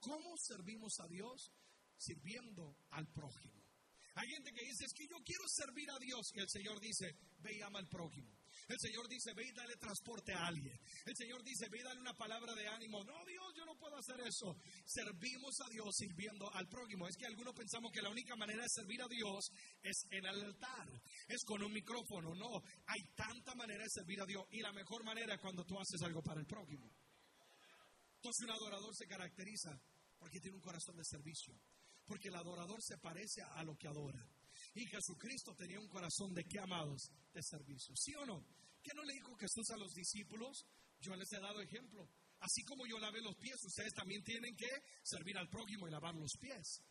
¿Cómo 0.00 0.36
servimos 0.38 0.98
a 1.00 1.08
Dios? 1.08 1.52
Sirviendo 1.96 2.78
al 2.90 3.06
prójimo. 3.12 3.68
Hay 4.14 4.28
gente 4.28 4.52
que 4.52 4.64
dice, 4.64 4.84
es 4.84 4.92
que 4.94 5.06
yo 5.06 5.16
quiero 5.24 5.44
servir 5.48 5.90
a 5.90 5.98
Dios. 5.98 6.32
Y 6.34 6.40
el 6.40 6.48
Señor 6.48 6.80
dice, 6.80 7.14
ve 7.38 7.56
y 7.56 7.60
ama 7.60 7.78
al 7.78 7.88
prójimo. 7.88 8.37
El 8.68 8.78
Señor 8.78 9.08
dice, 9.08 9.32
ve 9.32 9.46
y 9.46 9.52
dale 9.52 9.76
transporte 9.76 10.34
a 10.34 10.46
alguien. 10.46 10.78
El 11.06 11.16
Señor 11.16 11.42
dice, 11.42 11.68
ve 11.70 11.78
y 11.78 11.82
dale 11.82 12.00
una 12.00 12.12
palabra 12.12 12.54
de 12.54 12.68
ánimo. 12.68 13.02
No, 13.02 13.24
Dios, 13.24 13.46
yo 13.56 13.64
no 13.64 13.74
puedo 13.78 13.96
hacer 13.96 14.20
eso. 14.20 14.54
Servimos 14.84 15.58
a 15.60 15.70
Dios 15.70 15.88
sirviendo 15.96 16.52
al 16.52 16.68
prójimo. 16.68 17.08
Es 17.08 17.16
que 17.16 17.24
algunos 17.24 17.54
pensamos 17.54 17.90
que 17.90 18.02
la 18.02 18.10
única 18.10 18.36
manera 18.36 18.62
de 18.62 18.68
servir 18.68 19.00
a 19.00 19.08
Dios 19.08 19.50
es 19.82 20.04
en 20.10 20.26
el 20.26 20.44
altar, 20.44 20.86
es 21.28 21.42
con 21.44 21.62
un 21.62 21.72
micrófono. 21.72 22.34
No, 22.34 22.62
hay 22.86 23.02
tanta 23.16 23.54
manera 23.54 23.84
de 23.84 23.90
servir 23.90 24.20
a 24.20 24.26
Dios. 24.26 24.44
Y 24.50 24.60
la 24.60 24.72
mejor 24.72 25.02
manera 25.02 25.34
es 25.34 25.40
cuando 25.40 25.64
tú 25.64 25.80
haces 25.80 26.02
algo 26.02 26.22
para 26.22 26.40
el 26.40 26.46
prójimo. 26.46 26.92
Entonces 28.16 28.44
un 28.44 28.50
adorador 28.50 28.94
se 28.94 29.06
caracteriza 29.06 29.80
porque 30.18 30.40
tiene 30.40 30.56
un 30.56 30.62
corazón 30.62 30.94
de 30.96 31.04
servicio. 31.04 31.54
Porque 32.04 32.28
el 32.28 32.34
adorador 32.34 32.82
se 32.82 32.98
parece 32.98 33.40
a 33.40 33.62
lo 33.64 33.76
que 33.76 33.88
adora. 33.88 34.28
Y 34.74 34.86
Jesucristo 34.86 35.54
tenía 35.54 35.80
un 35.80 35.88
corazón 35.88 36.32
de 36.34 36.44
qué 36.44 36.58
amados? 36.58 37.10
De 37.38 37.42
servicio. 37.44 37.94
¿Sí 37.94 38.12
o 38.16 38.26
no? 38.26 38.44
¿Qué 38.82 38.90
no 38.96 39.04
le 39.04 39.12
dijo 39.12 39.32
Jesús 39.36 39.70
a 39.70 39.76
los 39.76 39.94
discípulos? 39.94 40.66
Yo 40.98 41.14
les 41.14 41.32
he 41.32 41.38
dado 41.38 41.60
ejemplo. 41.60 42.10
Así 42.40 42.64
como 42.64 42.84
yo 42.84 42.98
lavé 42.98 43.20
los 43.20 43.36
pies, 43.36 43.62
ustedes 43.64 43.94
también 43.94 44.24
tienen 44.24 44.56
que 44.56 44.66
servir 45.04 45.38
al 45.38 45.48
prójimo 45.48 45.86
y 45.86 45.90
lavar 45.92 46.16
los 46.16 46.32
pies. 46.40 46.82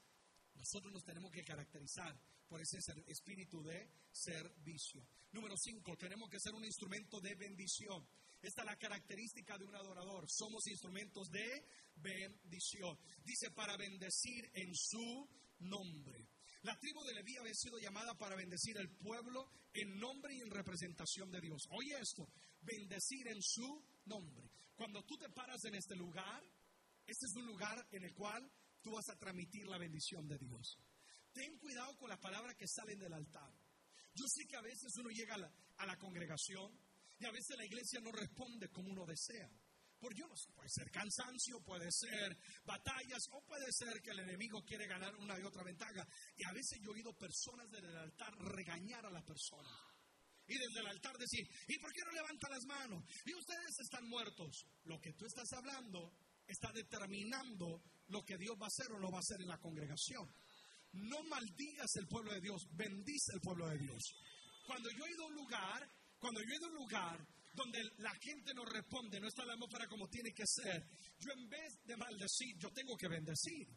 Nosotros 0.56 0.94
nos 0.94 1.04
tenemos 1.04 1.34
que 1.34 1.44
caracterizar 1.44 2.18
por 2.48 2.62
ese 2.62 2.78
espíritu 3.08 3.62
de 3.62 3.92
servicio. 4.10 5.06
Número 5.34 5.58
cinco, 5.58 5.98
tenemos 5.98 6.30
que 6.30 6.40
ser 6.40 6.54
un 6.54 6.64
instrumento 6.64 7.20
de 7.20 7.36
bendición. 7.36 8.08
Esta 8.42 8.62
es 8.62 8.68
la 8.68 8.78
característica 8.78 9.58
de 9.58 9.66
un 9.66 9.76
adorador. 9.76 10.30
Somos 10.30 10.66
instrumentos 10.68 11.30
de 11.30 11.68
bendición. 11.98 12.98
Dice 13.26 13.52
para 13.52 13.76
bendecir 13.76 14.50
en 14.54 14.74
su 14.74 15.28
nombre. 15.60 16.27
La 16.64 16.78
tribu 16.80 17.04
de 17.04 17.14
Leví 17.14 17.38
había 17.38 17.54
sido 17.54 17.78
llamada 17.80 18.18
para 18.18 18.36
bendecir 18.36 18.78
al 18.78 18.90
pueblo 18.90 19.50
en 19.74 20.00
nombre 20.00 20.36
y 20.36 20.42
en 20.42 20.50
representación 20.50 21.32
de 21.32 21.42
Dios. 21.42 21.68
Oye 21.72 21.98
esto, 22.00 22.28
bendecir 22.62 23.28
en 23.28 23.42
su 23.42 23.84
nombre. 24.06 24.50
Cuando 24.76 25.04
tú 25.04 25.18
te 25.18 25.30
paras 25.30 25.64
en 25.66 25.76
este 25.76 25.96
lugar, 25.96 26.44
este 27.06 27.26
es 27.26 27.36
un 27.36 27.46
lugar 27.46 27.88
en 27.92 28.04
el 28.04 28.14
cual 28.14 28.52
tú 28.82 28.92
vas 28.92 29.10
a 29.10 29.18
transmitir 29.18 29.68
la 29.68 29.78
bendición 29.78 30.28
de 30.28 30.38
Dios. 30.38 30.78
Ten 31.34 31.58
cuidado 31.60 31.96
con 31.98 32.10
las 32.10 32.20
palabras 32.20 32.56
que 32.56 32.68
salen 32.68 33.00
del 33.00 33.14
altar. 33.14 33.52
Yo 34.14 34.26
sé 34.28 34.48
que 34.48 34.56
a 34.56 34.62
veces 34.62 34.92
uno 34.98 35.10
llega 35.10 35.36
a 35.36 35.86
la, 35.86 35.98
congregación 35.98 36.72
y 37.20 37.26
a 37.26 37.32
veces 37.32 37.56
la 37.58 37.66
iglesia 37.66 38.00
no 38.02 38.12
responde 38.12 38.70
como 38.70 38.90
uno 38.90 39.06
desea. 39.06 39.50
Por 40.00 40.14
yo 40.16 40.28
no 40.28 40.36
sé, 40.36 40.52
puede 40.52 40.70
ser 40.70 40.92
cansancio, 40.92 41.60
puede 41.62 41.92
ser 41.92 42.38
batallas 42.64 43.24
o 43.32 43.42
puede 43.44 43.72
ser 43.72 44.02
que 44.02 44.12
el 44.12 44.20
enemigo 44.20 44.64
quiere 44.64 44.86
ganar 44.88 45.16
una 45.16 45.40
y 45.40 45.44
otra 45.44 45.64
ventaja. 45.64 46.08
Y 46.36 46.44
a 46.46 46.54
veces 46.54 46.80
yo 46.82 46.92
he 46.92 46.96
oído 46.96 47.14
personas 47.18 47.70
desde 47.72 47.88
el 47.88 47.98
altar 47.98 48.34
regañar 48.38 49.06
a 49.06 49.12
la 49.12 49.24
persona. 49.24 49.70
Y 50.48 50.58
desde 50.58 50.80
el 50.80 50.88
altar 50.88 51.18
decir, 51.18 51.46
¿y 51.68 51.78
por 51.80 51.92
qué 51.92 52.02
no 52.06 52.12
levanta 52.12 52.50
las 52.50 52.64
manos? 52.66 53.04
Y 53.26 53.34
ustedes 53.34 53.80
están 53.80 54.08
muertos. 54.08 54.66
Lo 54.84 55.00
que 55.02 55.14
tú 55.14 55.26
estás 55.26 55.52
hablando 55.54 56.14
está 56.48 56.72
determinando 56.72 57.84
lo 58.08 58.24
que 58.24 58.38
Dios 58.38 58.56
va 58.62 58.66
a 58.66 58.74
hacer 58.74 58.92
o 58.94 59.00
no 59.00 59.12
va 59.12 59.18
a 59.18 59.26
hacer 59.26 59.42
en 59.42 59.50
la 59.50 59.60
congregación. 59.60 60.32
No 60.94 61.22
maldigas 61.24 61.96
el 61.98 62.08
pueblo 62.08 62.34
de 62.34 62.40
Dios, 62.40 62.66
bendice 62.72 63.34
el 63.34 63.42
pueblo 63.42 63.68
de 63.68 63.78
Dios. 63.78 64.02
Cuando 64.66 64.90
yo 64.92 65.06
he 65.06 65.12
ido 65.12 65.24
a 65.24 65.28
un 65.28 65.36
lugar, 65.36 65.90
cuando 66.18 66.42
yo 66.42 66.54
he 66.54 66.56
ido 66.56 66.66
a 66.68 66.70
un 66.70 66.76
lugar 66.76 67.28
donde 67.58 67.82
la 67.98 68.14
gente 68.22 68.54
no 68.54 68.64
responde, 68.64 69.20
no 69.20 69.28
está 69.28 69.44
la 69.44 69.54
atmósfera 69.54 69.88
como 69.88 70.08
tiene 70.08 70.32
que 70.32 70.46
ser, 70.46 70.88
yo 71.18 71.32
en 71.34 71.50
vez 71.50 71.74
de 71.84 71.98
maldecir, 71.98 72.56
yo 72.58 72.70
tengo 72.72 72.96
que 72.96 73.08
bendecir. 73.08 73.68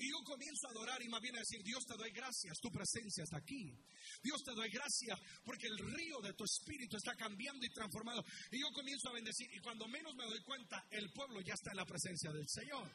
Y 0.00 0.08
yo 0.08 0.16
comienzo 0.24 0.66
a 0.66 0.70
adorar 0.70 1.02
y 1.02 1.08
más 1.08 1.20
bien 1.20 1.36
a 1.36 1.40
decir, 1.40 1.62
Dios 1.62 1.84
te 1.84 1.94
doy 1.94 2.10
gracias, 2.10 2.58
tu 2.58 2.70
presencia 2.70 3.22
está 3.22 3.36
aquí. 3.36 3.76
Dios 4.22 4.42
te 4.42 4.52
doy 4.52 4.70
gracias 4.70 5.20
porque 5.44 5.66
el 5.66 5.76
río 5.76 6.20
de 6.22 6.32
tu 6.32 6.44
espíritu 6.44 6.96
está 6.96 7.14
cambiando 7.14 7.66
y 7.66 7.68
transformando. 7.68 8.24
Y 8.50 8.60
yo 8.60 8.72
comienzo 8.72 9.10
a 9.10 9.12
bendecir 9.12 9.52
y 9.52 9.60
cuando 9.60 9.86
menos 9.88 10.14
me 10.14 10.24
doy 10.24 10.40
cuenta, 10.40 10.86
el 10.90 11.12
pueblo 11.12 11.42
ya 11.42 11.52
está 11.52 11.72
en 11.72 11.76
la 11.76 11.84
presencia 11.84 12.32
del 12.32 12.48
Señor. 12.48 12.90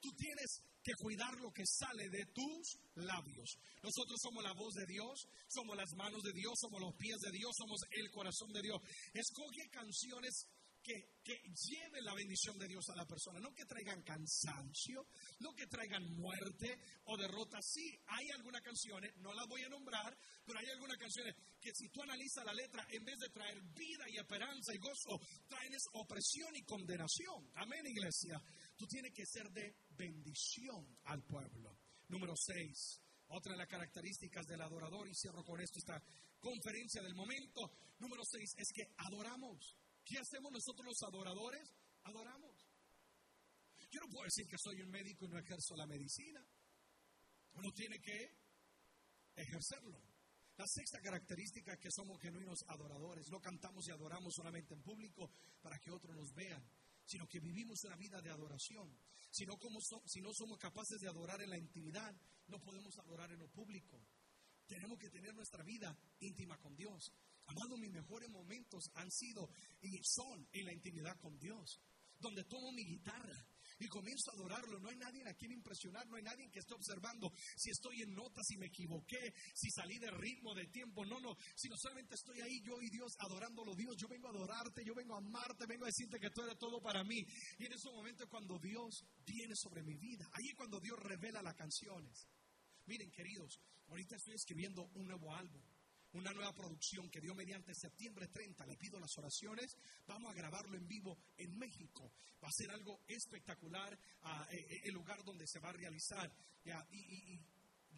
Tú 0.00 0.10
tienes 0.16 0.64
que 0.88 0.94
cuidar 1.02 1.36
lo 1.40 1.52
que 1.52 1.66
sale 1.66 2.08
de 2.08 2.24
tus 2.32 2.78
labios. 2.94 3.58
Nosotros 3.82 4.18
somos 4.22 4.42
la 4.42 4.54
voz 4.54 4.72
de 4.72 4.86
Dios, 4.86 5.28
somos 5.48 5.76
las 5.76 5.92
manos 5.92 6.22
de 6.22 6.32
Dios, 6.32 6.54
somos 6.58 6.80
los 6.80 6.94
pies 6.96 7.18
de 7.20 7.30
Dios, 7.30 7.52
somos 7.56 7.80
el 7.90 8.10
corazón 8.10 8.50
de 8.52 8.62
Dios. 8.62 8.80
Escoge 9.12 9.68
canciones 9.68 10.46
que, 10.82 11.20
que, 11.22 11.36
lleven 11.68 12.04
la 12.04 12.14
bendición 12.14 12.56
de 12.58 12.68
Dios 12.68 12.88
a 12.88 12.96
la 12.96 13.04
persona, 13.04 13.38
no 13.40 13.52
que 13.52 13.66
traigan 13.66 14.02
cansancio, 14.02 15.04
no 15.40 15.52
que 15.52 15.66
traigan 15.66 16.02
muerte 16.16 16.80
o 17.04 17.16
derrota. 17.18 17.60
Sí, 17.60 17.84
hay 18.06 18.30
algunas 18.30 18.62
canciones, 18.62 19.12
no 19.18 19.34
las 19.34 19.46
voy 19.46 19.62
a 19.64 19.68
nombrar, 19.68 20.16
pero 20.46 20.58
hay 20.58 20.66
algunas 20.70 20.96
canciones 20.96 21.34
que 21.60 21.74
si 21.74 21.90
tú 21.90 22.00
analizas 22.02 22.44
la 22.46 22.54
letra, 22.54 22.86
en 22.90 23.04
vez 23.04 23.18
de 23.18 23.28
traer 23.28 23.60
vida 23.74 24.08
y 24.08 24.16
esperanza 24.16 24.72
y 24.72 24.78
gozo, 24.78 25.20
traen 25.48 25.74
opresión 25.92 26.56
y 26.56 26.62
condenación. 26.62 27.50
Amén, 27.56 27.84
iglesia. 27.84 28.40
Tú 28.78 28.86
tienes 28.86 29.12
que 29.12 29.26
ser 29.26 29.50
de 29.50 29.74
bendición 29.90 30.86
al 31.06 31.24
pueblo. 31.24 31.76
Número 32.06 32.34
seis, 32.36 33.02
otra 33.26 33.52
de 33.52 33.58
las 33.58 33.66
características 33.66 34.46
del 34.46 34.62
adorador, 34.62 35.08
y 35.08 35.14
cierro 35.16 35.44
con 35.44 35.60
esto 35.60 35.80
esta 35.80 36.00
conferencia 36.38 37.02
del 37.02 37.16
momento. 37.16 37.72
Número 37.98 38.22
seis 38.24 38.54
es 38.56 38.72
que 38.72 38.94
adoramos. 38.98 39.76
¿Qué 40.04 40.18
hacemos 40.18 40.52
nosotros 40.52 40.86
los 40.86 41.02
adoradores? 41.02 41.74
Adoramos. 42.04 42.70
Yo 43.90 44.00
no 44.00 44.08
puedo 44.08 44.24
decir 44.24 44.46
que 44.46 44.56
soy 44.58 44.80
un 44.80 44.90
médico 44.90 45.24
y 45.24 45.28
no 45.28 45.38
ejerzo 45.38 45.74
la 45.74 45.86
medicina. 45.86 46.40
Uno 47.54 47.72
tiene 47.72 47.98
que 47.98 48.30
ejercerlo. 49.34 50.00
La 50.56 50.66
sexta 50.66 51.00
característica 51.00 51.72
es 51.72 51.80
que 51.80 51.90
somos 51.90 52.20
genuinos 52.20 52.64
adoradores. 52.68 53.28
No 53.28 53.40
cantamos 53.40 53.88
y 53.88 53.90
adoramos 53.90 54.34
solamente 54.34 54.74
en 54.74 54.82
público 54.82 55.30
para 55.60 55.78
que 55.78 55.90
otros 55.90 56.14
nos 56.14 56.32
vean, 56.32 56.62
sino 57.08 57.26
que 57.26 57.40
vivimos 57.40 57.82
una 57.84 57.96
vida 57.96 58.20
de 58.20 58.28
adoración. 58.28 58.94
Si 59.30 59.46
no, 59.46 59.56
como 59.58 59.80
si 59.80 60.20
no 60.20 60.34
somos 60.34 60.58
capaces 60.58 61.00
de 61.00 61.08
adorar 61.08 61.40
en 61.40 61.48
la 61.48 61.56
intimidad, 61.56 62.14
no 62.48 62.60
podemos 62.60 62.98
adorar 62.98 63.32
en 63.32 63.38
lo 63.38 63.48
público. 63.48 63.98
Tenemos 64.66 64.98
que 64.98 65.08
tener 65.08 65.34
nuestra 65.34 65.64
vida 65.64 65.96
íntima 66.20 66.58
con 66.58 66.76
Dios. 66.76 67.10
Amado, 67.46 67.78
mis 67.78 67.90
mejores 67.90 68.28
momentos 68.28 68.90
han 68.94 69.10
sido 69.10 69.48
y 69.80 69.98
son 70.02 70.46
en 70.52 70.66
la 70.66 70.74
intimidad 70.74 71.18
con 71.18 71.38
Dios, 71.38 71.80
donde 72.18 72.44
tomo 72.44 72.72
mi 72.72 72.84
guitarra 72.84 73.46
y 73.78 73.88
comienzo 73.88 74.30
a 74.30 74.34
adorarlo. 74.34 74.78
No 74.78 74.88
hay 74.88 74.96
nadie 74.96 75.26
a 75.28 75.34
quien 75.34 75.52
impresionar, 75.52 76.06
no 76.06 76.16
hay 76.16 76.22
nadie 76.22 76.50
que 76.50 76.60
esté 76.60 76.74
observando 76.74 77.32
si 77.56 77.70
estoy 77.70 78.02
en 78.02 78.14
notas, 78.14 78.46
si 78.46 78.56
me 78.56 78.66
equivoqué, 78.66 79.34
si 79.54 79.70
salí 79.70 79.98
de 79.98 80.10
ritmo, 80.10 80.54
de 80.54 80.66
tiempo. 80.66 81.04
No, 81.04 81.20
no, 81.20 81.36
sino 81.54 81.76
solamente 81.76 82.14
estoy 82.14 82.40
ahí 82.40 82.60
yo 82.62 82.80
y 82.80 82.90
Dios 82.90 83.16
adorándolo. 83.18 83.74
Dios, 83.74 83.96
yo 83.96 84.08
vengo 84.08 84.28
a 84.28 84.30
adorarte, 84.30 84.84
yo 84.84 84.94
vengo 84.94 85.14
a 85.14 85.18
amarte, 85.18 85.66
vengo 85.66 85.84
a 85.84 85.88
decirte 85.88 86.18
que 86.18 86.30
tú 86.30 86.42
eres 86.42 86.58
todo 86.58 86.80
para 86.80 87.04
mí. 87.04 87.24
Y 87.58 87.66
en 87.66 87.72
ese 87.72 87.90
momento 87.90 88.28
cuando 88.28 88.58
Dios 88.58 89.04
viene 89.24 89.54
sobre 89.54 89.82
mi 89.82 89.96
vida. 89.96 90.28
Ahí 90.32 90.48
es 90.48 90.54
cuando 90.54 90.80
Dios 90.80 90.98
revela 90.98 91.42
las 91.42 91.54
canciones. 91.54 92.28
Miren, 92.86 93.10
queridos, 93.10 93.60
ahorita 93.88 94.16
estoy 94.16 94.34
escribiendo 94.34 94.82
un 94.94 95.06
nuevo 95.06 95.34
álbum 95.34 95.62
una 96.12 96.32
nueva 96.32 96.54
producción 96.54 97.10
que 97.10 97.20
dio 97.20 97.34
mediante 97.34 97.74
septiembre 97.74 98.28
30. 98.28 98.66
Le 98.66 98.76
pido 98.76 98.98
las 98.98 99.16
oraciones. 99.18 99.76
Vamos 100.06 100.30
a 100.30 100.34
grabarlo 100.34 100.76
en 100.76 100.86
vivo 100.86 101.18
en 101.36 101.56
México. 101.58 102.12
Va 102.42 102.48
a 102.48 102.52
ser 102.52 102.70
algo 102.70 103.00
espectacular 103.06 103.98
ah, 104.22 104.46
eh, 104.50 104.56
eh, 104.56 104.80
el 104.84 104.94
lugar 104.94 105.22
donde 105.24 105.46
se 105.46 105.60
va 105.60 105.70
a 105.70 105.72
realizar. 105.72 106.32
y, 106.90 107.40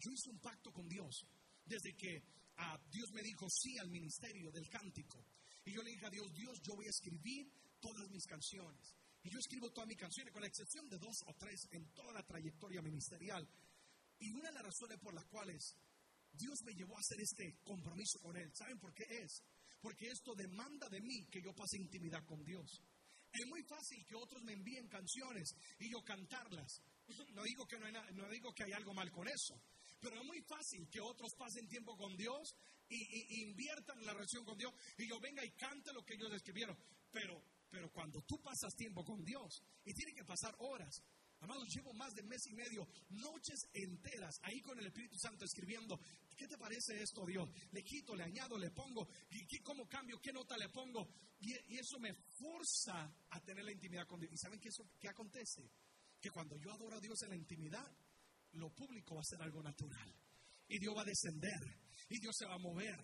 yo 0.01 0.11
hice 0.11 0.31
un 0.31 0.39
pacto 0.39 0.71
con 0.71 0.87
Dios 0.87 1.27
desde 1.63 1.95
que 1.95 2.23
ah, 2.57 2.79
Dios 2.89 3.11
me 3.11 3.21
dijo 3.21 3.47
sí 3.49 3.77
al 3.77 3.89
ministerio 3.89 4.51
del 4.51 4.67
cántico. 4.67 5.23
Y 5.63 5.73
yo 5.73 5.83
le 5.83 5.91
dije 5.91 6.05
a 6.07 6.09
Dios, 6.09 6.33
Dios, 6.33 6.59
yo 6.61 6.75
voy 6.75 6.87
a 6.87 6.89
escribir 6.89 7.51
todas 7.79 8.09
mis 8.09 8.25
canciones. 8.25 8.95
Y 9.23 9.29
yo 9.29 9.37
escribo 9.37 9.71
todas 9.71 9.87
mis 9.87 9.97
canciones, 9.97 10.33
con 10.33 10.41
la 10.41 10.47
excepción 10.47 10.89
de 10.89 10.97
dos 10.97 11.15
o 11.27 11.35
tres 11.35 11.67
en 11.71 11.85
toda 11.93 12.11
la 12.13 12.23
trayectoria 12.23 12.81
ministerial. 12.81 13.47
Y 14.17 14.31
una 14.31 14.49
de 14.49 14.55
las 14.55 14.63
razones 14.63 14.97
por 14.99 15.13
las 15.13 15.25
cuales 15.25 15.75
Dios 16.33 16.61
me 16.63 16.73
llevó 16.73 16.95
a 16.97 16.99
hacer 16.99 17.19
este 17.19 17.57
compromiso 17.63 18.19
con 18.19 18.35
Él. 18.37 18.51
¿Saben 18.53 18.79
por 18.79 18.93
qué 18.93 19.03
es? 19.23 19.43
Porque 19.81 20.07
esto 20.07 20.35
demanda 20.35 20.87
de 20.89 21.01
mí 21.01 21.25
que 21.27 21.41
yo 21.41 21.53
pase 21.53 21.77
intimidad 21.77 22.23
con 22.25 22.43
Dios. 22.43 22.81
Es 23.33 23.47
muy 23.47 23.63
fácil 23.63 24.05
que 24.05 24.15
otros 24.15 24.43
me 24.43 24.53
envíen 24.53 24.87
canciones 24.87 25.55
y 25.79 25.89
yo 25.89 26.03
cantarlas. 26.03 26.81
No 27.33 27.43
digo 27.43 27.65
que 27.65 27.77
no 27.77 27.85
hay, 27.85 27.93
no 28.13 28.29
digo 28.29 28.53
que 28.53 28.63
hay 28.63 28.71
algo 28.73 28.93
mal 28.93 29.09
con 29.11 29.27
eso, 29.27 29.59
pero 29.99 30.19
es 30.19 30.25
muy 30.25 30.41
fácil 30.41 30.87
que 30.89 30.99
otros 30.99 31.33
pasen 31.37 31.67
tiempo 31.67 31.95
con 31.95 32.15
Dios 32.15 32.55
y, 32.89 33.41
inviertan 33.43 34.05
la 34.05 34.13
relación 34.13 34.43
con 34.43 34.57
Dios 34.57 34.73
y 34.97 35.07
yo 35.07 35.19
venga 35.19 35.43
y 35.45 35.51
cante 35.51 35.93
lo 35.93 36.03
que 36.03 36.15
ellos 36.15 36.33
escribieron. 36.33 36.77
Pero, 37.11 37.41
pero 37.69 37.91
cuando 37.91 38.21
tú 38.23 38.41
pasas 38.41 38.73
tiempo 38.75 39.03
con 39.03 39.23
Dios 39.23 39.61
y 39.85 39.93
tiene 39.93 40.13
que 40.13 40.25
pasar 40.25 40.55
horas, 40.59 41.01
Amados, 41.41 41.67
llevo 41.73 41.91
más 41.93 42.13
de 42.13 42.21
mes 42.23 42.45
y 42.47 42.53
medio, 42.53 42.87
noches 43.09 43.59
enteras, 43.73 44.39
ahí 44.43 44.61
con 44.61 44.77
el 44.77 44.85
Espíritu 44.85 45.17
Santo 45.17 45.43
escribiendo. 45.43 45.99
¿Qué 46.37 46.47
te 46.47 46.57
parece 46.57 47.01
esto, 47.01 47.25
Dios? 47.25 47.49
Le 47.71 47.83
quito, 47.83 48.15
le 48.15 48.23
añado, 48.23 48.57
le 48.59 48.69
pongo. 48.69 49.07
¿Y 49.31 49.59
cómo 49.59 49.87
cambio? 49.87 50.19
¿Qué 50.21 50.31
nota 50.31 50.55
le 50.55 50.69
pongo? 50.69 51.07
Y, 51.39 51.53
eso 51.77 51.99
me 51.99 52.13
forza 52.13 53.11
a 53.31 53.39
tener 53.41 53.65
la 53.65 53.71
intimidad 53.71 54.07
con 54.07 54.19
Dios. 54.19 54.31
¿Y 54.31 54.37
saben 54.37 54.59
qué, 54.59 54.69
eso, 54.69 54.87
qué 54.99 55.09
acontece? 55.09 55.67
Que 56.21 56.29
cuando 56.29 56.57
yo 56.57 56.71
adoro 56.71 56.97
a 56.97 57.01
Dios 57.01 57.19
en 57.23 57.29
la 57.29 57.35
intimidad, 57.35 57.91
lo 58.53 58.69
público 58.69 59.15
va 59.15 59.21
a 59.21 59.25
ser 59.25 59.41
algo 59.41 59.63
natural. 59.63 60.13
Y 60.67 60.77
Dios 60.77 60.95
va 60.95 61.01
a 61.01 61.05
descender. 61.05 61.59
Y 62.09 62.19
Dios 62.19 62.35
se 62.37 62.45
va 62.45 62.53
a 62.53 62.59
mover. 62.59 62.99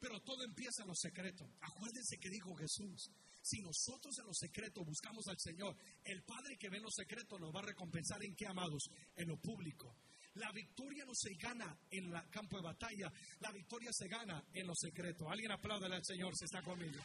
Pero 0.00 0.18
todo 0.22 0.42
empieza 0.44 0.82
en 0.82 0.88
lo 0.88 0.94
secreto. 0.94 1.44
Acuérdense 1.60 2.16
que 2.18 2.30
dijo 2.30 2.54
Jesús. 2.54 3.10
Si 3.42 3.60
nosotros 3.60 4.16
en 4.20 4.26
lo 4.26 4.34
secreto 4.34 4.84
buscamos 4.84 5.26
al 5.26 5.38
Señor, 5.38 5.76
el 6.04 6.22
Padre 6.22 6.56
que 6.56 6.70
ve 6.70 6.76
en 6.76 6.84
lo 6.84 6.90
secreto 6.90 7.40
nos 7.40 7.52
va 7.52 7.58
a 7.58 7.66
recompensar 7.66 8.22
en 8.22 8.36
qué, 8.36 8.46
amados? 8.46 8.88
En 9.16 9.26
lo 9.28 9.36
público. 9.36 9.96
La 10.34 10.52
victoria 10.52 11.04
no 11.04 11.12
se 11.12 11.34
gana 11.34 11.76
en 11.90 12.14
el 12.14 12.30
campo 12.30 12.56
de 12.56 12.62
batalla, 12.62 13.12
la 13.40 13.50
victoria 13.50 13.92
se 13.92 14.06
gana 14.06 14.42
en 14.54 14.66
lo 14.66 14.74
secreto. 14.76 15.28
Alguien 15.28 15.50
aplaude 15.50 15.86
al 15.86 16.04
Señor 16.04 16.36
si 16.36 16.44
está 16.44 16.62
conmigo. 16.62 17.02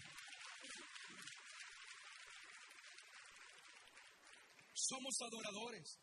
Somos 4.74 5.20
adoradores. 5.22 6.00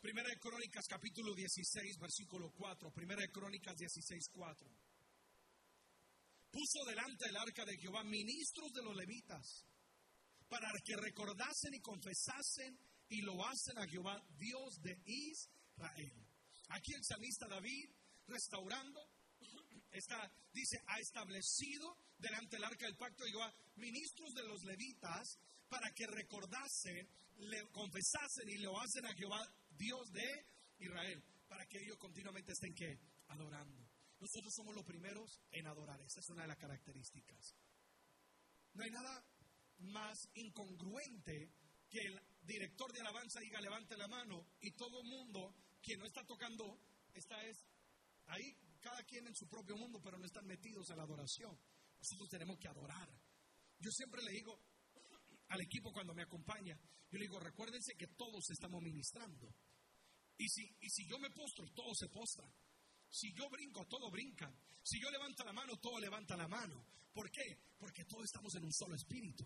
Primera 0.00 0.28
de 0.28 0.38
Crónicas 0.38 0.86
capítulo 0.88 1.34
16, 1.34 1.98
versículo 1.98 2.52
4. 2.52 2.92
Primera 2.92 3.22
de 3.22 3.30
Crónicas 3.30 3.76
16, 3.76 4.28
4 4.32 4.83
puso 6.54 6.84
delante 6.86 7.26
del 7.26 7.36
arca 7.36 7.64
de 7.64 7.76
Jehová 7.76 8.04
ministros 8.04 8.72
de 8.72 8.82
los 8.82 8.94
levitas 8.94 9.66
para 10.48 10.70
que 10.84 10.94
recordasen 10.96 11.74
y 11.74 11.80
confesasen 11.80 12.78
y 13.08 13.22
lo 13.22 13.44
hacen 13.44 13.76
a 13.78 13.88
Jehová, 13.88 14.22
Dios 14.38 14.80
de 14.80 14.96
Israel. 15.04 16.26
Aquí 16.68 16.94
el 16.94 17.04
salmista 17.04 17.48
David, 17.48 17.90
restaurando 18.28 19.00
está, 19.90 20.30
dice, 20.52 20.78
ha 20.86 21.00
establecido 21.00 21.98
delante 22.18 22.56
del 22.56 22.64
arca 22.64 22.86
del 22.86 22.96
pacto 22.96 23.24
de 23.24 23.30
Jehová 23.30 23.52
ministros 23.76 24.32
de 24.34 24.44
los 24.44 24.62
levitas 24.62 25.38
para 25.68 25.90
que 25.90 26.06
recordasen, 26.06 27.08
le 27.50 27.68
confesasen 27.72 28.48
y 28.48 28.58
lo 28.58 28.78
hacen 28.78 29.06
a 29.06 29.14
Jehová, 29.14 29.42
Dios 29.70 30.12
de 30.12 30.46
Israel, 30.78 31.20
para 31.48 31.66
que 31.66 31.78
ellos 31.82 31.98
continuamente 31.98 32.52
estén 32.52 32.74
que 32.74 32.96
adorando. 33.28 33.83
Nosotros 34.24 34.54
somos 34.54 34.74
los 34.74 34.86
primeros 34.86 35.38
en 35.50 35.66
adorar, 35.66 36.00
esa 36.00 36.20
es 36.20 36.30
una 36.30 36.42
de 36.42 36.48
las 36.48 36.56
características. 36.56 37.54
No 38.72 38.82
hay 38.82 38.90
nada 38.90 39.22
más 39.80 40.16
incongruente 40.32 41.52
que 41.90 41.98
el 41.98 42.18
director 42.40 42.90
de 42.94 43.02
alabanza 43.02 43.40
diga 43.40 43.60
levante 43.60 43.98
la 43.98 44.08
mano 44.08 44.46
y 44.62 44.70
todo 44.70 45.04
mundo, 45.04 45.54
quien 45.82 45.98
no 45.98 46.06
está 46.06 46.24
tocando, 46.24 46.80
está 47.12 47.36
es 47.44 47.66
ahí, 48.28 48.56
cada 48.80 49.02
quien 49.02 49.26
en 49.26 49.36
su 49.36 49.46
propio 49.46 49.76
mundo, 49.76 50.00
pero 50.02 50.16
no 50.16 50.24
están 50.24 50.46
metidos 50.46 50.88
en 50.88 50.96
la 50.96 51.02
adoración. 51.02 51.54
Nosotros 51.98 52.30
tenemos 52.30 52.58
que 52.58 52.68
adorar. 52.68 53.10
Yo 53.78 53.90
siempre 53.90 54.22
le 54.22 54.32
digo 54.32 54.58
al 55.48 55.60
equipo 55.60 55.92
cuando 55.92 56.14
me 56.14 56.22
acompaña, 56.22 56.80
yo 57.10 57.18
le 57.18 57.26
digo, 57.26 57.38
recuérdense 57.40 57.92
que 57.94 58.06
todos 58.16 58.48
estamos 58.48 58.80
ministrando. 58.80 59.54
Y 60.38 60.48
si, 60.48 60.62
y 60.80 60.88
si 60.88 61.06
yo 61.10 61.18
me 61.18 61.28
postro, 61.28 61.68
todos 61.74 61.98
se 61.98 62.08
postran. 62.08 62.50
Si 63.14 63.32
yo 63.32 63.48
brinco, 63.48 63.86
todos 63.86 64.10
brincan. 64.10 64.52
Si 64.82 65.00
yo 65.00 65.08
levanto 65.08 65.44
la 65.44 65.52
mano, 65.52 65.76
todos 65.76 66.00
levantan 66.00 66.36
la 66.36 66.48
mano. 66.48 66.84
¿Por 67.12 67.30
qué? 67.30 67.60
Porque 67.78 68.04
todos 68.06 68.24
estamos 68.24 68.52
en 68.56 68.64
un 68.64 68.72
solo 68.72 68.96
espíritu. 68.96 69.44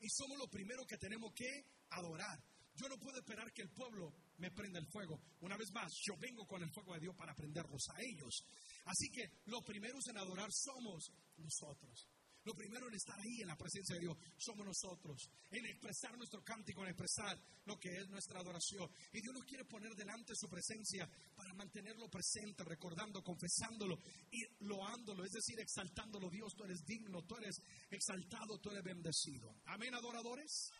Y 0.00 0.08
somos 0.08 0.38
lo 0.38 0.48
primero 0.48 0.86
que 0.86 0.96
tenemos 0.96 1.30
que 1.34 1.66
adorar. 1.90 2.42
Yo 2.76 2.88
no 2.88 2.98
puedo 2.98 3.18
esperar 3.18 3.52
que 3.52 3.60
el 3.60 3.68
pueblo 3.68 4.14
me 4.38 4.50
prenda 4.50 4.78
el 4.78 4.86
fuego. 4.86 5.20
Una 5.40 5.58
vez 5.58 5.70
más, 5.70 5.92
yo 6.00 6.16
vengo 6.16 6.46
con 6.46 6.62
el 6.62 6.70
fuego 6.70 6.94
de 6.94 7.00
Dios 7.00 7.14
para 7.14 7.34
prenderlos 7.34 7.90
a 7.90 8.00
ellos. 8.00 8.42
Así 8.86 9.10
que 9.10 9.30
los 9.44 9.62
primeros 9.64 10.06
en 10.08 10.16
adorar 10.16 10.50
somos 10.50 11.12
nosotros. 11.36 12.08
Lo 12.50 12.56
primero 12.56 12.88
en 12.88 12.94
estar 12.94 13.16
ahí 13.20 13.42
en 13.42 13.46
la 13.46 13.56
presencia 13.56 13.94
de 13.94 14.00
Dios 14.00 14.16
somos 14.36 14.66
nosotros, 14.66 15.30
en 15.52 15.66
expresar 15.66 16.18
nuestro 16.18 16.42
cántico, 16.42 16.82
en 16.82 16.88
expresar 16.88 17.38
lo 17.64 17.78
que 17.78 17.96
es 17.96 18.08
nuestra 18.08 18.40
adoración. 18.40 18.90
Y 19.12 19.20
Dios 19.20 19.32
nos 19.32 19.44
quiere 19.44 19.64
poner 19.66 19.94
delante 19.94 20.34
su 20.34 20.48
presencia 20.48 21.08
para 21.36 21.54
mantenerlo 21.54 22.08
presente, 22.08 22.64
recordando, 22.64 23.22
confesándolo 23.22 23.96
y 24.32 24.42
loándolo, 24.64 25.24
es 25.24 25.30
decir, 25.30 25.60
exaltándolo. 25.60 26.28
Dios, 26.28 26.52
tú 26.56 26.64
eres 26.64 26.84
digno, 26.84 27.22
tú 27.22 27.36
eres 27.36 27.54
exaltado, 27.88 28.58
tú 28.58 28.70
eres 28.70 28.82
bendecido. 28.82 29.54
Amén, 29.66 29.94
adoradores. 29.94 30.72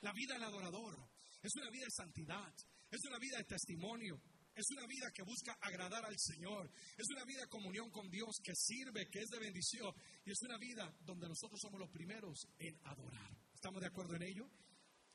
La 0.00 0.12
vida 0.12 0.34
del 0.34 0.42
adorador 0.42 0.98
es 1.40 1.54
una 1.54 1.70
vida 1.70 1.84
de 1.84 1.92
santidad, 1.92 2.52
es 2.90 3.04
una 3.04 3.20
vida 3.20 3.36
de 3.38 3.44
testimonio, 3.44 4.20
es 4.54 4.70
una 4.70 4.86
vida 4.86 5.10
que 5.12 5.22
busca 5.22 5.52
agradar 5.60 6.04
al 6.04 6.18
Señor. 6.18 6.70
Es 6.96 7.08
una 7.10 7.24
vida 7.24 7.40
de 7.40 7.48
comunión 7.48 7.90
con 7.90 8.08
Dios 8.08 8.38
que 8.42 8.54
sirve, 8.54 9.08
que 9.10 9.20
es 9.20 9.28
de 9.28 9.38
bendición. 9.40 9.92
Y 10.24 10.30
es 10.30 10.40
una 10.42 10.58
vida 10.58 10.96
donde 11.00 11.28
nosotros 11.28 11.60
somos 11.60 11.80
los 11.80 11.90
primeros 11.90 12.46
en 12.58 12.78
adorar. 12.84 13.36
¿Estamos 13.52 13.80
de 13.80 13.88
acuerdo 13.88 14.14
en 14.14 14.22
ello? 14.22 14.48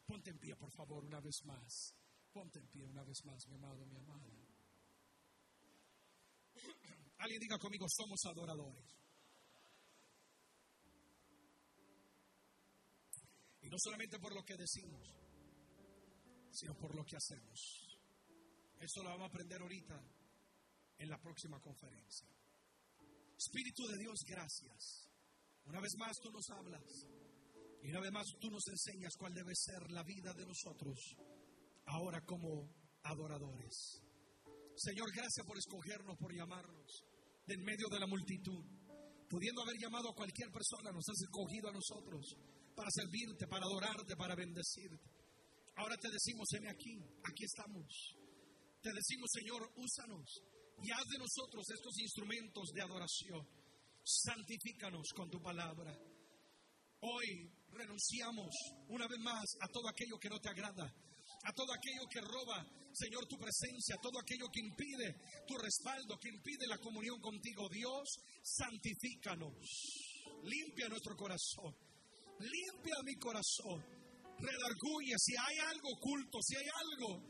Ponte 0.06 0.32
en 0.32 0.40
pie, 0.40 0.56
por 0.56 0.72
favor, 0.72 1.06
una 1.06 1.22
vez 1.22 1.40
más. 1.46 1.96
Ponte 2.34 2.60
en 2.60 2.68
pie 2.68 2.86
una 2.86 3.04
vez 3.04 3.24
más, 3.26 3.48
mi 3.48 3.56
amado, 3.56 3.86
mi 3.86 3.98
amada. 3.98 4.28
Alguien 7.20 7.40
diga 7.40 7.58
conmigo, 7.58 7.86
somos 7.90 8.20
adoradores. 8.26 9.00
Y 13.62 13.70
no 13.70 13.78
solamente 13.78 14.20
por 14.20 14.34
lo 14.34 14.44
que 14.44 14.58
decimos, 14.58 15.08
sino 16.52 16.76
por 16.76 16.94
lo 16.96 17.06
que 17.06 17.16
hacemos. 17.16 17.89
Eso 18.80 19.04
lo 19.04 19.10
vamos 19.10 19.26
a 19.26 19.30
aprender 19.30 19.62
ahorita 19.62 20.02
en 20.98 21.10
la 21.10 21.20
próxima 21.20 21.60
conferencia. 21.60 22.28
Espíritu 23.38 23.88
de 23.88 23.98
Dios, 23.98 24.20
gracias. 24.26 25.10
Una 25.66 25.80
vez 25.82 25.96
más 25.98 26.18
tú 26.22 26.32
nos 26.32 26.50
hablas 26.50 26.84
y 27.84 27.90
una 27.90 28.02
vez 28.02 28.12
más 28.12 28.26
tú 28.40 28.50
nos 28.50 28.66
enseñas 28.68 29.16
cuál 29.18 29.34
debe 29.34 29.54
ser 29.56 29.92
la 29.92 30.04
vida 30.04 30.34
de 30.34 30.46
nosotros 30.46 30.98
ahora 31.86 32.22
como 32.26 32.70
adoradores. 33.04 34.02
Señor, 34.76 35.12
gracias 35.14 35.46
por 35.46 35.58
escogernos, 35.58 36.18
por 36.18 36.34
llamarnos 36.34 37.04
de 37.46 37.56
en 37.56 37.64
medio 37.64 37.88
de 37.90 38.00
la 38.00 38.08
multitud. 38.08 38.64
Pudiendo 39.30 39.62
haber 39.62 39.78
llamado 39.78 40.10
a 40.10 40.16
cualquier 40.16 40.50
persona, 40.52 40.92
nos 40.92 41.08
has 41.08 41.22
escogido 41.22 41.70
a 41.70 41.74
nosotros 41.74 42.36
para 42.76 42.90
servirte, 42.92 43.48
para 43.48 43.66
adorarte, 43.66 44.16
para 44.16 44.36
bendecirte. 44.36 45.12
Ahora 45.76 45.96
te 45.98 46.10
decimos, 46.10 46.48
heme 46.54 46.70
aquí, 46.70 46.98
aquí 47.24 47.44
estamos. 47.44 48.19
Te 48.82 48.92
decimos, 48.94 49.30
Señor, 49.34 49.62
úsanos 49.76 50.42
y 50.82 50.92
haz 50.92 51.06
de 51.12 51.18
nosotros 51.18 51.70
estos 51.70 52.00
instrumentos 52.00 52.72
de 52.72 52.82
adoración. 52.82 53.46
Santifícanos 54.04 55.12
con 55.14 55.30
tu 55.30 55.42
palabra. 55.42 55.92
Hoy 57.02 57.52
renunciamos 57.72 58.48
una 58.88 59.06
vez 59.08 59.20
más 59.20 59.44
a 59.60 59.68
todo 59.68 59.90
aquello 59.90 60.18
que 60.18 60.30
no 60.30 60.40
te 60.40 60.50
agrada, 60.50 60.86
a 61.44 61.54
todo 61.54 61.74
aquello 61.74 62.08
que 62.10 62.22
roba, 62.22 62.66
Señor, 62.94 63.28
tu 63.28 63.38
presencia, 63.38 63.96
a 63.96 64.02
todo 64.02 64.18
aquello 64.18 64.48
que 64.52 64.62
impide 64.62 65.16
tu 65.46 65.58
respaldo, 65.58 66.18
que 66.18 66.30
impide 66.30 66.66
la 66.68 66.78
comunión 66.78 67.20
contigo. 67.20 67.68
Dios, 67.70 68.08
santifícanos. 68.42 69.56
Limpia 70.44 70.88
nuestro 70.88 71.18
corazón. 71.18 71.76
Limpia 72.40 72.96
mi 73.04 73.16
corazón. 73.16 73.84
Redarguye 74.40 75.16
si 75.18 75.36
hay 75.36 75.58
algo 75.68 75.90
oculto, 75.92 76.40
si 76.42 76.56
hay 76.56 76.68
algo 76.80 77.29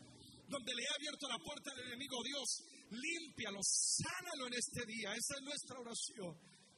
donde 0.49 0.73
le 0.73 0.83
he 0.83 0.95
abierto 0.97 1.27
la 1.29 1.37
puerta 1.37 1.71
al 1.71 1.87
enemigo, 1.87 2.17
Dios, 2.23 2.63
límpialo, 2.89 3.59
sánalo 3.61 4.47
en 4.47 4.53
este 4.57 4.85
día. 4.85 5.13
Esa 5.13 5.35
es 5.37 5.43
nuestra 5.43 5.79
oración. 5.79 6.33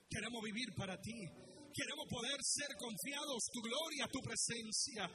Queremos 0.09 0.43
vivir 0.43 0.75
para 0.75 0.99
ti. 0.99 1.15
Queremos 1.71 2.05
poder 2.09 2.35
ser 2.43 2.75
confiados, 2.75 3.47
tu 3.51 3.61
gloria, 3.61 4.07
tu 4.11 4.19
presencia. 4.19 5.07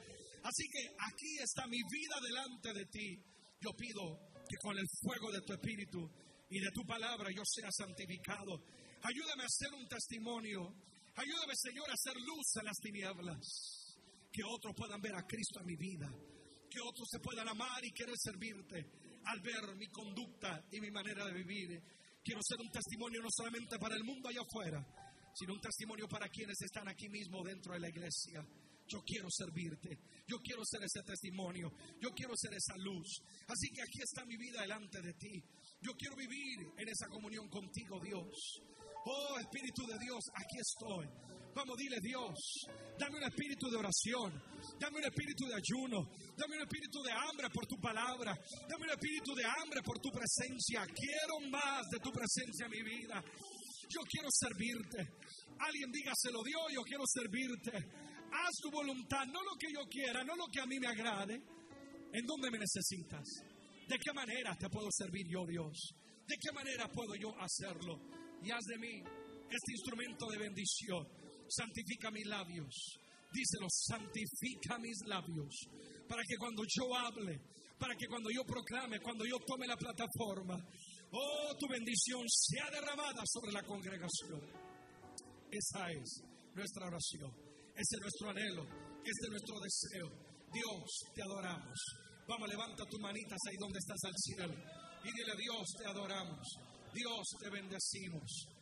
Así 0.43 0.65
que 0.73 0.89
aquí 0.97 1.37
está 1.37 1.67
mi 1.67 1.77
vida 1.77 2.17
delante 2.21 2.73
de 2.73 2.85
ti. 2.89 3.21
Yo 3.61 3.71
pido 3.77 4.17
que 4.49 4.57
con 4.57 4.77
el 4.77 4.87
fuego 5.01 5.31
de 5.31 5.41
tu 5.41 5.53
espíritu 5.53 6.01
y 6.49 6.59
de 6.59 6.71
tu 6.73 6.81
palabra 6.85 7.29
yo 7.29 7.43
sea 7.45 7.69
santificado. 7.71 8.57
Ayúdame 9.03 9.43
a 9.43 9.49
ser 9.49 9.73
un 9.73 9.87
testimonio. 9.87 10.73
Ayúdame, 11.13 11.53
Señor, 11.55 11.89
a 11.89 11.93
hacer 11.93 12.17
luz 12.17 12.47
en 12.57 12.65
las 12.65 12.77
tinieblas. 12.81 13.37
Que 14.31 14.41
otros 14.43 14.73
puedan 14.75 15.01
ver 15.01 15.13
a 15.15 15.25
Cristo 15.25 15.59
en 15.59 15.65
mi 15.65 15.75
vida 15.75 16.09
que 16.77 16.87
otros 16.87 17.07
se 17.09 17.19
puedan 17.19 17.47
amar 17.49 17.83
y 17.83 17.91
querer 17.91 18.15
servirte 18.17 18.85
al 19.25 19.41
ver 19.41 19.75
mi 19.75 19.87
conducta 19.87 20.63
y 20.71 20.79
mi 20.79 20.91
manera 20.91 21.25
de 21.25 21.33
vivir. 21.33 21.81
Quiero 22.23 22.39
ser 22.43 22.59
un 22.61 22.69
testimonio 22.69 23.19
no 23.21 23.29
solamente 23.31 23.79
para 23.79 23.95
el 23.95 24.03
mundo 24.03 24.29
allá 24.29 24.41
afuera, 24.41 24.85
sino 25.33 25.53
un 25.53 25.61
testimonio 25.61 26.07
para 26.07 26.29
quienes 26.29 26.61
están 26.61 26.87
aquí 26.87 27.09
mismo 27.09 27.43
dentro 27.43 27.73
de 27.73 27.79
la 27.79 27.89
iglesia. 27.89 28.45
Yo 28.87 29.01
quiero 29.01 29.27
servirte, 29.29 29.97
yo 30.27 30.37
quiero 30.37 30.63
ser 30.63 30.83
ese 30.83 31.01
testimonio, 31.01 31.73
yo 31.99 32.11
quiero 32.11 32.33
ser 32.37 32.53
esa 32.53 32.77
luz. 32.77 33.21
Así 33.47 33.69
que 33.73 33.81
aquí 33.81 33.99
está 34.01 34.23
mi 34.25 34.37
vida 34.37 34.61
delante 34.61 35.01
de 35.01 35.13
ti. 35.13 35.43
Yo 35.81 35.93
quiero 35.97 36.15
vivir 36.15 36.73
en 36.77 36.87
esa 36.87 37.07
comunión 37.07 37.49
contigo, 37.49 37.99
Dios. 37.99 38.61
Oh 39.03 39.39
Espíritu 39.39 39.85
de 39.87 39.97
Dios, 39.97 40.23
aquí 40.35 40.57
estoy. 40.59 41.07
Vamos, 41.57 41.75
dile 41.75 41.97
Dios, 41.99 42.37
dame 42.99 43.17
un 43.17 43.23
espíritu 43.23 43.67
de 43.71 43.77
oración, 43.77 44.29
dame 44.77 44.99
un 44.99 45.05
espíritu 45.05 45.47
de 45.47 45.55
ayuno, 45.55 46.05
dame 46.37 46.55
un 46.55 46.61
espíritu 46.61 47.01
de 47.01 47.11
hambre 47.11 47.49
por 47.49 47.65
tu 47.65 47.81
palabra, 47.81 48.37
dame 48.69 48.83
un 48.85 48.91
espíritu 48.91 49.33
de 49.33 49.43
hambre 49.43 49.81
por 49.81 49.97
tu 49.97 50.11
presencia. 50.11 50.85
Quiero 50.85 51.49
más 51.49 51.89
de 51.89 51.97
tu 51.97 52.11
presencia 52.11 52.65
en 52.65 52.71
mi 52.71 52.83
vida. 52.83 53.23
Yo 53.89 54.01
quiero 54.05 54.29
servirte. 54.29 55.01
Alguien 55.57 55.91
dígaselo, 55.91 56.43
Dios, 56.45 56.61
yo 56.69 56.83
quiero 56.83 57.03
servirte. 57.07 57.73
Haz 57.73 58.53
tu 58.61 58.69
voluntad, 58.69 59.25
no 59.25 59.41
lo 59.41 59.57
que 59.57 59.73
yo 59.73 59.81
quiera, 59.89 60.23
no 60.23 60.35
lo 60.35 60.45
que 60.53 60.61
a 60.61 60.67
mí 60.67 60.77
me 60.77 60.93
agrade. 60.93 61.41
¿En 62.13 62.25
dónde 62.27 62.51
me 62.51 62.59
necesitas? 62.59 63.25
¿De 63.87 63.97
qué 63.97 64.13
manera 64.13 64.55
te 64.59 64.69
puedo 64.69 64.91
servir 64.91 65.25
yo, 65.27 65.43
Dios? 65.47 65.73
¿De 66.21 66.37
qué 66.37 66.51
manera 66.53 66.87
puedo 66.91 67.15
yo 67.15 67.33
hacerlo? 67.41 67.97
Y 68.43 68.51
haz 68.51 68.63
de 68.65 68.77
mí 68.77 69.01
este 69.49 69.71
instrumento 69.71 70.29
de 70.29 70.37
bendición 70.37 71.16
santifica 71.49 72.11
mis 72.11 72.25
labios. 72.25 72.99
Díselo, 73.31 73.67
santifica 73.69 74.77
mis 74.79 74.97
labios. 75.05 75.67
Para 76.07 76.23
que 76.23 76.37
cuando 76.37 76.63
yo 76.63 76.95
hable, 76.95 77.39
para 77.77 77.95
que 77.95 78.07
cuando 78.07 78.29
yo 78.31 78.43
proclame, 78.45 78.99
cuando 78.99 79.25
yo 79.25 79.37
tome 79.45 79.67
la 79.67 79.75
plataforma, 79.75 80.57
oh, 81.11 81.55
tu 81.59 81.67
bendición 81.67 82.23
sea 82.27 82.69
derramada 82.71 83.23
sobre 83.25 83.51
la 83.51 83.63
congregación. 83.63 84.41
Esa 85.51 85.91
es 85.91 86.23
nuestra 86.53 86.87
oración. 86.87 87.31
Ese 87.75 87.95
es 87.95 88.01
nuestro 88.01 88.29
anhelo. 88.29 88.63
Este 89.03 89.23
es 89.25 89.29
nuestro 89.29 89.55
deseo. 89.59 90.07
Dios, 90.51 90.83
te 91.13 91.21
adoramos. 91.21 91.79
Vamos, 92.27 92.49
levanta 92.49 92.83
tus 92.89 92.99
manitas 92.99 93.39
ahí 93.47 93.55
donde 93.59 93.79
estás 93.79 94.03
al 94.03 94.15
cielo. 94.17 94.53
Y 95.03 95.11
dile, 95.11 95.33
Dios, 95.37 95.67
te 95.77 95.85
adoramos. 95.85 96.47
Dios, 96.93 97.23
te 97.39 97.49
bendecimos. 97.49 98.56